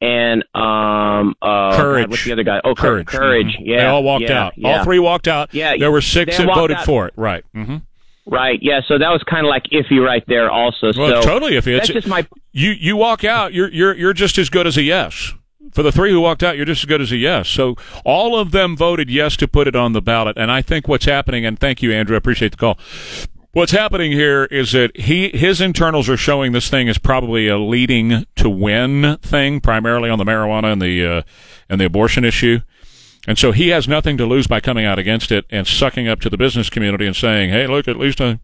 and 0.00 0.42
um, 0.54 1.34
uh, 1.40 1.76
Courage. 1.76 2.04
God, 2.04 2.10
what's 2.10 2.24
the 2.24 2.32
other 2.32 2.42
guy? 2.42 2.60
Oh, 2.64 2.74
Courage. 2.74 3.06
Courage. 3.06 3.56
Mhm. 3.58 3.66
Yeah, 3.66 3.76
They 3.78 3.84
all 3.86 4.04
walked 4.04 4.24
yeah, 4.28 4.44
out. 4.46 4.52
yeah. 4.56 4.78
All 4.78 4.84
three 4.84 4.98
walked 4.98 5.28
out. 5.28 5.54
Yeah, 5.54 5.74
There 5.78 5.90
were 5.90 6.00
six 6.02 6.36
that 6.36 6.46
voted 6.46 6.76
out- 6.76 6.84
for 6.84 7.06
it. 7.08 7.14
Right. 7.16 7.44
Mm-hmm. 7.54 7.76
Right. 8.26 8.58
Yeah. 8.60 8.80
So 8.86 8.98
that 8.98 9.10
was 9.10 9.22
kind 9.22 9.46
of 9.46 9.50
like 9.50 9.64
iffy 9.72 10.04
right 10.04 10.24
there, 10.26 10.50
also. 10.50 10.92
Well, 10.96 11.22
so 11.22 11.28
totally. 11.28 11.56
If 11.56 11.66
it's 11.68 11.86
that's 11.86 11.92
just 11.92 12.08
my 12.08 12.26
you, 12.52 12.70
you 12.72 12.96
walk 12.96 13.22
out, 13.22 13.54
you're 13.54 13.70
you're 13.72 13.94
you're 13.94 14.12
just 14.12 14.36
as 14.36 14.50
good 14.50 14.66
as 14.66 14.76
a 14.76 14.82
yes. 14.82 15.32
For 15.72 15.82
the 15.82 15.92
three 15.92 16.10
who 16.10 16.20
walked 16.20 16.42
out, 16.42 16.56
you're 16.56 16.66
just 16.66 16.82
as 16.82 16.86
good 16.86 17.00
as 17.00 17.12
a 17.12 17.16
yes. 17.16 17.48
So 17.48 17.76
all 18.04 18.38
of 18.38 18.50
them 18.50 18.76
voted 18.76 19.10
yes 19.10 19.36
to 19.36 19.48
put 19.48 19.68
it 19.68 19.76
on 19.76 19.92
the 19.92 20.02
ballot. 20.02 20.36
And 20.38 20.50
I 20.50 20.62
think 20.62 20.88
what's 20.88 21.04
happening, 21.04 21.44
and 21.44 21.58
thank 21.58 21.82
you, 21.82 21.92
Andrew, 21.92 22.16
I 22.16 22.18
appreciate 22.18 22.52
the 22.52 22.56
call. 22.56 22.78
What's 23.52 23.72
happening 23.72 24.12
here 24.12 24.44
is 24.44 24.72
that 24.72 24.96
he 24.96 25.30
his 25.30 25.60
internals 25.60 26.08
are 26.08 26.16
showing 26.16 26.52
this 26.52 26.68
thing 26.68 26.88
is 26.88 26.98
probably 26.98 27.48
a 27.48 27.58
leading 27.58 28.26
to 28.36 28.50
win 28.50 29.16
thing, 29.22 29.60
primarily 29.60 30.10
on 30.10 30.18
the 30.18 30.24
marijuana 30.24 30.72
and 30.72 30.82
the 30.82 31.06
uh, 31.06 31.22
and 31.68 31.80
the 31.80 31.86
abortion 31.86 32.24
issue. 32.24 32.60
And 33.26 33.38
so 33.38 33.52
he 33.52 33.68
has 33.68 33.88
nothing 33.88 34.16
to 34.18 34.26
lose 34.26 34.46
by 34.46 34.60
coming 34.60 34.84
out 34.84 34.98
against 34.98 35.32
it 35.32 35.46
and 35.50 35.66
sucking 35.66 36.06
up 36.06 36.20
to 36.20 36.30
the 36.30 36.36
business 36.36 36.70
community 36.70 37.06
and 37.06 37.16
saying, 37.16 37.50
"Hey, 37.50 37.66
look, 37.66 37.88
at 37.88 37.98
least 37.98 38.20
I, 38.20 38.38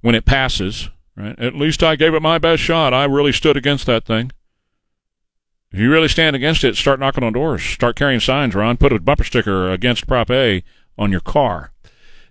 when 0.00 0.14
it 0.14 0.24
passes, 0.24 0.88
right? 1.16 1.38
At 1.38 1.54
least 1.54 1.82
I 1.82 1.96
gave 1.96 2.14
it 2.14 2.22
my 2.22 2.38
best 2.38 2.62
shot. 2.62 2.94
I 2.94 3.04
really 3.04 3.32
stood 3.32 3.56
against 3.56 3.86
that 3.86 4.04
thing." 4.04 4.32
If 5.72 5.80
you 5.80 5.90
really 5.90 6.08
stand 6.08 6.34
against 6.34 6.64
it, 6.64 6.76
start 6.76 7.00
knocking 7.00 7.24
on 7.24 7.34
doors, 7.34 7.62
start 7.62 7.96
carrying 7.96 8.20
signs, 8.20 8.54
Ron. 8.54 8.78
Put 8.78 8.92
a 8.92 9.00
bumper 9.00 9.24
sticker 9.24 9.70
against 9.70 10.06
Prop 10.06 10.30
A 10.30 10.62
on 10.96 11.10
your 11.10 11.20
car. 11.20 11.72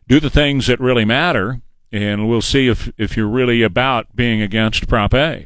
Do 0.08 0.20
the 0.20 0.30
things 0.32 0.68
that 0.68 0.80
really 0.80 1.06
matter, 1.06 1.62
and 1.92 2.28
we'll 2.28 2.42
see 2.42 2.68
if 2.68 2.92
if 2.98 3.16
you're 3.16 3.28
really 3.28 3.62
about 3.62 4.16
being 4.16 4.42
against 4.42 4.88
Prop 4.88 5.14
A. 5.14 5.46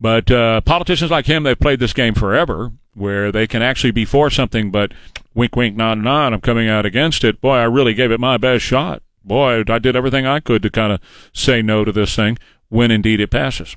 But 0.00 0.32
uh, 0.32 0.62
politicians 0.62 1.12
like 1.12 1.26
him, 1.26 1.44
they've 1.44 1.58
played 1.58 1.78
this 1.78 1.92
game 1.92 2.14
forever, 2.14 2.72
where 2.94 3.30
they 3.30 3.46
can 3.46 3.62
actually 3.62 3.92
be 3.92 4.04
for 4.04 4.28
something, 4.30 4.72
but 4.72 4.92
wink, 5.34 5.56
wink, 5.56 5.76
nod, 5.76 5.98
nod. 5.98 6.32
I'm 6.32 6.40
coming 6.40 6.68
out 6.68 6.86
against 6.86 7.24
it. 7.24 7.40
Boy, 7.40 7.56
I 7.56 7.64
really 7.64 7.94
gave 7.94 8.10
it 8.10 8.20
my 8.20 8.36
best 8.36 8.64
shot. 8.64 9.02
Boy, 9.24 9.62
I 9.68 9.78
did 9.78 9.96
everything 9.96 10.26
I 10.26 10.40
could 10.40 10.62
to 10.62 10.70
kind 10.70 10.92
of 10.92 11.00
say 11.32 11.62
no 11.62 11.84
to 11.84 11.92
this 11.92 12.14
thing 12.16 12.38
when 12.68 12.90
indeed 12.90 13.20
it 13.20 13.30
passes. 13.30 13.76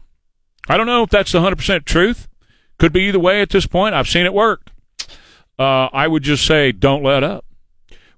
I 0.67 0.77
don't 0.77 0.87
know 0.87 1.03
if 1.03 1.09
that's 1.09 1.31
the 1.31 1.39
100% 1.39 1.85
truth. 1.85 2.27
Could 2.77 2.91
be 2.91 3.01
either 3.01 3.19
way 3.19 3.41
at 3.41 3.49
this 3.49 3.67
point. 3.67 3.95
I've 3.95 4.07
seen 4.07 4.25
it 4.25 4.33
work. 4.33 4.71
Uh, 5.57 5.85
I 5.93 6.07
would 6.07 6.23
just 6.23 6.45
say 6.45 6.71
don't 6.71 7.03
let 7.03 7.23
up. 7.23 7.45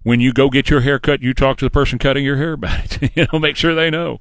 When 0.04 0.22
you 0.22 0.32
go 0.32 0.50
get 0.50 0.70
your 0.70 0.82
hair 0.82 1.00
cut, 1.00 1.22
you 1.22 1.34
talk 1.34 1.58
to 1.58 1.66
the 1.66 1.70
person 1.70 2.00
cutting 2.00 2.24
your 2.24 2.38
hair 2.38 2.54
about 2.54 3.02
it. 3.02 3.12
you 3.16 3.28
know, 3.32 3.40
make 3.40 3.58
sure 3.58 3.76
they 3.76 3.90
know. 3.90 4.20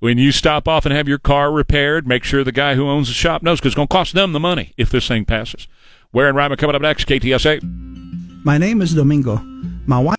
When 0.00 0.18
you 0.18 0.32
stop 0.32 0.66
off 0.66 0.84
and 0.84 0.94
have 0.94 1.08
your 1.08 1.18
car 1.18 1.52
repaired, 1.52 2.06
make 2.06 2.24
sure 2.24 2.42
the 2.42 2.52
guy 2.52 2.74
who 2.74 2.88
owns 2.88 3.08
the 3.08 3.14
shop 3.14 3.42
knows 3.42 3.60
because 3.60 3.70
it's 3.70 3.76
going 3.76 3.88
to 3.88 3.92
cost 3.92 4.14
them 4.14 4.32
the 4.32 4.40
money 4.40 4.74
if 4.76 4.90
this 4.90 5.08
thing 5.08 5.24
passes. 5.24 5.68
Where 6.10 6.28
and 6.28 6.36
Ryman 6.36 6.58
coming 6.58 6.76
up 6.76 6.82
next, 6.82 7.06
KTSA. 7.06 8.07
My 8.48 8.56
name 8.56 8.80
is 8.80 8.94
Domingo. 8.94 9.36
My 9.86 9.98
wife 9.98 10.06